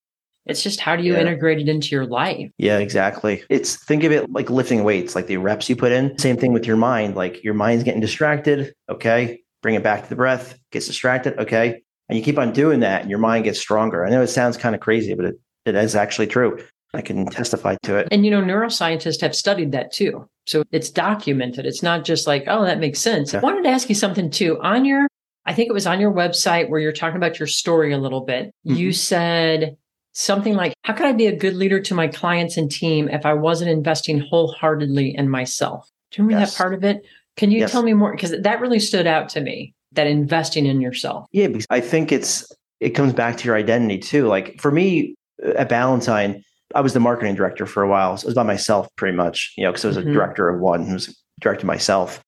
it's 0.47 0.63
just 0.63 0.81
how 0.81 0.97
do 0.97 1.03
you 1.03 1.15
Yeah. 1.15 1.21
integrate 1.21 1.59
it 1.61 1.69
into 1.69 1.89
your 1.89 2.07
life? 2.07 2.51
Yeah, 2.59 2.79
exactly. 2.79 3.43
It's 3.51 3.77
think 3.85 4.05
of 4.05 4.13
it 4.13 4.31
like 4.31 4.51
lifting 4.51 4.83
weights, 4.85 5.15
like 5.15 5.27
the 5.27 5.37
reps 5.37 5.69
you 5.69 5.77
put 5.77 5.93
in. 5.93 6.19
Same 6.19 6.37
thing 6.37 6.53
with 6.53 6.67
your 6.67 6.77
mind. 6.77 7.17
Like 7.17 7.43
your 7.45 7.55
mind's 7.55 7.85
getting 7.85 8.01
distracted. 8.01 8.75
Okay. 8.89 9.41
Bring 9.63 9.75
it 9.75 9.83
back 9.83 10.03
to 10.05 10.09
the 10.09 10.17
breath, 10.17 10.59
gets 10.73 10.87
distracted. 10.87 11.39
Okay. 11.39 11.83
And 12.09 12.19
you 12.19 12.25
keep 12.25 12.39
on 12.39 12.53
doing 12.53 12.81
that 12.81 13.01
and 13.03 13.11
your 13.11 13.19
mind 13.19 13.45
gets 13.45 13.59
stronger. 13.59 14.05
I 14.05 14.11
know 14.11 14.23
it 14.23 14.27
sounds 14.29 14.57
kind 14.57 14.75
of 14.75 14.81
crazy, 14.81 15.15
but 15.15 15.25
it, 15.25 15.35
it 15.65 15.75
is 15.75 15.95
actually 15.97 16.27
true. 16.27 16.59
I 16.95 17.01
can 17.03 17.27
testify 17.27 17.77
to 17.83 17.97
it. 17.99 18.09
And 18.11 18.25
you 18.25 18.31
know, 18.31 18.41
neuroscientists 18.41 19.21
have 19.21 19.35
studied 19.35 19.73
that 19.73 19.93
too. 19.93 20.27
So 20.47 20.63
it's 20.73 20.91
documented. 20.91 21.67
It's 21.67 21.83
not 21.83 22.05
just 22.05 22.27
like, 22.27 22.45
oh, 22.47 22.65
that 22.65 22.79
makes 22.79 23.01
sense. 23.01 23.35
I 23.35 23.41
wanted 23.41 23.65
to 23.65 23.71
ask 23.71 23.89
you 23.89 23.95
something 23.95 24.31
too. 24.31 24.61
On 24.63 24.85
your, 24.85 25.07
I 25.47 25.55
think 25.55 25.69
it 25.69 25.73
was 25.73 25.87
on 25.87 26.01
your 26.01 26.13
website 26.13 26.69
where 26.69 26.81
you're 26.81 26.93
talking 26.93 27.17
about 27.17 27.39
your 27.39 27.47
story 27.49 27.93
a 27.93 27.99
little 27.99 28.21
bit. 28.25 28.51
You 28.63 28.91
Mhm. 28.91 28.95
said 28.95 29.77
something 30.13 30.55
like, 30.55 30.75
how 30.83 30.93
could 30.93 31.07
I 31.07 31.13
be 31.13 31.27
a 31.27 31.35
good 31.37 31.55
leader 31.55 31.81
to 31.81 31.95
my 31.95 32.07
clients 32.09 32.57
and 32.57 32.71
team 32.71 33.09
if 33.09 33.27
I 33.27 33.35
wasn't 33.35 33.71
investing 33.71 34.21
wholeheartedly 34.21 35.17
in 35.17 35.29
myself? 35.29 35.89
Do 36.13 36.23
you 36.23 36.27
remember 36.29 36.43
Yes. 36.43 36.57
that 36.57 36.63
part 36.63 36.75
of 36.75 36.85
it? 36.85 37.05
Can 37.37 37.51
you 37.51 37.61
Yes. 37.61 37.73
tell 37.73 37.83
me 37.83 37.95
more? 37.95 38.13
Because 38.13 38.35
that 38.39 38.61
really 38.61 38.79
stood 38.79 39.07
out 39.09 39.29
to 39.31 39.41
me, 39.41 39.75
that 39.93 40.07
investing 40.07 40.67
in 40.67 40.81
yourself. 40.81 41.27
Yeah, 41.33 41.49
because 41.49 41.67
I 41.71 41.81
think 41.81 42.13
it's 42.13 42.47
it 42.81 42.91
comes 42.91 43.13
back 43.15 43.39
to 43.39 43.45
your 43.47 43.57
identity 43.57 43.99
too. 43.99 44.27
Like 44.27 44.61
for 44.61 44.71
me 44.71 45.15
uh, 45.45 45.53
at 45.57 45.69
Ballantine, 45.71 46.45
I 46.75 46.81
was 46.81 46.93
the 46.93 47.01
marketing 47.01 47.35
director 47.35 47.67
for 47.67 47.83
a 47.83 47.89
while. 47.89 48.17
So 48.17 48.25
it 48.27 48.29
was 48.29 48.35
by 48.35 48.43
myself 48.43 48.89
pretty 48.97 49.17
much, 49.17 49.53
you 49.57 49.65
know, 49.65 49.71
because 49.71 49.85
I 49.85 49.89
was 49.89 49.97
Mhm. 49.99 50.11
a 50.11 50.13
director 50.13 50.49
of 50.49 50.61
one 50.61 50.85
who 50.87 50.95
was 50.95 51.17
directing 51.41 51.67
myself. 51.67 52.21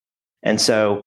And 0.42 0.60
so 0.60 1.00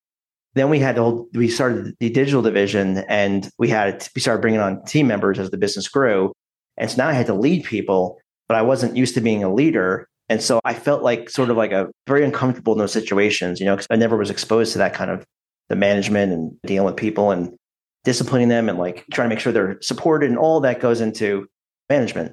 then 0.55 0.69
we 0.69 0.79
had 0.79 0.95
the 0.95 1.01
whole 1.03 1.27
we 1.33 1.47
started 1.47 1.95
the 1.99 2.09
digital 2.09 2.41
division 2.41 2.99
and 3.07 3.49
we 3.57 3.69
had 3.69 4.07
we 4.15 4.21
started 4.21 4.41
bringing 4.41 4.59
on 4.59 4.83
team 4.85 5.07
members 5.07 5.39
as 5.39 5.49
the 5.51 5.57
business 5.57 5.87
grew. 5.87 6.33
And 6.77 6.89
so 6.89 6.97
now 6.97 7.09
I 7.09 7.13
had 7.13 7.27
to 7.27 7.33
lead 7.33 7.63
people, 7.63 8.19
but 8.47 8.57
I 8.57 8.61
wasn't 8.61 8.97
used 8.97 9.13
to 9.15 9.21
being 9.21 9.43
a 9.43 9.53
leader. 9.53 10.07
And 10.27 10.41
so 10.41 10.59
I 10.65 10.73
felt 10.73 11.01
like 11.01 11.29
sort 11.29 11.49
of 11.49 11.57
like 11.57 11.71
a 11.71 11.87
very 12.07 12.23
uncomfortable 12.25 12.73
in 12.73 12.79
those 12.79 12.91
situations, 12.91 13.59
you 13.59 13.65
know, 13.65 13.75
because 13.75 13.87
I 13.89 13.95
never 13.95 14.17
was 14.17 14.29
exposed 14.29 14.71
to 14.73 14.77
that 14.79 14.93
kind 14.93 15.11
of 15.11 15.23
the 15.69 15.75
management 15.75 16.33
and 16.33 16.51
dealing 16.65 16.85
with 16.85 16.95
people 16.95 17.31
and 17.31 17.55
disciplining 18.03 18.47
them 18.49 18.69
and 18.69 18.77
like 18.79 19.05
trying 19.13 19.29
to 19.29 19.33
make 19.35 19.39
sure 19.39 19.51
they're 19.51 19.77
supported 19.81 20.29
and 20.29 20.37
all 20.39 20.59
that 20.61 20.79
goes 20.79 20.99
into 21.01 21.47
management. 21.89 22.31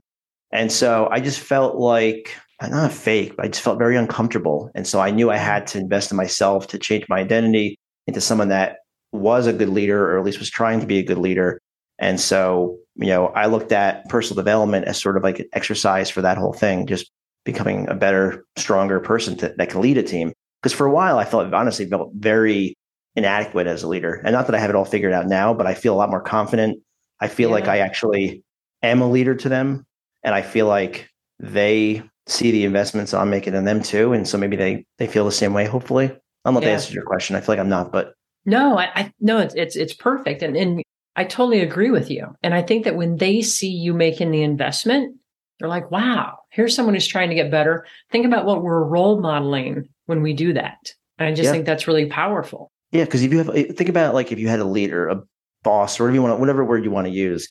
And 0.52 0.70
so 0.70 1.08
I 1.10 1.20
just 1.20 1.40
felt 1.40 1.76
like 1.76 2.34
I'm 2.60 2.70
not 2.70 2.92
fake, 2.92 3.36
but 3.36 3.44
I 3.44 3.48
just 3.48 3.62
felt 3.62 3.78
very 3.78 3.96
uncomfortable. 3.96 4.70
And 4.74 4.86
so 4.86 5.00
I 5.00 5.10
knew 5.10 5.30
I 5.30 5.36
had 5.36 5.66
to 5.68 5.78
invest 5.78 6.10
in 6.10 6.16
myself 6.16 6.68
to 6.68 6.78
change 6.78 7.04
my 7.08 7.18
identity 7.18 7.78
into 8.06 8.20
someone 8.20 8.48
that 8.48 8.78
was 9.12 9.46
a 9.46 9.52
good 9.52 9.68
leader 9.68 10.10
or 10.10 10.18
at 10.18 10.24
least 10.24 10.38
was 10.38 10.50
trying 10.50 10.80
to 10.80 10.86
be 10.86 10.98
a 10.98 11.02
good 11.02 11.18
leader. 11.18 11.60
And 11.98 12.20
so, 12.20 12.78
you 12.96 13.08
know, 13.08 13.28
I 13.28 13.46
looked 13.46 13.72
at 13.72 14.08
personal 14.08 14.36
development 14.36 14.86
as 14.86 15.00
sort 15.00 15.16
of 15.16 15.22
like 15.22 15.40
an 15.40 15.48
exercise 15.52 16.10
for 16.10 16.22
that 16.22 16.38
whole 16.38 16.52
thing, 16.52 16.86
just 16.86 17.10
becoming 17.44 17.88
a 17.88 17.94
better, 17.94 18.44
stronger 18.56 19.00
person 19.00 19.36
to, 19.38 19.54
that 19.56 19.70
can 19.70 19.80
lead 19.80 19.98
a 19.98 20.02
team. 20.02 20.32
Because 20.62 20.76
for 20.76 20.86
a 20.86 20.90
while, 20.90 21.18
I 21.18 21.24
felt 21.24 21.52
honestly 21.52 21.86
felt 21.86 22.10
very 22.14 22.76
inadequate 23.14 23.66
as 23.66 23.82
a 23.82 23.88
leader. 23.88 24.20
And 24.24 24.32
not 24.32 24.46
that 24.46 24.54
I 24.54 24.58
have 24.58 24.70
it 24.70 24.76
all 24.76 24.84
figured 24.84 25.12
out 25.12 25.26
now, 25.26 25.54
but 25.54 25.66
I 25.66 25.74
feel 25.74 25.94
a 25.94 25.96
lot 25.96 26.10
more 26.10 26.20
confident. 26.20 26.82
I 27.20 27.28
feel 27.28 27.50
like 27.50 27.66
I 27.66 27.78
actually 27.78 28.42
am 28.82 29.00
a 29.00 29.08
leader 29.08 29.34
to 29.34 29.48
them. 29.48 29.85
And 30.26 30.34
I 30.34 30.42
feel 30.42 30.66
like 30.66 31.08
they 31.38 32.02
see 32.26 32.50
the 32.50 32.64
investments 32.64 33.14
I'm 33.14 33.30
making 33.30 33.54
in 33.54 33.64
them 33.64 33.80
too. 33.82 34.12
And 34.12 34.26
so 34.26 34.36
maybe 34.36 34.56
they 34.56 34.84
they 34.98 35.06
feel 35.06 35.24
the 35.24 35.32
same 35.32 35.54
way, 35.54 35.64
hopefully. 35.64 36.06
I 36.06 36.18
don't 36.44 36.54
know 36.54 36.60
if 36.60 36.66
Yeah. 36.66 36.72
answers 36.72 36.94
your 36.94 37.04
question. 37.04 37.36
I 37.36 37.40
feel 37.40 37.52
like 37.54 37.60
I'm 37.60 37.68
not, 37.68 37.92
but 37.92 38.14
No, 38.44 38.76
I, 38.76 38.90
I 38.94 39.12
no, 39.20 39.38
it's 39.38 39.54
it's 39.54 39.76
it's 39.76 39.94
perfect, 39.94 40.42
and 40.42 40.56
and 40.56 40.82
I 41.14 41.24
totally 41.24 41.60
agree 41.60 41.90
with 41.90 42.10
you. 42.10 42.34
And 42.42 42.52
I 42.54 42.62
think 42.62 42.84
that 42.84 42.96
when 42.96 43.16
they 43.16 43.40
see 43.40 43.70
you 43.70 43.94
making 43.94 44.32
the 44.32 44.42
investment, 44.42 45.16
they're 45.60 45.68
like, 45.68 45.90
"Wow, 45.92 46.38
here's 46.50 46.74
someone 46.74 46.94
who's 46.94 47.06
trying 47.06 47.28
to 47.30 47.34
get 47.36 47.50
better." 47.50 47.86
Think 48.10 48.26
about 48.26 48.44
what 48.46 48.62
we're 48.62 48.84
role 48.84 49.20
modeling 49.20 49.88
when 50.06 50.22
we 50.22 50.32
do 50.34 50.52
that. 50.54 50.92
And 51.18 51.28
I 51.28 51.30
just 51.32 51.46
Yeah. 51.46 51.52
think 51.52 51.66
that's 51.66 51.86
really 51.88 52.06
powerful. 52.06 52.70
Yeah, 52.90 53.04
because 53.04 53.22
if 53.22 53.32
you 53.32 53.38
have 53.38 53.54
think 53.76 53.88
about 53.88 54.14
like 54.14 54.32
if 54.32 54.38
you 54.40 54.48
had 54.48 54.60
a 54.60 54.64
leader, 54.64 55.08
a 55.08 55.22
boss, 55.62 55.98
or 56.00 56.04
whatever 56.04 56.14
you 56.16 56.22
want, 56.22 56.40
whatever 56.40 56.64
word 56.64 56.84
you 56.84 56.90
want 56.90 57.06
to 57.06 57.12
use, 57.12 57.48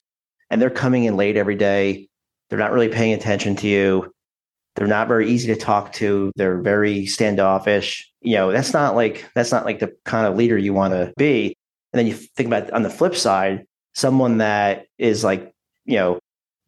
and 0.50 0.60
they're 0.60 0.70
coming 0.70 1.04
in 1.04 1.16
late 1.16 1.36
every 1.36 1.56
day, 1.56 2.08
they're 2.48 2.58
not 2.58 2.72
really 2.72 2.88
paying 2.88 3.12
attention 3.12 3.56
to 3.56 3.68
you. 3.68 4.12
They're 4.74 4.86
not 4.86 5.08
very 5.08 5.28
easy 5.28 5.52
to 5.52 5.58
talk 5.58 5.92
to. 5.94 6.30
They're 6.36 6.60
very 6.60 7.06
standoffish. 7.06 8.10
You 8.20 8.36
know, 8.36 8.52
that's 8.52 8.72
not 8.72 8.94
like 8.94 9.24
that's 9.34 9.50
not 9.50 9.64
like 9.64 9.78
the 9.78 9.94
kind 10.04 10.26
of 10.26 10.36
leader 10.36 10.58
you 10.58 10.74
want 10.74 10.92
to 10.92 11.12
be. 11.16 11.56
And 11.92 11.98
then 11.98 12.06
you 12.06 12.14
think 12.14 12.46
about 12.48 12.70
on 12.72 12.82
the 12.82 12.90
flip 12.90 13.16
side, 13.16 13.64
someone 13.94 14.38
that 14.38 14.86
is 14.98 15.24
like, 15.24 15.52
you 15.86 15.96
know, 15.96 16.18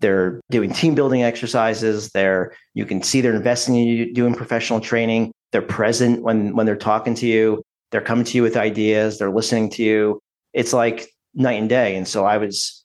they're 0.01 0.41
doing 0.51 0.73
team 0.73 0.95
building 0.95 1.23
exercises. 1.23 2.11
They're 2.11 2.55
you 2.75 2.87
can 2.87 3.03
see 3.03 3.21
they're 3.21 3.35
investing 3.35 3.77
in 3.77 3.87
you, 3.87 4.15
doing 4.15 4.35
professional 4.35 4.81
training. 4.81 5.33
They're 5.53 5.63
present 5.63 6.23
when 6.23 6.57
when 6.57 6.65
they're 6.65 6.77
talking 6.77 7.15
to 7.17 7.27
you. 7.27 7.63
They're 7.91 8.01
coming 8.01 8.25
to 8.25 8.37
you 8.37 8.43
with 8.43 8.57
ideas. 8.57 9.19
They're 9.19 9.31
listening 9.31 9.71
to 9.71 9.83
you. 9.83 10.21
It's 10.53 10.73
like 10.73 11.11
night 11.35 11.61
and 11.61 11.69
day. 11.69 11.97
And 11.97 12.07
so 12.07 12.25
I 12.25 12.39
was 12.39 12.78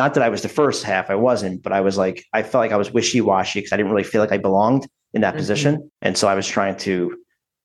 not 0.00 0.14
that 0.14 0.22
I 0.22 0.30
was 0.30 0.40
the 0.40 0.48
first 0.48 0.82
half. 0.82 1.10
I 1.10 1.14
wasn't, 1.14 1.62
but 1.62 1.72
I 1.74 1.82
was 1.82 1.98
like 1.98 2.24
I 2.32 2.42
felt 2.42 2.62
like 2.64 2.72
I 2.72 2.76
was 2.76 2.90
wishy 2.90 3.20
washy 3.20 3.58
because 3.60 3.72
I 3.72 3.76
didn't 3.76 3.92
really 3.92 4.02
feel 4.12 4.22
like 4.22 4.32
I 4.32 4.38
belonged 4.38 4.86
in 5.12 5.20
that 5.20 5.34
Mhm. 5.34 5.38
position. 5.38 5.90
And 6.00 6.16
so 6.16 6.26
I 6.26 6.34
was 6.34 6.46
trying 6.48 6.76
to 6.88 7.16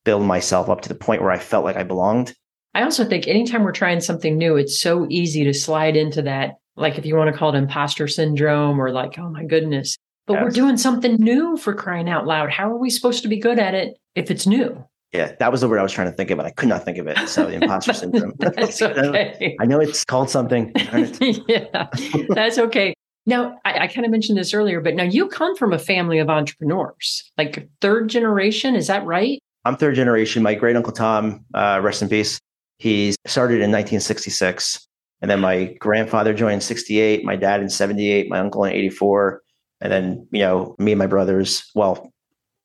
build 0.03 0.23
myself 0.23 0.69
up 0.69 0.81
to 0.81 0.89
the 0.89 0.95
point 1.05 1.21
where 1.21 1.31
I 1.31 1.37
felt 1.37 1.63
like 1.63 1.77
I 1.77 1.83
belonged. 1.83 2.33
I 2.73 2.83
also 2.83 3.05
think 3.05 3.25
anytime 3.27 3.63
we're 3.63 3.71
trying 3.83 4.01
something 4.01 4.37
new, 4.37 4.57
it's 4.57 4.81
so 4.81 5.05
easy 5.09 5.45
to 5.45 5.53
slide 5.53 5.95
into 5.95 6.21
that. 6.23 6.55
Like 6.75 6.97
if 6.97 7.05
you 7.05 7.15
want 7.15 7.31
to 7.31 7.37
call 7.37 7.55
it 7.55 7.57
imposter 7.57 8.05
syndrome 8.07 8.81
or 8.81 8.91
like, 8.91 9.17
oh 9.17 9.29
my 9.29 9.45
goodness, 9.45 9.95
but 10.27 10.41
we're 10.41 10.49
doing 10.49 10.75
something 10.75 11.15
new 11.15 11.55
for 11.55 11.73
crying 11.73 12.09
out 12.09 12.27
loud. 12.27 12.49
How 12.51 12.69
are 12.69 12.77
we 12.77 12.89
supposed 12.89 13.21
to 13.23 13.29
be 13.29 13.39
good 13.39 13.59
at 13.59 13.73
it 13.73 13.95
if 14.15 14.29
it's 14.29 14.45
new? 14.45 14.83
Yeah, 15.15 15.35
that 15.39 15.51
was 15.51 15.61
the 15.61 15.69
word 15.69 15.79
I 15.79 15.83
was 15.83 15.91
trying 15.91 16.09
to 16.09 16.15
think 16.15 16.29
of, 16.31 16.37
but 16.37 16.45
I 16.45 16.51
could 16.51 16.69
not 16.69 16.83
think 16.83 16.97
of 16.97 17.07
it. 17.07 17.17
So 17.29 17.45
the 17.45 17.53
imposter 17.53 17.93
syndrome. 18.01 18.33
Okay. 18.41 19.55
I 19.59 19.65
know 19.65 19.79
it's 19.79 20.03
called 20.03 20.29
something. 20.29 20.73
Yeah, 21.47 21.87
that's 22.29 22.57
okay. 22.57 22.93
Now, 23.25 23.57
I, 23.65 23.79
I 23.79 23.87
kind 23.87 24.05
of 24.05 24.11
mentioned 24.11 24.37
this 24.37 24.53
earlier, 24.53 24.81
but 24.81 24.95
now 24.95 25.03
you 25.03 25.27
come 25.27 25.55
from 25.55 25.73
a 25.73 25.79
family 25.79 26.19
of 26.19 26.29
entrepreneurs, 26.29 27.23
like 27.37 27.67
third 27.81 28.09
generation. 28.09 28.75
Is 28.75 28.87
that 28.87 29.05
right? 29.05 29.39
I'm 29.63 29.75
third 29.75 29.95
generation. 29.95 30.43
My 30.43 30.53
great 30.53 30.75
uncle 30.75 30.93
Tom, 30.93 31.43
uh, 31.53 31.79
rest 31.81 32.01
in 32.01 32.09
peace. 32.09 32.39
He 32.77 33.15
started 33.25 33.55
in 33.55 33.71
1966, 33.71 34.87
and 35.21 35.31
then 35.31 35.39
my 35.39 35.75
grandfather 35.79 36.33
joined 36.33 36.55
in 36.55 36.61
68. 36.61 37.23
My 37.23 37.35
dad 37.35 37.61
in 37.61 37.69
78. 37.69 38.29
My 38.29 38.39
uncle 38.39 38.63
in 38.65 38.73
84, 38.73 39.41
and 39.81 39.91
then 39.91 40.27
you 40.31 40.41
know 40.41 40.75
me 40.77 40.91
and 40.91 40.99
my 40.99 41.07
brothers. 41.07 41.69
Well, 41.73 42.11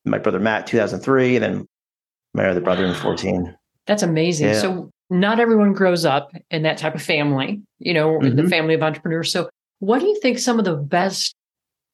my 0.05 0.19
brother 0.19 0.41
Matt 0.41 0.67
2003, 0.67 1.37
and 1.37 1.45
then 1.45 1.67
my 2.35 2.47
other 2.47 2.61
brother 2.61 2.85
in 2.85 2.95
14. 2.95 3.55
That's 3.87 4.03
amazing. 4.03 4.49
Yeah. 4.49 4.61
So, 4.61 4.91
not 5.13 5.41
everyone 5.41 5.73
grows 5.73 6.05
up 6.05 6.31
in 6.51 6.63
that 6.63 6.79
type 6.79 6.95
of 6.95 7.03
family, 7.03 7.61
you 7.81 7.93
know, 7.93 8.21
the 8.21 8.43
Mhm. 8.43 8.49
family 8.51 8.75
of 8.75 8.83
entrepreneurs. 8.83 9.33
So, 9.33 9.49
what 9.81 9.99
do 9.99 10.07
you 10.07 10.19
think 10.21 10.39
some 10.39 10.59
of 10.59 10.65
the 10.65 10.77
best, 10.77 11.35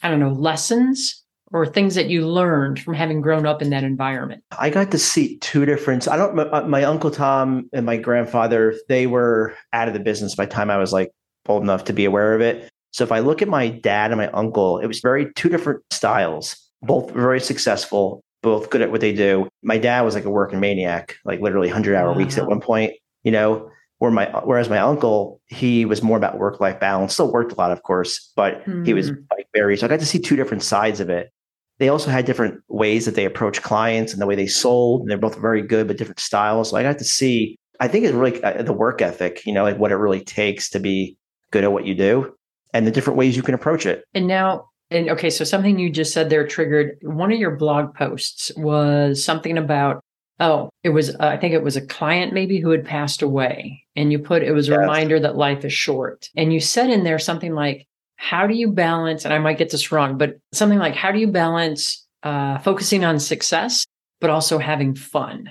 I 0.02 0.10
don't 0.10 0.20
know, 0.20 0.32
lessons 0.32 1.24
or 1.52 1.64
things 1.64 1.94
that 1.94 2.10
you 2.10 2.26
learned 2.28 2.80
from 2.80 2.92
having 2.94 3.20
grown 3.22 3.46
up 3.46 3.62
in 3.62 3.70
that 3.70 3.84
environment? 3.84 4.42
I 4.58 4.68
got 4.68 4.90
to 4.90 4.98
see 4.98 5.38
two 5.38 5.64
different. 5.64 6.06
I 6.08 6.16
don't. 6.18 6.34
My, 6.34 6.60
my 6.64 6.84
uncle 6.84 7.10
Tom 7.10 7.70
and 7.72 7.86
my 7.86 7.96
grandfather, 7.96 8.74
they 8.88 9.06
were 9.06 9.54
out 9.72 9.88
of 9.88 9.94
the 9.94 10.00
business 10.00 10.34
by 10.34 10.44
the 10.44 10.52
time 10.52 10.70
I 10.70 10.76
was 10.76 10.92
like 10.92 11.10
old 11.48 11.62
enough 11.62 11.84
to 11.84 11.92
be 11.94 12.04
aware 12.04 12.34
of 12.34 12.40
it. 12.42 12.68
So 12.92 13.04
if 13.04 13.12
I 13.12 13.20
look 13.20 13.40
at 13.40 13.48
my 13.48 13.68
dad 13.68 14.10
and 14.10 14.18
my 14.18 14.28
uncle, 14.32 14.78
it 14.78 14.86
was 14.86 15.00
very 15.00 15.32
two 15.34 15.48
different 15.48 15.82
styles. 15.90 16.56
Both 16.82 17.12
very 17.12 17.40
successful, 17.40 18.20
both 18.46 18.70
good 18.70 18.82
at 18.82 18.90
what 18.90 19.00
they 19.00 19.12
do. 19.12 19.48
My 19.62 19.78
dad 19.78 20.02
was 20.02 20.14
like 20.14 20.24
a 20.24 20.30
working 20.30 20.60
maniac, 20.60 21.16
like 21.24 21.40
literally 21.40 21.68
hundred 21.68 21.96
hour 21.96 22.12
weeks 22.14 22.38
at 22.38 22.46
one 22.46 22.60
point. 22.60 22.92
You 23.22 23.32
know, 23.32 23.70
where 23.98 24.10
my 24.10 24.26
whereas 24.44 24.68
my 24.68 24.78
uncle, 24.78 25.40
he 25.46 25.84
was 25.84 26.02
more 26.02 26.16
about 26.16 26.38
work 26.38 26.60
life 26.60 26.80
balance. 26.80 27.14
Still 27.14 27.32
worked 27.32 27.52
a 27.52 27.56
lot, 27.56 27.72
of 27.72 27.82
course, 27.82 28.32
but 28.36 28.62
he 28.84 28.94
was 28.94 29.08
Hmm. 29.08 29.14
like 29.36 29.48
very. 29.54 29.76
So 29.76 29.86
I 29.86 29.88
got 29.88 30.00
to 30.00 30.06
see 30.06 30.18
two 30.18 30.36
different 30.36 30.62
sides 30.62 31.00
of 31.00 31.10
it 31.10 31.30
they 31.78 31.88
also 31.88 32.10
had 32.10 32.24
different 32.24 32.62
ways 32.68 33.04
that 33.04 33.14
they 33.14 33.24
approach 33.24 33.62
clients 33.62 34.12
and 34.12 34.22
the 34.22 34.26
way 34.26 34.34
they 34.34 34.46
sold. 34.46 35.02
And 35.02 35.10
they're 35.10 35.18
both 35.18 35.38
very 35.38 35.62
good, 35.62 35.86
but 35.86 35.98
different 35.98 36.20
styles. 36.20 36.70
So 36.70 36.76
I 36.76 36.82
got 36.82 36.98
to 36.98 37.04
see, 37.04 37.58
I 37.80 37.88
think 37.88 38.04
it's 38.04 38.14
really 38.14 38.42
uh, 38.42 38.62
the 38.62 38.72
work 38.72 39.02
ethic, 39.02 39.44
you 39.44 39.52
know, 39.52 39.62
like 39.62 39.78
what 39.78 39.92
it 39.92 39.96
really 39.96 40.24
takes 40.24 40.70
to 40.70 40.80
be 40.80 41.16
good 41.50 41.64
at 41.64 41.72
what 41.72 41.84
you 41.84 41.94
do 41.94 42.34
and 42.72 42.86
the 42.86 42.90
different 42.90 43.18
ways 43.18 43.36
you 43.36 43.42
can 43.42 43.54
approach 43.54 43.84
it. 43.86 44.04
And 44.14 44.26
now, 44.26 44.68
and 44.90 45.10
okay, 45.10 45.30
so 45.30 45.44
something 45.44 45.78
you 45.78 45.90
just 45.90 46.12
said 46.12 46.30
there 46.30 46.46
triggered 46.46 46.98
one 47.02 47.32
of 47.32 47.38
your 47.38 47.56
blog 47.56 47.94
posts 47.94 48.52
was 48.56 49.22
something 49.24 49.58
about, 49.58 50.00
oh, 50.40 50.70
it 50.84 50.90
was, 50.90 51.10
uh, 51.10 51.16
I 51.20 51.36
think 51.36 51.54
it 51.54 51.62
was 51.62 51.76
a 51.76 51.86
client 51.86 52.32
maybe 52.32 52.60
who 52.60 52.70
had 52.70 52.84
passed 52.84 53.22
away. 53.22 53.84
And 53.96 54.12
you 54.12 54.18
put, 54.18 54.42
it 54.42 54.52
was 54.52 54.68
a 54.68 54.72
Yes. 54.72 54.80
reminder 54.80 55.18
that 55.20 55.36
life 55.36 55.64
is 55.64 55.72
short. 55.72 56.28
And 56.36 56.52
you 56.52 56.60
said 56.60 56.90
in 56.90 57.04
there 57.04 57.18
something 57.18 57.54
like, 57.54 57.86
how 58.16 58.46
do 58.46 58.54
you 58.54 58.70
balance, 58.72 59.24
and 59.24 59.34
I 59.34 59.38
might 59.38 59.58
get 59.58 59.70
this 59.70 59.92
wrong, 59.92 60.18
but 60.18 60.36
something 60.52 60.78
like, 60.78 60.94
how 60.94 61.12
do 61.12 61.18
you 61.18 61.28
balance 61.28 62.06
uh, 62.22 62.58
focusing 62.58 63.04
on 63.04 63.18
success 63.20 63.86
but 64.20 64.30
also 64.30 64.58
having 64.58 64.94
fun. 64.94 65.50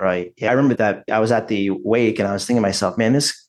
Right. 0.00 0.32
Yeah. 0.36 0.50
I 0.50 0.52
remember 0.54 0.76
that 0.76 1.04
I 1.10 1.18
was 1.18 1.32
at 1.32 1.48
the 1.48 1.70
wake 1.70 2.18
and 2.18 2.28
I 2.28 2.32
was 2.32 2.46
thinking 2.46 2.62
to 2.62 2.68
myself, 2.68 2.96
man, 2.96 3.12
this, 3.12 3.47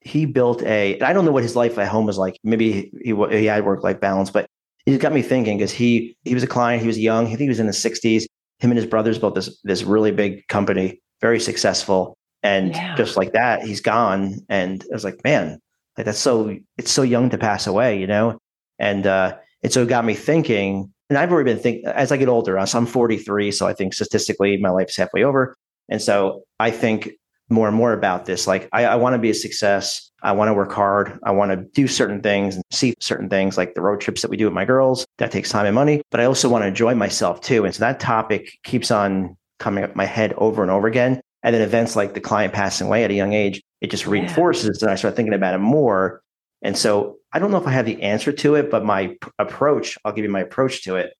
he 0.00 0.26
built 0.26 0.62
a, 0.62 1.00
I 1.00 1.12
don't 1.12 1.24
know 1.24 1.32
what 1.32 1.42
his 1.42 1.56
life 1.56 1.78
at 1.78 1.88
home 1.88 2.06
was 2.06 2.18
like. 2.18 2.38
Maybe 2.44 2.90
he, 3.02 3.14
he 3.30 3.44
had 3.46 3.64
work 3.64 3.82
life 3.82 4.00
balance, 4.00 4.30
but 4.30 4.46
he 4.86 4.96
got 4.98 5.12
me 5.12 5.22
thinking 5.22 5.58
because 5.58 5.72
he, 5.72 6.16
he 6.24 6.34
was 6.34 6.42
a 6.42 6.48
client, 6.48 6.80
he 6.80 6.86
was 6.86 6.98
young, 6.98 7.26
I 7.26 7.28
think 7.30 7.40
he 7.40 7.48
was 7.48 7.60
in 7.60 7.66
the 7.66 7.72
60s. 7.72 8.24
Him 8.60 8.70
and 8.70 8.78
his 8.78 8.86
brothers 8.86 9.18
built 9.18 9.34
this, 9.34 9.60
this 9.64 9.82
really 9.82 10.10
big 10.10 10.46
company, 10.48 11.00
very 11.20 11.38
successful. 11.38 12.16
And 12.42 12.70
yeah. 12.70 12.96
just 12.96 13.16
like 13.16 13.32
that, 13.32 13.62
he's 13.62 13.80
gone. 13.80 14.40
And 14.48 14.82
I 14.90 14.94
was 14.94 15.04
like, 15.04 15.22
man, 15.24 15.60
like 15.96 16.06
that's 16.06 16.18
so, 16.18 16.56
it's 16.76 16.90
so 16.90 17.02
young 17.02 17.30
to 17.30 17.38
pass 17.38 17.66
away, 17.66 18.00
you 18.00 18.06
know? 18.06 18.38
And, 18.78 19.06
uh, 19.06 19.36
and 19.62 19.72
so 19.72 19.82
it 19.82 19.88
got 19.88 20.04
me 20.04 20.14
thinking, 20.14 20.92
and 21.08 21.18
I've 21.18 21.32
already 21.32 21.52
been 21.52 21.62
thinking 21.62 21.86
as 21.86 22.12
I 22.12 22.16
get 22.16 22.28
older, 22.28 22.64
so 22.66 22.78
I'm 22.78 22.86
43. 22.86 23.50
So 23.52 23.66
I 23.66 23.74
think 23.74 23.94
statistically 23.94 24.56
my 24.58 24.70
life's 24.70 24.96
halfway 24.96 25.24
over. 25.24 25.56
And 25.88 26.02
so 26.02 26.42
I 26.60 26.70
think 26.70 27.10
more 27.48 27.68
and 27.68 27.76
more 27.76 27.92
about 27.92 28.26
this. 28.26 28.46
Like 28.46 28.68
I, 28.72 28.84
I 28.84 28.96
want 28.96 29.14
to 29.14 29.18
be 29.18 29.30
a 29.30 29.34
success. 29.34 30.10
I 30.22 30.32
want 30.32 30.48
to 30.48 30.54
work 30.54 30.72
hard. 30.72 31.18
I 31.22 31.30
want 31.30 31.50
to 31.52 31.56
do 31.56 31.86
certain 31.86 32.20
things 32.20 32.56
and 32.56 32.64
see 32.70 32.94
certain 33.00 33.28
things 33.28 33.56
like 33.56 33.74
the 33.74 33.80
road 33.80 34.00
trips 34.00 34.22
that 34.22 34.30
we 34.30 34.36
do 34.36 34.44
with 34.44 34.54
my 34.54 34.64
girls. 34.64 35.06
That 35.18 35.30
takes 35.30 35.50
time 35.50 35.66
and 35.66 35.74
money, 35.74 36.02
but 36.10 36.20
I 36.20 36.24
also 36.24 36.48
want 36.48 36.62
to 36.62 36.68
enjoy 36.68 36.94
myself 36.94 37.40
too. 37.40 37.64
And 37.64 37.74
so 37.74 37.80
that 37.80 38.00
topic 38.00 38.50
keeps 38.64 38.90
on 38.90 39.36
coming 39.58 39.84
up 39.84 39.96
my 39.96 40.04
head 40.04 40.34
over 40.36 40.62
and 40.62 40.70
over 40.70 40.86
again. 40.86 41.20
And 41.42 41.54
then 41.54 41.62
events 41.62 41.94
like 41.94 42.14
the 42.14 42.20
client 42.20 42.52
passing 42.52 42.88
away 42.88 43.04
at 43.04 43.10
a 43.10 43.14
young 43.14 43.32
age, 43.32 43.62
it 43.80 43.90
just 43.90 44.06
reinforces 44.06 44.80
yeah. 44.80 44.86
and 44.86 44.92
I 44.92 44.96
start 44.96 45.14
thinking 45.14 45.34
about 45.34 45.54
it 45.54 45.58
more. 45.58 46.20
And 46.62 46.76
so 46.76 47.18
I 47.32 47.38
don't 47.38 47.50
know 47.50 47.58
if 47.58 47.66
I 47.66 47.72
have 47.72 47.86
the 47.86 48.02
answer 48.02 48.32
to 48.32 48.56
it, 48.56 48.70
but 48.70 48.84
my 48.84 49.08
p- 49.08 49.30
approach, 49.38 49.96
I'll 50.04 50.12
give 50.12 50.24
you 50.24 50.30
my 50.30 50.40
approach 50.40 50.82
to 50.84 50.96
it, 50.96 51.12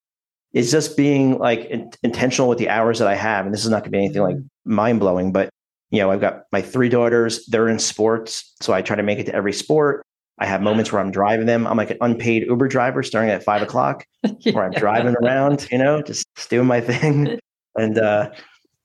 is 0.52 0.72
just 0.72 0.96
being 0.96 1.38
like 1.38 1.66
in- 1.66 1.92
intentional 2.02 2.48
with 2.48 2.58
the 2.58 2.68
hours 2.68 2.98
that 2.98 3.06
I 3.06 3.14
have. 3.14 3.44
And 3.44 3.54
this 3.54 3.64
is 3.64 3.70
not 3.70 3.82
going 3.82 3.84
to 3.84 3.90
be 3.90 3.98
anything 3.98 4.22
like 4.22 4.36
mm-hmm. 4.36 4.74
mind 4.74 5.00
blowing, 5.00 5.32
but 5.32 5.50
you 5.90 6.00
know, 6.00 6.10
I've 6.10 6.20
got 6.20 6.44
my 6.52 6.62
three 6.62 6.88
daughters, 6.88 7.46
they're 7.46 7.68
in 7.68 7.78
sports. 7.78 8.54
So 8.60 8.72
I 8.72 8.82
try 8.82 8.96
to 8.96 9.02
make 9.02 9.18
it 9.18 9.26
to 9.26 9.34
every 9.34 9.52
sport. 9.52 10.04
I 10.38 10.46
have 10.46 10.62
moments 10.62 10.92
where 10.92 11.00
I'm 11.00 11.10
driving 11.10 11.46
them. 11.46 11.66
I'm 11.66 11.76
like 11.76 11.90
an 11.90 11.98
unpaid 12.00 12.44
Uber 12.46 12.68
driver 12.68 13.02
starting 13.02 13.30
at 13.30 13.42
five 13.42 13.62
o'clock, 13.62 14.04
yeah. 14.40 14.52
where 14.52 14.64
I'm 14.64 14.72
driving 14.72 15.16
around, 15.22 15.66
you 15.70 15.78
know, 15.78 16.02
just 16.02 16.26
doing 16.48 16.66
my 16.66 16.80
thing. 16.80 17.38
And 17.76 17.96
uh, 17.96 18.32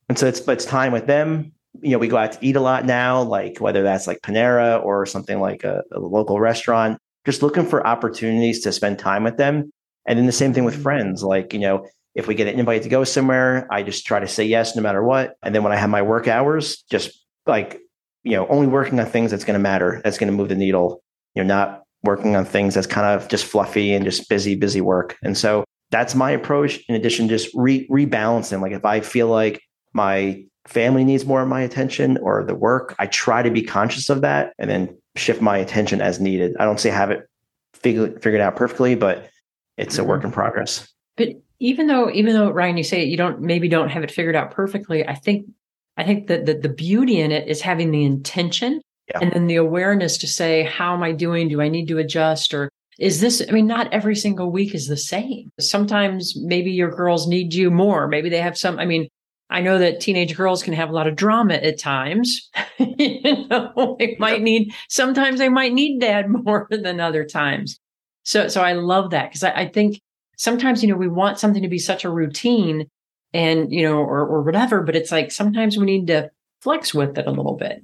and 0.07 0.19
so 0.19 0.27
it's 0.27 0.39
but 0.39 0.51
it's 0.51 0.65
time 0.65 0.91
with 0.91 1.07
them. 1.07 1.51
You 1.81 1.91
know, 1.91 1.97
we 1.97 2.07
go 2.07 2.17
out 2.17 2.33
to 2.33 2.37
eat 2.41 2.55
a 2.55 2.61
lot 2.61 2.85
now, 2.85 3.23
like 3.23 3.57
whether 3.57 3.81
that's 3.81 4.05
like 4.05 4.19
Panera 4.21 4.83
or 4.85 5.07
something 5.07 5.39
like 5.39 5.63
a, 5.63 5.81
a 5.91 5.99
local 5.99 6.39
restaurant. 6.39 6.99
Just 7.25 7.41
looking 7.41 7.65
for 7.65 7.87
opportunities 7.87 8.61
to 8.61 8.71
spend 8.71 8.99
time 8.99 9.23
with 9.23 9.37
them. 9.37 9.71
And 10.07 10.19
then 10.19 10.27
the 10.27 10.31
same 10.31 10.53
thing 10.53 10.63
with 10.63 10.75
mm-hmm. 10.75 10.83
friends. 10.83 11.23
Like, 11.23 11.53
you 11.53 11.59
know, 11.59 11.87
if 12.15 12.28
we 12.28 12.36
get 12.36 12.47
an 12.47 12.60
invite 12.60 12.84
to 12.84 12.89
go 12.89 13.04
somewhere, 13.04 13.67
I 13.71 13.84
just 13.84 14.06
try 14.06 14.19
to 14.19 14.28
say 14.28 14.45
yes 14.45 14.76
no 14.76 14.82
matter 14.82 15.04
what. 15.04 15.36
And 15.41 15.54
then 15.54 15.63
when 15.63 15.71
I 15.71 15.78
have 15.78 15.89
my 15.89 16.02
work 16.02 16.28
hours, 16.28 16.84
just 16.89 17.12
like, 17.47 17.80
you 18.23 18.34
know, 18.34 18.47
only 18.47 18.67
working 18.67 18.99
on 18.99 19.06
things 19.06 19.32
that's 19.32 19.43
going 19.43 19.56
to 19.56 19.63
matter, 19.63 20.02
that's 20.04 20.17
going 20.17 20.32
to 20.32 20.38
move 20.38 20.49
the 20.49 20.56
needle. 20.56 21.04
You're 21.34 21.45
not 21.45 21.84
working 22.04 22.36
on 22.36 22.45
things 22.45 22.76
that's 22.76 22.88
kind 22.88 23.08
of 23.08 23.28
just 23.30 23.45
fluffy 23.45 23.93
and 23.93 24.06
just 24.06 24.30
busy, 24.30 24.56
busy 24.56 24.82
work. 24.82 25.17
And 25.23 25.38
so 25.38 25.63
that's 25.89 26.15
my 26.15 26.32
approach. 26.32 26.80
In 26.88 26.95
addition, 26.95 27.28
just 27.28 27.49
re- 27.54 27.88
rebalancing. 27.88 28.62
Like 28.62 28.73
if 28.73 28.86
I 28.86 28.99
feel 28.99 29.28
like 29.28 29.62
my 29.93 30.43
family 30.67 31.04
needs 31.04 31.26
more 31.26 31.41
of 31.41 31.47
my 31.47 31.62
attention 31.62 32.17
or 32.17 32.43
the 32.43 32.56
work, 32.56 32.95
I 32.99 33.08
try 33.08 33.41
to 33.41 33.52
be 33.52 33.63
conscious 33.63 34.10
of 34.10 34.21
that 34.21 34.54
and 34.58 34.69
then 34.69 34.97
shift 35.15 35.41
my 35.41 35.58
attention 35.58 36.02
as 36.02 36.19
needed. 36.19 36.56
I 36.60 36.65
don't 36.65 36.80
say 36.80 36.89
have 36.89 37.12
it 37.12 37.28
figured 37.73 38.21
figured 38.21 38.41
out 38.41 38.56
perfectly, 38.56 38.95
but 38.95 39.30
it's 39.78 39.97
a 39.97 40.04
work 40.04 40.19
mm-hmm. 40.19 40.28
in 40.28 40.34
progress. 40.34 40.88
But 41.15 41.30
even 41.63 41.88
though 41.88 42.12
even 42.12 42.34
though 42.34 42.52
Ryan, 42.52 42.76
you 42.76 42.84
say 42.84 43.06
you 43.06 43.15
don't 43.15 43.39
maybe 43.39 43.69
don't 43.69 43.88
have 43.88 44.04
it 44.04 44.12
figured 44.12 44.36
out 44.36 44.52
perfectly, 44.52 45.08
I 45.08 45.15
think 45.15 45.47
I 45.95 46.04
think 46.04 46.28
that 46.28 46.45
the, 46.45 46.56
the 46.56 46.67
beauty 46.67 47.21
in 47.21 47.32
it 47.32 47.47
is 47.47 47.62
having 47.62 47.91
the 47.91 48.04
intention 48.04 48.82
yeah. 49.10 49.19
and 49.21 49.32
then 49.32 49.47
the 49.47 49.56
awareness 49.56 50.17
to 50.17 50.28
say, 50.28 50.63
how 50.63 50.93
am 50.93 51.04
I 51.04 51.13
doing? 51.13 51.47
Do 51.47 51.62
I 51.62 51.69
need 51.69 51.88
to 51.88 51.99
adjust? 51.99 52.54
Or 52.54 52.69
is 52.99 53.21
this 53.21 53.41
i 53.47 53.52
mean 53.52 53.65
not 53.65 53.91
every 53.91 54.15
single 54.15 54.52
week 54.52 54.76
is 54.76 54.88
the 54.88 54.97
same. 54.97 55.52
Sometimes 55.60 56.34
maybe 56.36 56.69
your 56.69 56.91
girls 56.91 57.28
need 57.28 57.54
you 57.54 57.71
more. 57.71 58.10
Maybe 58.10 58.30
they 58.30 58.41
have 58.41 58.58
some 58.58 58.78
i 58.78 58.86
mean 58.86 59.08
i 59.49 59.62
know 59.62 59.80
that 59.80 60.02
teenage 60.02 60.36
girls 60.36 60.63
can 60.63 60.73
have 60.73 60.89
a 60.89 60.93
lot 60.93 61.08
of 61.08 61.15
drama 61.15 61.56
at 61.56 61.80
times. 61.80 62.49
You 62.80 63.47
know 63.47 63.95
they 63.99 64.17
might 64.19 64.41
need 64.41 64.73
sometimes 64.89 65.39
they 65.39 65.49
might 65.49 65.73
need 65.73 65.99
dad 65.99 66.26
more 66.45 66.67
than 66.69 66.99
other 66.99 67.23
times. 67.23 67.80
So 68.23 68.49
so 68.49 68.62
i 68.62 68.73
love 68.73 69.12
that 69.12 69.30
because 69.30 69.43
I, 69.43 69.52
I 69.52 69.67
think 69.69 70.02
sometimes, 70.37 70.83
you 70.83 70.89
know, 70.89 70.95
we 70.95 71.07
want 71.07 71.39
something 71.39 71.61
to 71.61 71.69
be 71.69 71.79
such 71.79 72.03
a 72.03 72.09
routine 72.09 72.89
and, 73.33 73.71
you 73.71 73.81
know, 73.83 73.97
or, 73.97 74.21
or 74.21 74.41
whatever, 74.43 74.81
but 74.81 74.95
it's 74.95 75.11
like 75.11 75.31
sometimes 75.31 75.77
we 75.77 75.85
need 75.85 76.07
to 76.07 76.29
flex 76.61 76.93
with 76.93 77.17
it 77.17 77.27
a 77.27 77.31
little 77.31 77.55
bit. 77.55 77.81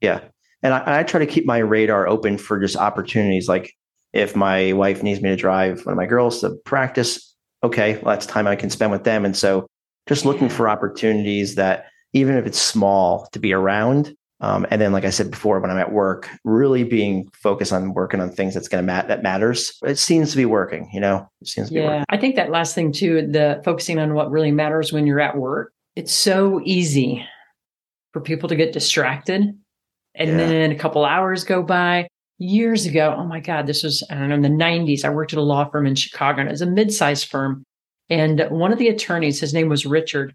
Yeah. 0.00 0.20
And 0.62 0.74
I, 0.74 1.00
I 1.00 1.02
try 1.02 1.20
to 1.20 1.26
keep 1.26 1.46
my 1.46 1.58
radar 1.58 2.08
open 2.08 2.38
for 2.38 2.58
just 2.58 2.76
opportunities. 2.76 3.48
Like 3.48 3.74
if 4.12 4.34
my 4.34 4.72
wife 4.72 5.02
needs 5.02 5.20
me 5.20 5.30
to 5.30 5.36
drive 5.36 5.84
one 5.84 5.92
of 5.92 5.96
my 5.96 6.06
girls 6.06 6.40
to 6.40 6.50
practice, 6.64 7.34
okay, 7.62 7.94
well, 7.96 8.14
that's 8.14 8.26
time 8.26 8.46
I 8.46 8.56
can 8.56 8.70
spend 8.70 8.92
with 8.92 9.04
them. 9.04 9.24
And 9.24 9.36
so 9.36 9.66
just 10.08 10.24
looking 10.24 10.48
for 10.48 10.68
opportunities 10.68 11.54
that 11.56 11.86
even 12.12 12.36
if 12.36 12.46
it's 12.46 12.60
small 12.60 13.28
to 13.32 13.38
be 13.38 13.52
around 13.52 14.14
um, 14.44 14.66
and 14.70 14.78
then, 14.78 14.92
like 14.92 15.06
I 15.06 15.10
said 15.10 15.30
before, 15.30 15.58
when 15.58 15.70
I'm 15.70 15.78
at 15.78 15.90
work, 15.90 16.28
really 16.44 16.84
being 16.84 17.30
focused 17.32 17.72
on 17.72 17.94
working 17.94 18.20
on 18.20 18.30
things 18.30 18.52
that's 18.52 18.68
going 18.68 18.82
to 18.82 18.86
mat 18.86 19.08
that 19.08 19.22
matters. 19.22 19.78
It 19.82 19.98
seems 19.98 20.32
to 20.32 20.36
be 20.36 20.44
working, 20.44 20.90
you 20.92 21.00
know. 21.00 21.26
It 21.40 21.48
seems 21.48 21.70
to 21.70 21.74
yeah. 21.74 21.80
be 21.80 21.86
working. 21.86 22.04
I 22.10 22.18
think 22.18 22.36
that 22.36 22.50
last 22.50 22.74
thing 22.74 22.92
too, 22.92 23.26
the 23.26 23.62
focusing 23.64 23.98
on 23.98 24.12
what 24.12 24.30
really 24.30 24.52
matters 24.52 24.92
when 24.92 25.06
you're 25.06 25.20
at 25.20 25.38
work. 25.38 25.72
It's 25.96 26.12
so 26.12 26.60
easy 26.62 27.26
for 28.12 28.20
people 28.20 28.50
to 28.50 28.54
get 28.54 28.74
distracted, 28.74 29.40
and 30.14 30.30
yeah. 30.30 30.36
then 30.36 30.72
a 30.72 30.78
couple 30.78 31.06
hours 31.06 31.44
go 31.44 31.62
by. 31.62 32.06
Years 32.36 32.84
ago, 32.84 33.14
oh 33.16 33.24
my 33.24 33.40
God, 33.40 33.66
this 33.66 33.82
was 33.82 34.06
I 34.10 34.14
don't 34.16 34.28
know 34.28 34.34
in 34.34 34.42
the 34.42 34.48
'90s. 34.48 35.06
I 35.06 35.08
worked 35.08 35.32
at 35.32 35.38
a 35.38 35.42
law 35.42 35.64
firm 35.70 35.86
in 35.86 35.94
Chicago, 35.94 36.40
and 36.40 36.50
it 36.50 36.52
was 36.52 36.60
a 36.60 36.66
mid-sized 36.66 37.30
firm. 37.30 37.64
And 38.10 38.46
one 38.50 38.72
of 38.72 38.78
the 38.78 38.88
attorneys, 38.88 39.40
his 39.40 39.54
name 39.54 39.70
was 39.70 39.86
Richard. 39.86 40.34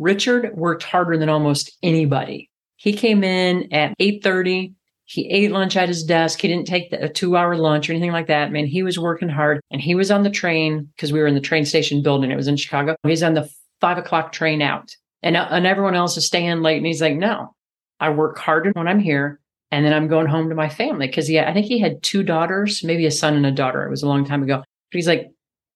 Richard 0.00 0.56
worked 0.56 0.82
harder 0.82 1.16
than 1.16 1.28
almost 1.28 1.70
anybody 1.84 2.50
he 2.84 2.92
came 2.92 3.24
in 3.24 3.72
at 3.72 3.96
8:30. 3.98 4.74
He 5.06 5.26
ate 5.30 5.50
lunch 5.50 5.74
at 5.74 5.88
his 5.88 6.04
desk. 6.04 6.42
He 6.42 6.48
didn't 6.48 6.66
take 6.66 6.90
the, 6.90 7.04
a 7.04 7.08
two 7.08 7.34
hour 7.34 7.56
lunch 7.56 7.88
or 7.88 7.94
anything 7.94 8.12
like 8.12 8.26
that. 8.26 8.52
Man, 8.52 8.66
he 8.66 8.82
was 8.82 8.98
working 8.98 9.30
hard 9.30 9.62
and 9.70 9.80
he 9.80 9.94
was 9.94 10.10
on 10.10 10.22
the 10.22 10.28
train 10.28 10.90
because 10.94 11.10
we 11.10 11.18
were 11.18 11.26
in 11.26 11.34
the 11.34 11.40
train 11.40 11.64
station 11.64 12.02
building. 12.02 12.30
It 12.30 12.36
was 12.36 12.46
in 12.46 12.58
Chicago. 12.58 12.94
He's 13.02 13.22
on 13.22 13.32
the 13.32 13.48
five 13.80 13.96
o'clock 13.96 14.32
train 14.32 14.60
out 14.60 14.94
and, 15.22 15.34
uh, 15.34 15.48
and 15.50 15.66
everyone 15.66 15.94
else 15.94 16.18
is 16.18 16.26
staying 16.26 16.60
late. 16.60 16.76
And 16.76 16.84
he's 16.84 17.00
like, 17.00 17.16
no, 17.16 17.54
I 18.00 18.10
work 18.10 18.36
harder 18.36 18.70
when 18.74 18.86
I'm 18.86 19.00
here. 19.00 19.40
And 19.70 19.86
then 19.86 19.94
I'm 19.94 20.06
going 20.06 20.26
home 20.26 20.50
to 20.50 20.54
my 20.54 20.68
family. 20.68 21.10
Cause 21.10 21.30
yeah, 21.30 21.48
I 21.48 21.54
think 21.54 21.64
he 21.64 21.78
had 21.78 22.02
two 22.02 22.22
daughters, 22.22 22.84
maybe 22.84 23.06
a 23.06 23.10
son 23.10 23.34
and 23.34 23.46
a 23.46 23.50
daughter. 23.50 23.82
It 23.86 23.90
was 23.90 24.02
a 24.02 24.08
long 24.08 24.26
time 24.26 24.42
ago. 24.42 24.58
But 24.58 24.64
he's 24.98 25.08
like, 25.08 25.30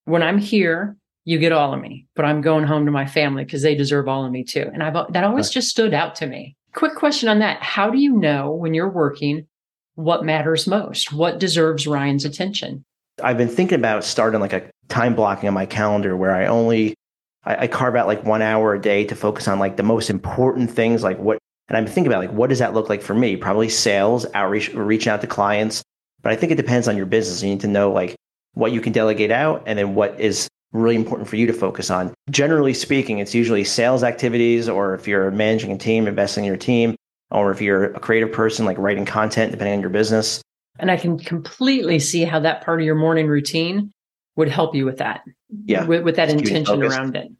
when 0.05 0.23
I'm 0.23 0.39
here, 0.39 0.95
you 1.25 1.39
get 1.39 1.53
all 1.53 1.73
of 1.73 1.81
me, 1.81 2.07
but 2.15 2.27
I'm 2.27 2.43
going 2.43 2.65
home 2.65 2.85
to 2.85 2.91
my 2.91 3.07
family 3.07 3.45
because 3.45 3.63
they 3.63 3.75
deserve 3.75 4.09
all 4.09 4.27
of 4.27 4.31
me 4.31 4.45
too. 4.45 4.71
And 4.75 4.83
I've, 4.83 5.13
that 5.13 5.25
always 5.25 5.49
just 5.49 5.69
stood 5.69 5.95
out 5.95 6.15
to 6.17 6.27
me. 6.27 6.55
Quick 6.79 6.95
question 6.95 7.29
on 7.29 7.41
that. 7.41 7.61
How 7.61 7.91
do 7.91 7.99
you 7.99 8.13
know 8.13 8.53
when 8.53 8.73
you're 8.73 8.89
working 8.89 9.49
what 9.97 10.25
matters 10.25 10.69
most? 10.69 11.13
What 11.13 11.41
deserves 11.41 11.89
Ryan's 11.89 12.25
attention? 12.25 12.85
I've 13.21 13.37
been 13.37 13.49
thinking 13.49 13.81
about 13.81 14.05
starting 14.05 14.39
like 14.39 14.53
a 14.53 14.71
time 14.89 15.17
blocking 15.17 15.49
on 15.49 15.55
my 15.55 15.67
calendar 15.67 16.17
where 16.17 16.33
I 16.33 16.47
only 16.47 16.95
I, 17.43 17.65
I 17.65 17.67
carve 17.67 17.97
out 17.97 18.07
like 18.07 18.25
one 18.25 18.43
hour 18.43 18.75
a 18.75 18.81
day 18.81 19.05
to 19.07 19.17
focus 19.17 19.49
on 19.49 19.59
like 19.59 19.77
the 19.77 19.83
most 19.83 20.09
important 20.09 20.71
things, 20.71 21.03
like 21.03 21.19
what 21.19 21.41
and 21.67 21.77
I'm 21.77 21.85
thinking 21.85 22.07
about 22.13 22.21
like 22.21 22.31
what 22.31 22.49
does 22.49 22.61
that 22.61 22.75
look 22.75 22.89
like 22.89 23.03
for 23.03 23.13
me? 23.13 23.37
Probably 23.37 23.69
sales, 23.69 24.25
outreach, 24.33 24.73
reaching 24.73 25.11
out 25.11 25.21
to 25.23 25.27
clients. 25.27 25.83
But 26.23 26.31
I 26.31 26.37
think 26.37 26.53
it 26.53 26.59
depends 26.59 26.87
on 26.87 26.97
your 26.97 27.07
business. 27.07 27.43
You 27.43 27.49
need 27.49 27.63
to 27.63 27.67
know 27.67 27.91
like 27.91 28.15
what 28.55 28.71
you 28.71 28.81
can 28.81 28.93
delegate 28.93 29.33
out 29.33 29.65
and 29.67 29.77
then 29.77 29.97
what 29.97 30.21
is 30.21 30.47
really 30.73 30.97
important 30.97 31.29
for 31.29 31.37
you 31.37 31.47
to 31.47 31.53
focus 31.53 31.91
on. 31.91 32.13
Generally 32.31 32.75
speaking, 32.75 33.19
it's 33.19 33.35
usually 33.35 33.65
sales 33.65 34.03
activities, 34.03 34.69
or 34.69 34.95
if 34.95 35.09
you're 35.09 35.31
managing 35.31 35.73
a 35.73 35.79
team, 35.79 36.07
investing 36.07 36.45
in 36.45 36.49
your 36.49 36.57
team, 36.57 36.95
or 37.31 37.51
if 37.51 37.61
you're 37.61 37.93
a 37.93 38.01
creative 38.01 38.33
person, 38.33 38.67
like 38.67 38.79
writing 38.79 39.05
content, 39.05 39.53
depending 39.53 39.75
on 39.75 39.81
your 39.81 39.91
business. 39.91 40.43
And 40.79 40.91
I 40.91 40.97
can 40.97 41.19
completely 41.19 41.99
see 41.99 42.25
how 42.25 42.41
that 42.41 42.65
part 42.65 42.81
of 42.81 42.87
your 42.87 42.95
morning 42.95 43.27
routine 43.27 43.91
would 44.37 44.49
help 44.49 44.75
you 44.75 44.85
with 44.85 44.99
that. 44.99 45.23
Yeah. 45.65 45.85
With, 45.85 46.05
with 46.05 46.17
that 46.17 46.31
intention 46.31 46.83
around 46.83 47.17
it. 47.17 47.33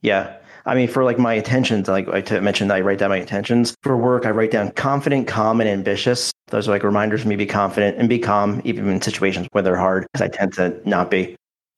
Yeah. 0.00 0.36
I 0.64 0.74
mean, 0.74 0.88
for 0.88 1.04
like 1.04 1.18
my 1.18 1.34
intentions, 1.34 1.86
like 1.86 2.08
I 2.08 2.40
mentioned, 2.40 2.72
I 2.72 2.80
write 2.80 2.98
down 2.98 3.10
my 3.10 3.18
intentions. 3.18 3.76
For 3.82 3.96
work, 3.96 4.26
I 4.26 4.30
write 4.30 4.50
down 4.50 4.72
confident, 4.72 5.28
calm, 5.28 5.60
and 5.60 5.70
ambitious. 5.70 6.32
Those 6.48 6.66
are 6.66 6.72
like 6.72 6.82
reminders 6.82 7.22
for 7.22 7.28
me 7.28 7.34
to 7.34 7.38
be 7.38 7.46
confident 7.46 7.98
and 7.98 8.08
be 8.08 8.18
calm, 8.18 8.62
even 8.64 8.88
in 8.88 9.00
situations 9.00 9.46
where 9.52 9.62
they're 9.62 9.76
hard, 9.76 10.06
because 10.12 10.24
I 10.24 10.28
tend 10.28 10.54
to 10.54 10.80
not 10.88 11.10
be. 11.10 11.36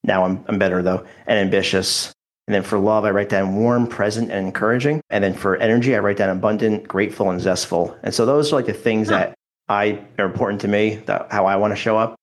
Now 0.08 0.24
I'm, 0.24 0.44
I'm 0.48 0.58
better 0.58 0.82
though, 0.82 1.06
and 1.26 1.38
ambitious. 1.38 2.12
And 2.48 2.54
then 2.54 2.62
for 2.62 2.78
love, 2.78 3.04
I 3.04 3.10
write 3.10 3.28
down 3.28 3.54
warm, 3.56 3.86
present, 3.86 4.30
and 4.30 4.46
encouraging. 4.46 5.02
And 5.10 5.22
then 5.22 5.34
for 5.34 5.56
energy, 5.56 5.94
I 5.94 5.98
write 5.98 6.16
down 6.16 6.30
abundant, 6.30 6.88
grateful, 6.88 7.30
and 7.30 7.38
zestful. 7.38 7.94
And 8.02 8.14
so 8.14 8.24
those 8.24 8.50
are 8.50 8.56
like 8.56 8.64
the 8.64 8.72
things 8.72 9.10
huh. 9.10 9.18
that 9.18 9.34
I 9.68 10.02
are 10.18 10.24
important 10.24 10.62
to 10.62 10.68
me, 10.68 10.96
that 11.04 11.30
how 11.30 11.44
I 11.44 11.56
want 11.56 11.72
to 11.72 11.76
show 11.76 11.98
up. 11.98 12.16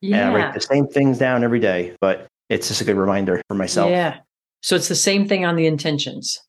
Yeah. 0.00 0.18
And 0.18 0.30
I 0.30 0.34
write 0.34 0.54
the 0.54 0.60
same 0.60 0.86
things 0.86 1.18
down 1.18 1.42
every 1.42 1.58
day, 1.58 1.96
but 2.00 2.28
it's 2.48 2.68
just 2.68 2.80
a 2.80 2.84
good 2.84 2.96
reminder 2.96 3.42
for 3.48 3.54
myself. 3.54 3.90
Yeah. 3.90 4.18
So 4.62 4.76
it's 4.76 4.88
the 4.88 4.94
same 4.94 5.26
thing 5.26 5.44
on 5.44 5.56
the 5.56 5.66
intentions. 5.66 6.40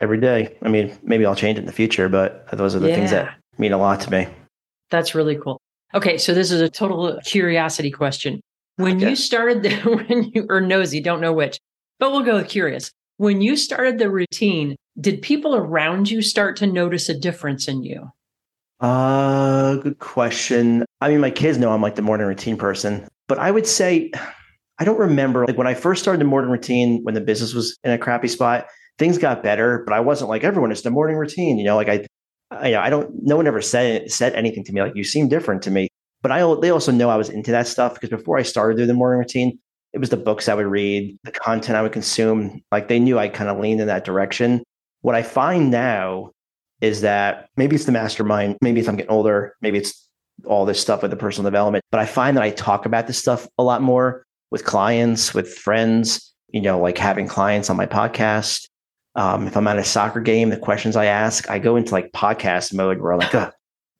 Every 0.00 0.20
day. 0.20 0.56
I 0.62 0.68
mean, 0.68 0.96
maybe 1.02 1.26
I'll 1.26 1.34
change 1.34 1.58
it 1.58 1.62
in 1.62 1.66
the 1.66 1.72
future, 1.72 2.08
but 2.08 2.46
those 2.52 2.76
are 2.76 2.78
the 2.78 2.88
yeah. 2.88 2.94
things 2.94 3.10
that 3.10 3.34
mean 3.58 3.72
a 3.72 3.78
lot 3.78 4.00
to 4.02 4.10
me. 4.12 4.28
That's 4.90 5.12
really 5.16 5.36
cool. 5.36 5.60
Okay, 5.92 6.18
so 6.18 6.34
this 6.34 6.52
is 6.52 6.60
a 6.60 6.68
total 6.68 7.18
curiosity 7.24 7.90
question. 7.90 8.40
When 8.76 8.96
okay. 8.96 9.10
you 9.10 9.16
started 9.16 9.62
the 9.62 9.74
when 10.08 10.30
you 10.34 10.46
or 10.48 10.60
nosy, 10.60 11.00
don't 11.00 11.20
know 11.20 11.32
which, 11.32 11.58
but 11.98 12.10
we'll 12.10 12.22
go 12.22 12.36
with 12.36 12.48
curious. 12.48 12.90
When 13.16 13.40
you 13.40 13.56
started 13.56 13.98
the 13.98 14.10
routine, 14.10 14.76
did 15.00 15.22
people 15.22 15.54
around 15.54 16.10
you 16.10 16.22
start 16.22 16.56
to 16.56 16.66
notice 16.66 17.08
a 17.08 17.18
difference 17.18 17.68
in 17.68 17.84
you? 17.84 18.10
Uh, 18.80 19.76
good 19.76 19.98
question. 20.00 20.84
I 21.00 21.08
mean, 21.08 21.20
my 21.20 21.30
kids 21.30 21.58
know 21.58 21.72
I'm 21.72 21.80
like 21.80 21.94
the 21.94 22.02
morning 22.02 22.26
routine 22.26 22.56
person, 22.56 23.06
but 23.28 23.38
I 23.38 23.50
would 23.50 23.66
say 23.66 24.10
I 24.78 24.84
don't 24.84 24.98
remember 24.98 25.46
like 25.46 25.56
when 25.56 25.66
I 25.66 25.74
first 25.74 26.02
started 26.02 26.20
the 26.20 26.26
morning 26.26 26.50
routine 26.50 27.00
when 27.04 27.14
the 27.14 27.20
business 27.20 27.54
was 27.54 27.78
in 27.84 27.92
a 27.92 27.98
crappy 27.98 28.28
spot. 28.28 28.66
Things 28.98 29.18
got 29.18 29.42
better, 29.42 29.82
but 29.86 29.94
I 29.94 30.00
wasn't 30.00 30.30
like 30.30 30.44
everyone. 30.44 30.70
It's 30.70 30.82
the 30.82 30.90
morning 30.90 31.16
routine, 31.16 31.58
you 31.58 31.64
know. 31.64 31.76
Like 31.76 31.88
I, 31.88 32.06
I, 32.50 32.76
I 32.76 32.90
don't. 32.90 33.10
No 33.22 33.36
one 33.36 33.46
ever 33.46 33.60
said 33.60 34.10
said 34.10 34.34
anything 34.34 34.64
to 34.64 34.72
me 34.72 34.82
like 34.82 34.94
you 34.94 35.04
seem 35.04 35.28
different 35.28 35.62
to 35.62 35.70
me. 35.70 35.88
But 36.24 36.32
I, 36.32 36.38
they 36.62 36.70
also 36.70 36.90
know 36.90 37.10
I 37.10 37.16
was 37.16 37.28
into 37.28 37.50
that 37.50 37.68
stuff 37.68 37.92
because 37.92 38.08
before 38.08 38.38
I 38.38 38.42
started 38.44 38.78
doing 38.78 38.88
the 38.88 38.94
morning 38.94 39.18
routine, 39.18 39.58
it 39.92 39.98
was 39.98 40.08
the 40.08 40.16
books 40.16 40.48
I 40.48 40.54
would 40.54 40.64
read, 40.64 41.18
the 41.22 41.30
content 41.30 41.76
I 41.76 41.82
would 41.82 41.92
consume. 41.92 42.62
Like 42.72 42.88
they 42.88 42.98
knew 42.98 43.18
I 43.18 43.28
kind 43.28 43.50
of 43.50 43.58
leaned 43.58 43.82
in 43.82 43.88
that 43.88 44.06
direction. 44.06 44.64
What 45.02 45.14
I 45.14 45.22
find 45.22 45.70
now 45.70 46.30
is 46.80 47.02
that 47.02 47.50
maybe 47.58 47.76
it's 47.76 47.84
the 47.84 47.92
mastermind, 47.92 48.56
maybe 48.62 48.80
it's 48.80 48.88
I'm 48.88 48.96
getting 48.96 49.12
older, 49.12 49.54
maybe 49.60 49.76
it's 49.76 50.08
all 50.46 50.64
this 50.64 50.80
stuff 50.80 51.02
with 51.02 51.10
the 51.10 51.16
personal 51.18 51.50
development, 51.50 51.84
but 51.90 52.00
I 52.00 52.06
find 52.06 52.38
that 52.38 52.42
I 52.42 52.52
talk 52.52 52.86
about 52.86 53.06
this 53.06 53.18
stuff 53.18 53.46
a 53.58 53.62
lot 53.62 53.82
more 53.82 54.24
with 54.50 54.64
clients, 54.64 55.34
with 55.34 55.52
friends, 55.52 56.34
you 56.48 56.62
know, 56.62 56.80
like 56.80 56.96
having 56.96 57.28
clients 57.28 57.68
on 57.68 57.76
my 57.76 57.86
podcast. 57.86 58.66
Um, 59.14 59.46
if 59.46 59.58
I'm 59.58 59.66
at 59.66 59.76
a 59.76 59.84
soccer 59.84 60.22
game, 60.22 60.48
the 60.48 60.56
questions 60.56 60.96
I 60.96 61.04
ask, 61.04 61.50
I 61.50 61.58
go 61.58 61.76
into 61.76 61.92
like 61.92 62.12
podcast 62.12 62.72
mode 62.72 63.02
where 63.02 63.12
I'm 63.12 63.18
like, 63.18 63.34
oh, 63.34 63.50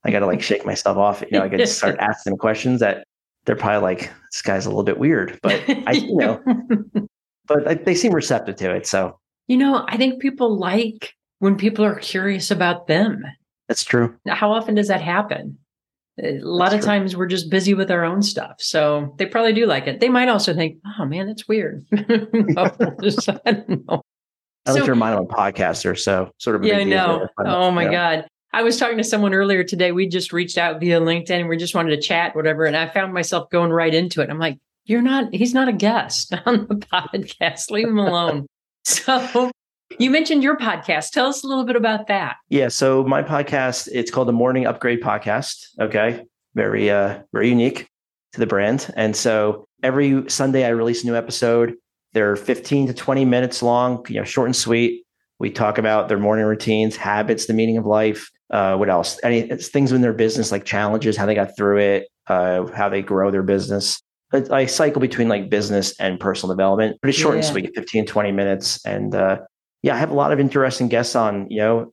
I 0.04 0.10
got 0.10 0.20
to 0.20 0.26
like 0.26 0.42
shake 0.42 0.66
myself 0.66 0.96
off. 0.96 1.22
You 1.22 1.38
know, 1.38 1.44
I 1.44 1.48
got 1.48 1.58
to 1.58 1.66
start 1.66 1.96
asking 2.00 2.36
questions 2.36 2.80
that 2.80 3.04
they're 3.44 3.56
probably 3.56 3.82
like, 3.82 4.10
this 4.32 4.42
guy's 4.42 4.66
a 4.66 4.68
little 4.68 4.84
bit 4.84 4.98
weird, 4.98 5.38
but 5.42 5.62
I, 5.86 5.92
you 5.92 6.16
know, 6.16 6.42
but 7.46 7.84
they 7.84 7.94
seem 7.94 8.12
receptive 8.12 8.56
to 8.56 8.74
it. 8.74 8.86
So, 8.86 9.18
you 9.48 9.56
know, 9.56 9.84
I 9.88 9.96
think 9.96 10.20
people 10.20 10.58
like 10.58 11.14
when 11.38 11.56
people 11.56 11.84
are 11.84 11.98
curious 11.98 12.50
about 12.50 12.86
them. 12.86 13.24
That's 13.68 13.84
true. 13.84 14.14
How 14.28 14.52
often 14.52 14.74
does 14.74 14.88
that 14.88 15.02
happen? 15.02 15.58
A 16.22 16.38
lot 16.38 16.70
that's 16.70 16.74
of 16.76 16.80
true. 16.82 16.86
times 16.86 17.16
we're 17.16 17.26
just 17.26 17.50
busy 17.50 17.74
with 17.74 17.90
our 17.90 18.04
own 18.04 18.22
stuff. 18.22 18.56
So 18.58 19.14
they 19.18 19.26
probably 19.26 19.52
do 19.52 19.66
like 19.66 19.86
it. 19.86 20.00
They 20.00 20.08
might 20.08 20.28
also 20.28 20.54
think, 20.54 20.78
oh 20.98 21.04
man, 21.04 21.26
that's 21.26 21.48
weird. 21.48 21.84
I 21.92 22.02
don't 22.02 23.86
know. 23.86 24.02
I 24.66 24.70
so, 24.70 24.74
like 24.74 24.84
to 24.84 24.90
remind 24.92 25.18
them 25.18 25.26
I'm 25.28 25.30
a 25.30 25.52
podcaster. 25.52 25.98
So 25.98 26.30
sort 26.38 26.56
of. 26.56 26.64
yeah, 26.64 26.78
I 26.78 26.84
know. 26.84 27.26
Oh 27.44 27.70
my 27.70 27.86
God. 27.86 28.26
I 28.54 28.62
was 28.62 28.78
talking 28.78 28.98
to 28.98 29.04
someone 29.04 29.34
earlier 29.34 29.64
today. 29.64 29.90
We 29.90 30.06
just 30.06 30.32
reached 30.32 30.58
out 30.58 30.78
via 30.78 31.00
LinkedIn 31.00 31.40
and 31.40 31.48
we 31.48 31.56
just 31.56 31.74
wanted 31.74 31.90
to 31.90 32.00
chat, 32.00 32.36
whatever. 32.36 32.64
And 32.66 32.76
I 32.76 32.86
found 32.86 33.12
myself 33.12 33.50
going 33.50 33.72
right 33.72 33.92
into 33.92 34.20
it. 34.20 34.30
I'm 34.30 34.38
like, 34.38 34.60
you're 34.84 35.02
not, 35.02 35.34
he's 35.34 35.52
not 35.52 35.66
a 35.66 35.72
guest 35.72 36.32
on 36.46 36.68
the 36.68 36.76
podcast. 36.76 37.72
Leave 37.72 37.88
him 37.88 37.98
alone. 37.98 38.46
so 38.84 39.50
you 39.98 40.08
mentioned 40.08 40.44
your 40.44 40.56
podcast. 40.56 41.10
Tell 41.10 41.26
us 41.26 41.42
a 41.42 41.48
little 41.48 41.64
bit 41.64 41.74
about 41.74 42.06
that. 42.06 42.36
Yeah. 42.48 42.68
So 42.68 43.02
my 43.02 43.24
podcast, 43.24 43.88
it's 43.92 44.12
called 44.12 44.28
the 44.28 44.32
Morning 44.32 44.66
Upgrade 44.66 45.02
Podcast. 45.02 45.56
Okay. 45.80 46.24
Very, 46.54 46.92
uh, 46.92 47.22
very 47.32 47.48
unique 47.48 47.88
to 48.34 48.38
the 48.38 48.46
brand. 48.46 48.88
And 48.94 49.16
so 49.16 49.66
every 49.82 50.30
Sunday 50.30 50.64
I 50.64 50.68
release 50.68 51.02
a 51.02 51.08
new 51.08 51.16
episode. 51.16 51.74
They're 52.12 52.36
15 52.36 52.86
to 52.86 52.94
20 52.94 53.24
minutes 53.24 53.64
long, 53.64 54.06
you 54.08 54.14
know, 54.14 54.24
short 54.24 54.46
and 54.46 54.54
sweet. 54.54 55.04
We 55.40 55.50
talk 55.50 55.78
about 55.78 56.08
their 56.08 56.20
morning 56.20 56.46
routines, 56.46 56.94
habits, 56.94 57.46
the 57.46 57.52
meaning 57.52 57.76
of 57.76 57.84
life, 57.84 58.30
uh, 58.54 58.76
what 58.76 58.88
else? 58.88 59.18
Any 59.24 59.48
things 59.48 59.90
in 59.90 60.00
their 60.00 60.12
business, 60.12 60.52
like 60.52 60.64
challenges, 60.64 61.16
how 61.16 61.26
they 61.26 61.34
got 61.34 61.56
through 61.56 61.78
it, 61.78 62.08
uh, 62.28 62.66
how 62.68 62.88
they 62.88 63.02
grow 63.02 63.32
their 63.32 63.42
business. 63.42 64.00
I, 64.32 64.44
I, 64.52 64.66
cycle 64.66 65.00
between 65.00 65.28
like 65.28 65.50
business 65.50 65.98
and 65.98 66.20
personal 66.20 66.54
development, 66.54 67.00
pretty 67.02 67.18
short 67.18 67.34
yeah. 67.34 67.40
and 67.40 67.46
sweet, 67.46 67.70
15, 67.74 68.06
20 68.06 68.30
minutes. 68.30 68.84
And 68.86 69.12
uh, 69.12 69.38
yeah, 69.82 69.96
I 69.96 69.98
have 69.98 70.10
a 70.10 70.14
lot 70.14 70.32
of 70.32 70.38
interesting 70.38 70.86
guests 70.86 71.16
on, 71.16 71.48
you 71.50 71.58
know, 71.58 71.92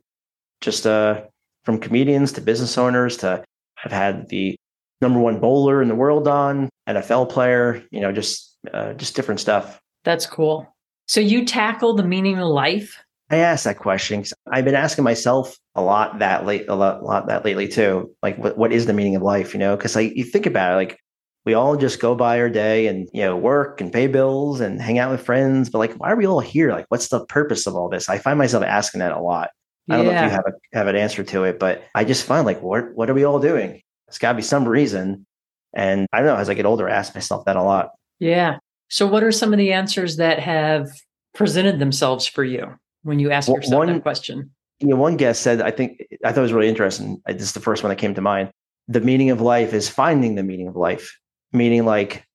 just 0.61 0.85
uh, 0.85 1.21
from 1.65 1.79
comedians 1.79 2.31
to 2.33 2.41
business 2.41 2.77
owners 2.77 3.17
to 3.17 3.43
I've 3.83 3.91
had 3.91 4.29
the 4.29 4.55
number 5.01 5.19
one 5.19 5.39
bowler 5.39 5.81
in 5.81 5.87
the 5.87 5.95
world 5.95 6.27
on, 6.27 6.69
NFL 6.87 7.31
player, 7.31 7.83
you 7.89 8.01
know, 8.01 8.11
just 8.11 8.55
uh, 8.71 8.93
just 8.93 9.15
different 9.15 9.39
stuff. 9.39 9.79
That's 10.03 10.27
cool. 10.27 10.67
So 11.07 11.21
you 11.21 11.43
tackle 11.43 11.95
the 11.95 12.03
meaning 12.03 12.37
of 12.37 12.47
life 12.47 13.03
I 13.31 13.37
asked 13.37 13.63
that 13.63 13.79
question. 13.79 14.25
I've 14.51 14.65
been 14.65 14.75
asking 14.75 15.05
myself 15.05 15.57
a 15.75 15.81
lot 15.81 16.19
that 16.19 16.45
late, 16.45 16.67
a 16.67 16.75
lot, 16.75 17.01
a 17.01 17.05
lot 17.05 17.27
that 17.27 17.45
lately 17.45 17.67
too. 17.67 18.13
Like, 18.21 18.37
what, 18.37 18.57
what 18.57 18.73
is 18.73 18.85
the 18.85 18.93
meaning 18.93 19.15
of 19.15 19.21
life? 19.21 19.53
You 19.53 19.59
know, 19.59 19.75
because 19.75 19.95
like 19.95 20.15
you 20.15 20.23
think 20.23 20.45
about 20.45 20.73
it, 20.73 20.75
like 20.75 20.99
we 21.45 21.53
all 21.53 21.77
just 21.77 21.99
go 21.99 22.13
by 22.13 22.39
our 22.39 22.49
day 22.49 22.87
and 22.87 23.09
you 23.13 23.21
know 23.21 23.37
work 23.37 23.81
and 23.81 23.91
pay 23.91 24.07
bills 24.07 24.59
and 24.59 24.81
hang 24.81 24.99
out 24.99 25.11
with 25.11 25.25
friends. 25.25 25.69
But 25.69 25.79
like, 25.79 25.93
why 25.93 26.11
are 26.11 26.15
we 26.15 26.27
all 26.27 26.39
here? 26.39 26.71
Like, 26.71 26.85
what's 26.89 27.07
the 27.07 27.25
purpose 27.25 27.67
of 27.67 27.75
all 27.75 27.89
this? 27.89 28.09
I 28.09 28.17
find 28.17 28.37
myself 28.37 28.63
asking 28.63 28.99
that 28.99 29.13
a 29.13 29.21
lot. 29.21 29.49
I 29.89 29.97
don't 29.97 30.05
yeah. 30.05 30.11
know 30.11 30.17
if 30.17 30.23
you 30.23 30.35
have 30.35 30.45
a 30.47 30.77
have 30.77 30.87
an 30.87 30.95
answer 30.95 31.23
to 31.23 31.43
it, 31.45 31.59
but 31.59 31.83
I 31.95 32.03
just 32.03 32.25
find 32.25 32.45
like, 32.45 32.61
what 32.61 32.93
what 32.93 33.09
are 33.09 33.13
we 33.13 33.23
all 33.23 33.39
doing? 33.39 33.81
It's 34.07 34.19
got 34.19 34.33
to 34.33 34.37
be 34.37 34.43
some 34.43 34.67
reason. 34.67 35.25
And 35.73 36.05
I 36.11 36.17
don't 36.17 36.27
know. 36.27 36.35
As 36.35 36.49
I 36.49 36.53
get 36.53 36.65
older, 36.65 36.89
I 36.89 36.93
ask 36.93 37.15
myself 37.15 37.45
that 37.45 37.55
a 37.55 37.63
lot. 37.63 37.91
Yeah. 38.19 38.57
So, 38.89 39.07
what 39.07 39.23
are 39.23 39.31
some 39.31 39.53
of 39.53 39.57
the 39.57 39.71
answers 39.71 40.17
that 40.17 40.39
have 40.39 40.89
presented 41.33 41.79
themselves 41.79 42.27
for 42.27 42.43
you? 42.43 42.75
when 43.03 43.19
you 43.19 43.31
ask 43.31 43.47
yourself 43.49 43.79
one, 43.79 43.87
that 43.87 44.03
question? 44.03 44.51
You 44.81 44.87
know, 44.87 44.95
one 44.95 45.15
guest 45.15 45.43
said, 45.43 45.61
I 45.61 45.71
think 45.71 46.01
I 46.25 46.31
thought 46.31 46.39
it 46.39 46.43
was 46.43 46.53
really 46.53 46.69
interesting. 46.69 47.21
This 47.27 47.43
is 47.43 47.53
the 47.53 47.59
first 47.59 47.83
one 47.83 47.89
that 47.89 47.97
came 47.97 48.15
to 48.15 48.21
mind. 48.21 48.51
The 48.87 49.01
meaning 49.01 49.29
of 49.29 49.39
life 49.39 49.73
is 49.73 49.87
finding 49.87 50.35
the 50.35 50.43
meaning 50.43 50.67
of 50.67 50.75
life, 50.75 51.17
meaning 51.53 51.85
like 51.85 52.25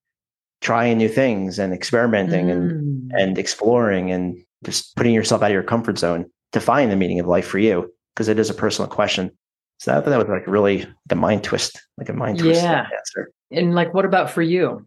trying 0.61 0.97
new 0.97 1.09
things 1.09 1.59
and 1.59 1.75
experimenting 1.75 2.47
mm. 2.47 2.53
and 2.53 3.13
and 3.13 3.39
exploring 3.39 4.11
and 4.11 4.39
just 4.65 4.97
putting 4.97 5.13
yourself 5.13 5.43
out 5.43 5.51
of 5.51 5.53
your 5.53 5.63
comfort 5.63 5.99
zone 5.99 6.27
to 6.53 6.61
find 6.61 6.91
the 6.91 6.97
meaning 6.97 7.21
of 7.21 7.27
life 7.27 7.47
for 7.47 7.59
you 7.59 7.93
because 8.15 8.29
it 8.29 8.39
is 8.39 8.49
a 8.49 8.55
personal 8.55 8.89
question. 8.89 9.31
So 9.79 9.93
I 9.93 9.97
thought 9.97 10.07
that 10.07 10.19
was 10.19 10.29
like 10.29 10.47
really 10.47 10.87
the 11.07 11.17
mind 11.17 11.45
twist, 11.45 11.81
like 11.99 12.09
a 12.09 12.15
mind 12.15 12.39
twist 12.39 12.63
yeah. 12.63 12.87
answer. 12.97 13.31
And 13.51 13.75
like, 13.75 13.93
what 13.93 14.05
about 14.05 14.31
for 14.31 14.43
you? 14.43 14.87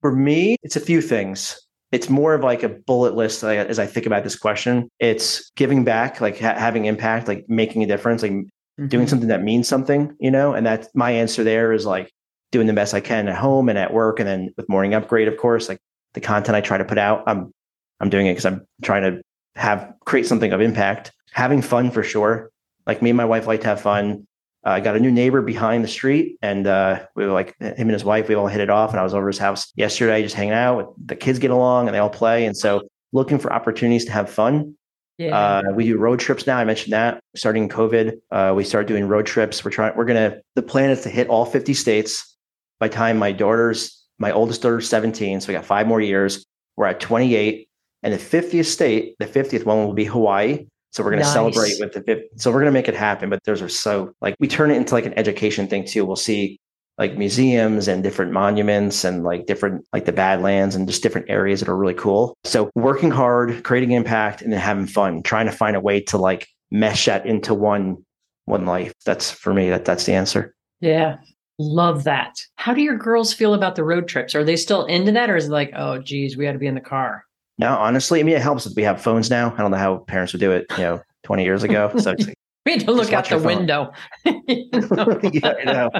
For 0.00 0.12
me, 0.12 0.56
it's 0.62 0.76
a 0.76 0.80
few 0.80 1.00
things 1.00 1.60
it's 1.90 2.10
more 2.10 2.34
of 2.34 2.42
like 2.42 2.62
a 2.62 2.68
bullet 2.68 3.14
list 3.14 3.42
as 3.42 3.78
I 3.78 3.86
think 3.86 4.06
about 4.06 4.24
this 4.24 4.36
question. 4.36 4.90
It's 4.98 5.50
giving 5.56 5.84
back, 5.84 6.20
like 6.20 6.38
ha- 6.38 6.58
having 6.58 6.84
impact, 6.84 7.28
like 7.28 7.46
making 7.48 7.82
a 7.82 7.86
difference, 7.86 8.22
like 8.22 8.32
mm-hmm. 8.32 8.88
doing 8.88 9.06
something 9.06 9.28
that 9.28 9.42
means 9.42 9.68
something, 9.68 10.14
you 10.20 10.30
know? 10.30 10.52
And 10.52 10.66
that's 10.66 10.88
my 10.94 11.10
answer 11.10 11.44
there 11.44 11.72
is 11.72 11.86
like 11.86 12.12
doing 12.52 12.66
the 12.66 12.74
best 12.74 12.92
I 12.92 13.00
can 13.00 13.28
at 13.28 13.36
home 13.36 13.68
and 13.68 13.78
at 13.78 13.92
work. 13.92 14.20
And 14.20 14.28
then 14.28 14.54
with 14.56 14.68
morning 14.68 14.94
upgrade, 14.94 15.28
of 15.28 15.38
course, 15.38 15.68
like 15.68 15.78
the 16.12 16.20
content 16.20 16.56
I 16.56 16.60
try 16.60 16.76
to 16.76 16.84
put 16.84 16.98
out, 16.98 17.24
I'm, 17.26 17.52
I'm 18.00 18.10
doing 18.10 18.26
it 18.26 18.32
because 18.32 18.46
I'm 18.46 18.66
trying 18.82 19.02
to 19.02 19.22
have, 19.54 19.92
create 20.04 20.26
something 20.26 20.52
of 20.52 20.60
impact, 20.60 21.12
having 21.32 21.62
fun 21.62 21.90
for 21.90 22.02
sure. 22.02 22.50
Like 22.86 23.02
me 23.02 23.10
and 23.10 23.16
my 23.16 23.24
wife 23.24 23.46
like 23.46 23.62
to 23.62 23.66
have 23.66 23.80
fun. 23.80 24.26
Uh, 24.68 24.72
I 24.72 24.80
got 24.80 24.96
a 24.96 25.00
new 25.00 25.10
neighbor 25.10 25.40
behind 25.40 25.82
the 25.82 25.88
street, 25.88 26.36
and 26.42 26.66
uh, 26.66 27.06
we 27.14 27.24
were 27.24 27.32
like 27.32 27.56
him 27.58 27.74
and 27.78 27.90
his 27.90 28.04
wife. 28.04 28.28
We 28.28 28.34
all 28.34 28.48
hit 28.48 28.60
it 28.60 28.68
off, 28.68 28.90
and 28.90 29.00
I 29.00 29.02
was 29.02 29.14
over 29.14 29.26
his 29.26 29.38
house 29.38 29.72
yesterday, 29.76 30.22
just 30.22 30.34
hanging 30.34 30.52
out. 30.52 30.92
The 31.06 31.16
kids 31.16 31.38
get 31.38 31.50
along, 31.50 31.88
and 31.88 31.94
they 31.94 31.98
all 31.98 32.10
play, 32.10 32.44
and 32.44 32.54
so 32.54 32.82
looking 33.14 33.38
for 33.38 33.50
opportunities 33.50 34.04
to 34.04 34.12
have 34.12 34.28
fun. 34.28 34.74
Yeah. 35.16 35.38
Uh, 35.38 35.62
we 35.74 35.84
do 35.84 35.96
road 35.96 36.20
trips 36.20 36.46
now. 36.46 36.58
I 36.58 36.64
mentioned 36.64 36.92
that 36.92 37.22
starting 37.34 37.70
COVID, 37.70 38.18
uh, 38.30 38.52
we 38.54 38.62
started 38.62 38.88
doing 38.88 39.08
road 39.08 39.24
trips. 39.24 39.64
We're 39.64 39.70
trying. 39.70 39.96
We're 39.96 40.04
gonna. 40.04 40.40
The 40.54 40.62
plan 40.62 40.90
is 40.90 41.00
to 41.02 41.08
hit 41.08 41.28
all 41.28 41.46
50 41.46 41.72
states 41.72 42.36
by 42.78 42.88
time 42.88 43.16
my 43.16 43.32
daughter's 43.32 44.04
my 44.18 44.32
oldest 44.32 44.60
daughter's 44.60 44.86
17. 44.86 45.40
So 45.40 45.48
we 45.48 45.54
got 45.54 45.64
five 45.64 45.86
more 45.86 46.02
years. 46.02 46.44
We're 46.76 46.86
at 46.86 47.00
28, 47.00 47.70
and 48.02 48.12
the 48.12 48.18
50th 48.18 48.66
state, 48.66 49.16
the 49.18 49.26
50th 49.26 49.64
one 49.64 49.86
will 49.86 49.94
be 49.94 50.04
Hawaii. 50.04 50.66
So 50.98 51.04
we're 51.04 51.12
going 51.12 51.22
to 51.22 51.28
celebrate 51.28 51.74
with 51.78 51.92
the. 51.92 52.28
So 52.34 52.50
we're 52.50 52.58
going 52.58 52.72
to 52.72 52.76
make 52.76 52.88
it 52.88 52.96
happen. 52.96 53.30
But 53.30 53.44
those 53.44 53.62
are 53.62 53.68
so 53.68 54.14
like 54.20 54.34
we 54.40 54.48
turn 54.48 54.72
it 54.72 54.76
into 54.78 54.94
like 54.94 55.06
an 55.06 55.16
education 55.16 55.68
thing 55.68 55.84
too. 55.84 56.04
We'll 56.04 56.16
see 56.16 56.58
like 56.98 57.16
museums 57.16 57.86
and 57.86 58.02
different 58.02 58.32
monuments 58.32 59.04
and 59.04 59.22
like 59.22 59.46
different 59.46 59.86
like 59.92 60.06
the 60.06 60.12
Badlands 60.12 60.74
and 60.74 60.88
just 60.88 61.00
different 61.04 61.30
areas 61.30 61.60
that 61.60 61.68
are 61.68 61.76
really 61.76 61.94
cool. 61.94 62.36
So 62.42 62.72
working 62.74 63.12
hard, 63.12 63.62
creating 63.62 63.92
impact, 63.92 64.42
and 64.42 64.52
then 64.52 64.58
having 64.58 64.88
fun, 64.88 65.22
trying 65.22 65.46
to 65.46 65.52
find 65.52 65.76
a 65.76 65.80
way 65.80 66.00
to 66.00 66.18
like 66.18 66.48
mesh 66.72 67.04
that 67.04 67.24
into 67.24 67.54
one 67.54 67.98
one 68.46 68.66
life. 68.66 68.92
That's 69.06 69.30
for 69.30 69.54
me. 69.54 69.70
That 69.70 69.84
that's 69.84 70.04
the 70.04 70.14
answer. 70.14 70.52
Yeah. 70.80 71.18
Love 71.60 72.02
that. 72.02 72.34
How 72.56 72.74
do 72.74 72.82
your 72.82 72.98
girls 72.98 73.32
feel 73.32 73.54
about 73.54 73.76
the 73.76 73.84
road 73.84 74.08
trips? 74.08 74.34
Are 74.34 74.42
they 74.42 74.56
still 74.56 74.84
into 74.86 75.12
that 75.12 75.30
or 75.30 75.36
is 75.36 75.46
it 75.46 75.52
like, 75.52 75.70
oh 75.76 75.98
geez, 75.98 76.36
we 76.36 76.44
got 76.44 76.54
to 76.54 76.58
be 76.58 76.66
in 76.66 76.74
the 76.74 76.80
car? 76.80 77.24
No, 77.58 77.76
honestly, 77.76 78.20
I 78.20 78.22
mean, 78.22 78.36
it 78.36 78.42
helps 78.42 78.64
that 78.64 78.76
we 78.76 78.82
have 78.84 79.00
phones 79.02 79.30
now. 79.30 79.52
I 79.52 79.58
don't 79.58 79.72
know 79.72 79.76
how 79.76 79.98
parents 79.98 80.32
would 80.32 80.40
do 80.40 80.52
it, 80.52 80.66
you 80.72 80.84
know, 80.84 81.02
20 81.24 81.44
years 81.44 81.62
ago. 81.64 81.92
So 81.98 82.12
like, 82.12 82.34
we 82.64 82.72
had 82.72 82.80
to 82.82 82.92
look 82.92 83.12
out 83.12 83.28
the 83.28 83.38
window. 83.38 83.92
yeah, 84.24 85.64
know, 85.64 85.90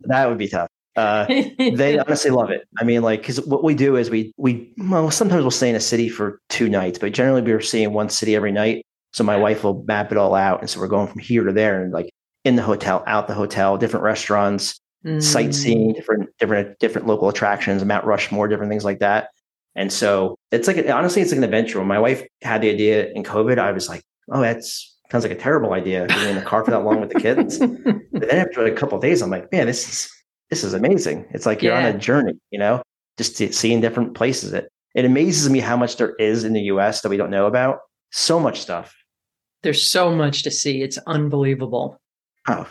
that 0.00 0.28
would 0.28 0.38
be 0.38 0.48
tough. 0.48 0.68
Uh, 0.96 1.26
they 1.26 1.98
honestly 1.98 2.30
love 2.30 2.50
it. 2.50 2.66
I 2.78 2.84
mean, 2.84 3.02
like, 3.02 3.20
because 3.20 3.40
what 3.42 3.62
we 3.62 3.74
do 3.74 3.96
is 3.96 4.08
we 4.08 4.32
we 4.38 4.72
well 4.78 5.10
sometimes 5.10 5.42
we'll 5.42 5.50
stay 5.50 5.68
in 5.68 5.76
a 5.76 5.80
city 5.80 6.08
for 6.08 6.40
two 6.48 6.70
nights, 6.70 6.98
but 6.98 7.12
generally 7.12 7.42
we're 7.42 7.60
seeing 7.60 7.92
one 7.92 8.08
city 8.08 8.34
every 8.34 8.52
night. 8.52 8.86
So 9.12 9.22
my 9.22 9.36
wife 9.36 9.64
will 9.64 9.84
map 9.86 10.10
it 10.10 10.18
all 10.18 10.34
out, 10.34 10.60
and 10.60 10.70
so 10.70 10.80
we're 10.80 10.88
going 10.88 11.08
from 11.08 11.18
here 11.18 11.44
to 11.44 11.52
there, 11.52 11.82
and 11.82 11.92
like 11.92 12.10
in 12.44 12.56
the 12.56 12.62
hotel, 12.62 13.04
out 13.06 13.28
the 13.28 13.34
hotel, 13.34 13.76
different 13.76 14.04
restaurants, 14.04 14.80
mm. 15.04 15.22
sightseeing, 15.22 15.92
different 15.92 16.30
different 16.38 16.78
different 16.78 17.06
local 17.06 17.28
attractions, 17.28 17.84
Mount 17.84 18.06
Rushmore, 18.06 18.48
different 18.48 18.70
things 18.70 18.84
like 18.84 19.00
that. 19.00 19.28
And 19.76 19.92
so 19.92 20.38
it's 20.50 20.66
like 20.66 20.78
honestly, 20.88 21.22
it's 21.22 21.30
like 21.30 21.38
an 21.38 21.44
adventure. 21.44 21.78
When 21.78 21.88
my 21.88 21.98
wife 21.98 22.26
had 22.42 22.62
the 22.62 22.70
idea 22.70 23.12
in 23.12 23.22
COVID, 23.22 23.58
I 23.58 23.72
was 23.72 23.88
like, 23.88 24.02
oh, 24.32 24.40
that's 24.40 24.96
sounds 25.10 25.22
like 25.22 25.32
a 25.32 25.40
terrible 25.40 25.72
idea 25.72 26.06
being 26.06 26.30
in 26.30 26.34
the 26.34 26.42
car 26.42 26.64
for 26.64 26.70
that 26.72 26.82
long 26.82 27.00
with 27.00 27.10
the 27.10 27.20
kids. 27.20 27.58
but 28.12 28.28
then 28.28 28.38
after 28.38 28.64
a 28.64 28.72
couple 28.72 28.98
days, 28.98 29.22
I'm 29.22 29.30
like, 29.30 29.52
man, 29.52 29.66
this 29.66 29.88
is 29.88 30.10
this 30.50 30.64
is 30.64 30.74
amazing. 30.74 31.26
It's 31.30 31.46
like 31.46 31.62
you're 31.62 31.74
yeah. 31.74 31.88
on 31.88 31.94
a 31.94 31.98
journey, 31.98 32.34
you 32.50 32.58
know, 32.58 32.82
just 33.18 33.36
seeing 33.36 33.80
different 33.80 34.14
places. 34.14 34.52
It 34.52 34.68
it 34.94 35.04
amazes 35.04 35.50
me 35.50 35.60
how 35.60 35.76
much 35.76 35.96
there 35.96 36.14
is 36.14 36.44
in 36.44 36.54
the 36.54 36.62
US 36.62 37.02
that 37.02 37.10
we 37.10 37.18
don't 37.18 37.30
know 37.30 37.46
about. 37.46 37.80
So 38.12 38.40
much 38.40 38.60
stuff. 38.60 38.94
There's 39.62 39.82
so 39.82 40.14
much 40.14 40.42
to 40.44 40.50
see. 40.50 40.82
It's 40.82 40.98
unbelievable. 41.06 42.00
Oh, 42.48 42.66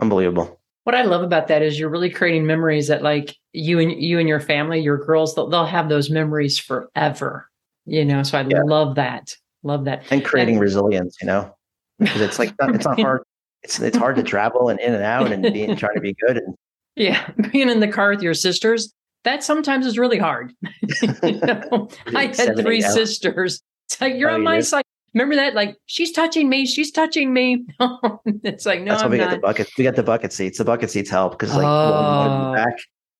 unbelievable. 0.00 0.57
What 0.88 0.94
I 0.94 1.02
love 1.02 1.22
about 1.22 1.48
that 1.48 1.60
is 1.60 1.78
you're 1.78 1.90
really 1.90 2.08
creating 2.08 2.46
memories 2.46 2.88
that 2.88 3.02
like 3.02 3.36
you 3.52 3.78
and 3.78 3.92
you 4.02 4.18
and 4.18 4.26
your 4.26 4.40
family, 4.40 4.80
your 4.80 4.96
girls, 4.96 5.34
they'll, 5.34 5.46
they'll 5.46 5.66
have 5.66 5.90
those 5.90 6.08
memories 6.08 6.58
forever. 6.58 7.46
You 7.84 8.06
know, 8.06 8.22
so 8.22 8.38
I 8.38 8.46
yeah. 8.48 8.62
love 8.62 8.94
that. 8.94 9.36
Love 9.62 9.84
that. 9.84 10.04
And 10.10 10.24
creating 10.24 10.54
and, 10.54 10.62
resilience, 10.62 11.18
you 11.20 11.26
know, 11.26 11.54
because 11.98 12.22
it's 12.22 12.38
like 12.38 12.54
it's 12.58 12.86
not 12.86 12.98
hard. 13.02 13.22
It's 13.62 13.78
it's 13.80 13.98
hard 13.98 14.16
to 14.16 14.22
travel 14.22 14.70
and 14.70 14.80
in 14.80 14.94
and 14.94 15.04
out 15.04 15.30
and 15.30 15.42
being 15.42 15.76
trying 15.76 15.96
to 15.96 16.00
be 16.00 16.16
good 16.26 16.38
and 16.38 16.54
yeah, 16.96 17.32
being 17.52 17.68
in 17.68 17.80
the 17.80 17.88
car 17.88 18.08
with 18.08 18.22
your 18.22 18.32
sisters, 18.32 18.90
that 19.24 19.44
sometimes 19.44 19.84
is 19.84 19.98
really 19.98 20.16
hard. 20.16 20.54
you 21.22 21.32
know, 21.32 21.90
I 22.16 22.32
had 22.34 22.56
three 22.56 22.80
sisters. 22.80 23.60
It's 23.88 24.00
like 24.00 24.14
you're 24.14 24.30
oh, 24.30 24.36
on 24.36 24.42
my 24.42 24.60
side. 24.60 24.84
Remember 25.14 25.36
that? 25.36 25.54
Like 25.54 25.76
she's 25.86 26.12
touching 26.12 26.48
me, 26.48 26.66
she's 26.66 26.90
touching 26.90 27.32
me. 27.32 27.64
it's 28.44 28.66
like 28.66 28.82
no, 28.82 28.92
that's 28.92 29.02
why 29.02 29.08
we 29.08 29.18
not. 29.18 29.30
got 29.30 29.34
the 29.34 29.40
bucket. 29.40 29.68
We 29.78 29.84
got 29.84 29.96
the 29.96 30.02
bucket 30.02 30.32
seats. 30.32 30.58
The 30.58 30.64
bucket 30.64 30.90
seats 30.90 31.10
help 31.10 31.32
because 31.32 31.54
like 31.54 31.64
oh. 31.66 32.52
back, 32.54 32.78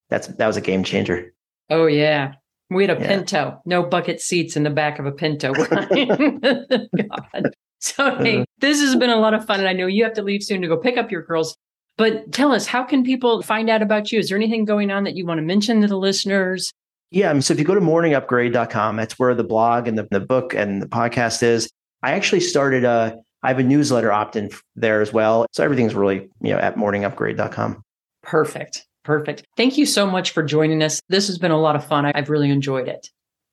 that's 0.09 0.29
that 0.29 0.47
was 0.47 0.57
a 0.57 0.61
game 0.61 0.85
changer. 0.85 1.33
Oh 1.71 1.87
yeah, 1.87 2.35
we 2.71 2.87
had 2.87 2.97
a 2.97 3.01
yeah. 3.01 3.09
Pinto. 3.09 3.63
No 3.65 3.83
bucket 3.83 4.21
seats 4.21 4.57
in 4.57 4.63
the 4.63 4.71
back 4.71 4.99
of 4.99 5.07
a 5.07 5.13
Pinto. 5.13 5.53
God. 5.55 7.51
So 7.81 8.17
hey, 8.17 8.37
uh-huh. 8.37 8.45
this 8.59 8.81
has 8.81 8.97
been 8.97 9.11
a 9.11 9.17
lot 9.17 9.35
of 9.35 9.47
fun, 9.47 9.61
and 9.61 9.69
I 9.69 9.73
know 9.73 9.87
you 9.87 10.05
have 10.05 10.15
to 10.15 10.23
leave 10.23 10.43
soon 10.43 10.61
to 10.63 10.69
go 10.69 10.77
pick 10.77 10.97
up 10.97 11.11
your 11.11 11.23
girls. 11.23 11.57
But 11.97 12.31
tell 12.33 12.53
us, 12.53 12.67
how 12.67 12.85
can 12.85 13.03
people 13.03 13.43
find 13.43 13.69
out 13.69 13.83
about 13.83 14.13
you? 14.13 14.21
Is 14.21 14.29
there 14.29 14.39
anything 14.39 14.65
going 14.65 14.91
on 14.91 15.03
that 15.05 15.17
you 15.17 15.27
want 15.27 15.39
to 15.39 15.43
mention 15.43 15.81
to 15.81 15.89
the 15.89 15.97
listeners? 15.97 16.73
Yeah. 17.11 17.31
Um, 17.31 17.41
so 17.41 17.53
if 17.55 17.59
you 17.59 17.65
go 17.65 17.75
to 17.75 17.81
morningupgrade.com, 17.81 18.97
that's 18.97 19.19
where 19.19 19.35
the 19.35 19.45
blog 19.45 19.89
and 19.89 19.99
the, 19.99 20.07
the 20.11 20.21
book 20.21 20.55
and 20.55 20.81
the 20.81 20.87
podcast 20.87 21.43
is. 21.43 21.69
I 22.03 22.13
actually 22.13 22.41
started 22.41 22.85
a, 22.85 23.19
I 23.43 23.49
have 23.49 23.59
a 23.59 23.63
newsletter 23.63 24.13
opt 24.13 24.37
in 24.37 24.51
there 24.77 25.01
as 25.01 25.13
well. 25.13 25.47
So 25.53 25.65
everything's 25.65 25.95
really, 25.95 26.29
you 26.41 26.53
know, 26.53 26.59
at 26.59 26.77
morningupgrade.com. 26.77 27.83
Perfect. 28.23 28.87
Perfect. 29.05 29.45
Thank 29.57 29.79
you 29.79 29.87
so 29.87 30.07
much 30.07 30.33
for 30.33 30.43
joining 30.43 30.83
us. 30.83 31.01
This 31.09 31.29
has 31.29 31.39
been 31.39 31.51
a 31.51 31.61
lot 31.61 31.77
of 31.77 31.87
fun. 31.87 32.07
I've 32.07 32.29
really 32.29 32.51
enjoyed 32.51 32.89
it. 32.89 33.09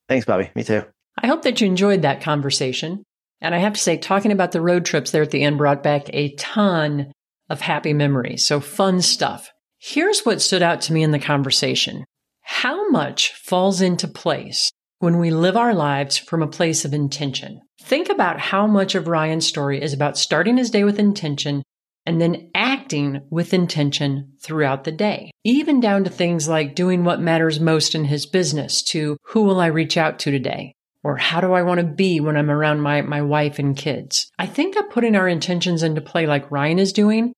Thanks, 0.10 0.26
Bobby. 0.26 0.52
Me 0.56 0.64
too. 0.64 0.84
I 1.18 1.28
hope 1.28 1.44
that 1.44 1.62
you 1.62 1.68
enjoyed 1.68 2.02
that 2.02 2.22
conversation. 2.22 3.04
And 3.42 3.56
I 3.56 3.60
have 3.60 3.74
to 3.74 3.80
say, 3.80 3.98
talking 3.98 4.32
about 4.32 4.52
the 4.52 4.62
road 4.62 4.86
trips 4.86 5.12
there 5.12 5.22
at 5.22 5.32
the 5.32 5.44
end 5.44 5.58
brought 5.58 5.84
back 5.84 6.10
a 6.10 6.34
ton 6.36 7.12
of 7.50 7.62
happy 7.62 7.94
memories. 7.94 8.46
So 8.46 8.60
fun 8.60 9.02
stuff. 9.02 9.52
Here's 9.78 10.26
what 10.26 10.42
stood 10.42 10.64
out 10.64 10.82
to 10.82 10.94
me 10.94 11.04
in 11.04 11.12
the 11.12 11.20
conversation. 11.20 12.06
How 12.42 12.90
much 12.90 13.34
falls 13.34 13.82
into 13.82 14.08
place 14.08 14.72
when 15.06 15.20
we 15.20 15.30
live 15.30 15.56
our 15.56 15.76
lives 15.76 16.18
from 16.18 16.42
a 16.42 16.48
place 16.48 16.84
of 16.84 16.92
intention? 16.92 17.62
Think 17.80 18.10
about 18.10 18.40
how 18.40 18.66
much 18.66 18.96
of 18.96 19.08
Ryan's 19.08 19.46
story 19.46 19.80
is 19.80 19.94
about 19.94 20.18
starting 20.18 20.58
his 20.58 20.72
day 20.72 20.84
with 20.84 20.98
intention 20.98 21.62
and 22.08 22.20
then 22.20 22.50
acting 22.56 23.22
with 23.30 23.54
intention 23.54 24.34
throughout 24.42 24.84
the 24.84 24.92
day, 24.92 25.30
even 25.44 25.80
down 25.80 26.06
to 26.06 26.10
things 26.10 26.48
like 26.48 26.74
doing 26.74 27.04
what 27.04 27.22
matters 27.22 27.60
most 27.60 27.94
in 27.94 28.06
his 28.06 28.26
business 28.26 28.82
to 28.82 29.16
who 29.26 29.44
will 29.44 29.60
I 29.60 29.68
reach 29.68 29.96
out 29.96 30.18
to 30.20 30.32
today? 30.32 30.74
Or 31.04 31.18
how 31.18 31.40
do 31.40 31.54
I 31.54 31.62
want 31.62 31.82
to 31.82 31.86
be 31.86 32.20
when 32.20 32.36
I'm 32.36 32.50
around 32.50 32.82
my, 32.82 33.04
my 33.04 33.22
wife 33.22 33.60
and 33.60 33.78
kids? 33.78 34.32
I 34.40 34.48
think 34.48 34.74
that 34.74 34.90
putting 34.90 35.16
our 35.16 35.28
intentions 35.28 35.84
into 35.84 36.02
play 36.02 36.26
like 36.26 36.50
Ryan 36.50 36.80
is 36.80 36.92
doing 36.92 37.32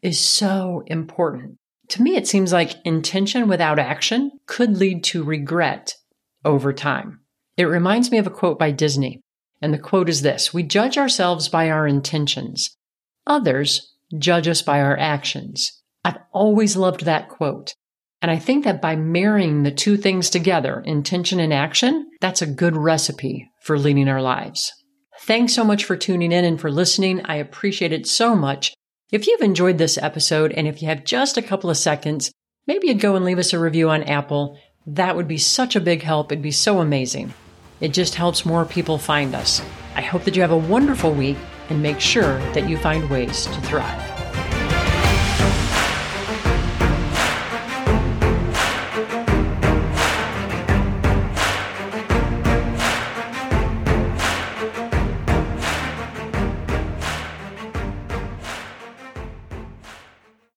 is 0.00 0.18
so 0.18 0.84
important. 0.86 1.58
To 1.88 2.02
me, 2.02 2.16
it 2.16 2.26
seems 2.26 2.50
like 2.50 2.76
intention 2.86 3.46
without 3.46 3.78
action 3.78 4.30
could 4.46 4.78
lead 4.78 5.04
to 5.04 5.22
regret 5.22 5.96
over 6.44 6.72
time. 6.72 7.20
It 7.56 7.64
reminds 7.64 8.10
me 8.10 8.18
of 8.18 8.26
a 8.26 8.30
quote 8.30 8.58
by 8.58 8.70
Disney. 8.70 9.20
And 9.62 9.74
the 9.74 9.78
quote 9.78 10.08
is 10.08 10.22
this 10.22 10.54
We 10.54 10.62
judge 10.62 10.96
ourselves 10.96 11.48
by 11.48 11.70
our 11.70 11.86
intentions. 11.86 12.74
Others 13.26 13.94
judge 14.18 14.48
us 14.48 14.62
by 14.62 14.80
our 14.80 14.98
actions. 14.98 15.80
I've 16.04 16.18
always 16.32 16.76
loved 16.76 17.04
that 17.04 17.28
quote. 17.28 17.74
And 18.22 18.30
I 18.30 18.38
think 18.38 18.64
that 18.64 18.82
by 18.82 18.96
marrying 18.96 19.62
the 19.62 19.70
two 19.70 19.96
things 19.96 20.28
together, 20.30 20.82
intention 20.84 21.40
and 21.40 21.52
action, 21.52 22.10
that's 22.20 22.42
a 22.42 22.46
good 22.46 22.76
recipe 22.76 23.50
for 23.62 23.78
leading 23.78 24.08
our 24.08 24.20
lives. 24.20 24.72
Thanks 25.20 25.54
so 25.54 25.64
much 25.64 25.84
for 25.84 25.96
tuning 25.96 26.32
in 26.32 26.44
and 26.44 26.60
for 26.60 26.70
listening. 26.70 27.24
I 27.24 27.36
appreciate 27.36 27.92
it 27.92 28.06
so 28.06 28.34
much. 28.34 28.74
If 29.10 29.26
you've 29.26 29.40
enjoyed 29.40 29.78
this 29.78 29.98
episode 29.98 30.52
and 30.52 30.66
if 30.66 30.80
you 30.80 30.88
have 30.88 31.04
just 31.04 31.36
a 31.36 31.42
couple 31.42 31.70
of 31.70 31.76
seconds, 31.76 32.30
maybe 32.66 32.88
you'd 32.88 33.00
go 33.00 33.16
and 33.16 33.24
leave 33.24 33.38
us 33.38 33.52
a 33.52 33.58
review 33.58 33.90
on 33.90 34.02
Apple. 34.04 34.58
That 34.94 35.14
would 35.14 35.28
be 35.28 35.38
such 35.38 35.76
a 35.76 35.80
big 35.80 36.02
help. 36.02 36.32
It'd 36.32 36.42
be 36.42 36.50
so 36.50 36.80
amazing. 36.80 37.32
It 37.80 37.92
just 37.92 38.16
helps 38.16 38.44
more 38.44 38.64
people 38.64 38.98
find 38.98 39.36
us. 39.36 39.62
I 39.94 40.00
hope 40.00 40.24
that 40.24 40.34
you 40.34 40.42
have 40.42 40.50
a 40.50 40.56
wonderful 40.56 41.12
week 41.12 41.36
and 41.68 41.80
make 41.80 42.00
sure 42.00 42.38
that 42.54 42.68
you 42.68 42.76
find 42.76 43.08
ways 43.08 43.46
to 43.46 43.60
thrive. 43.60 44.09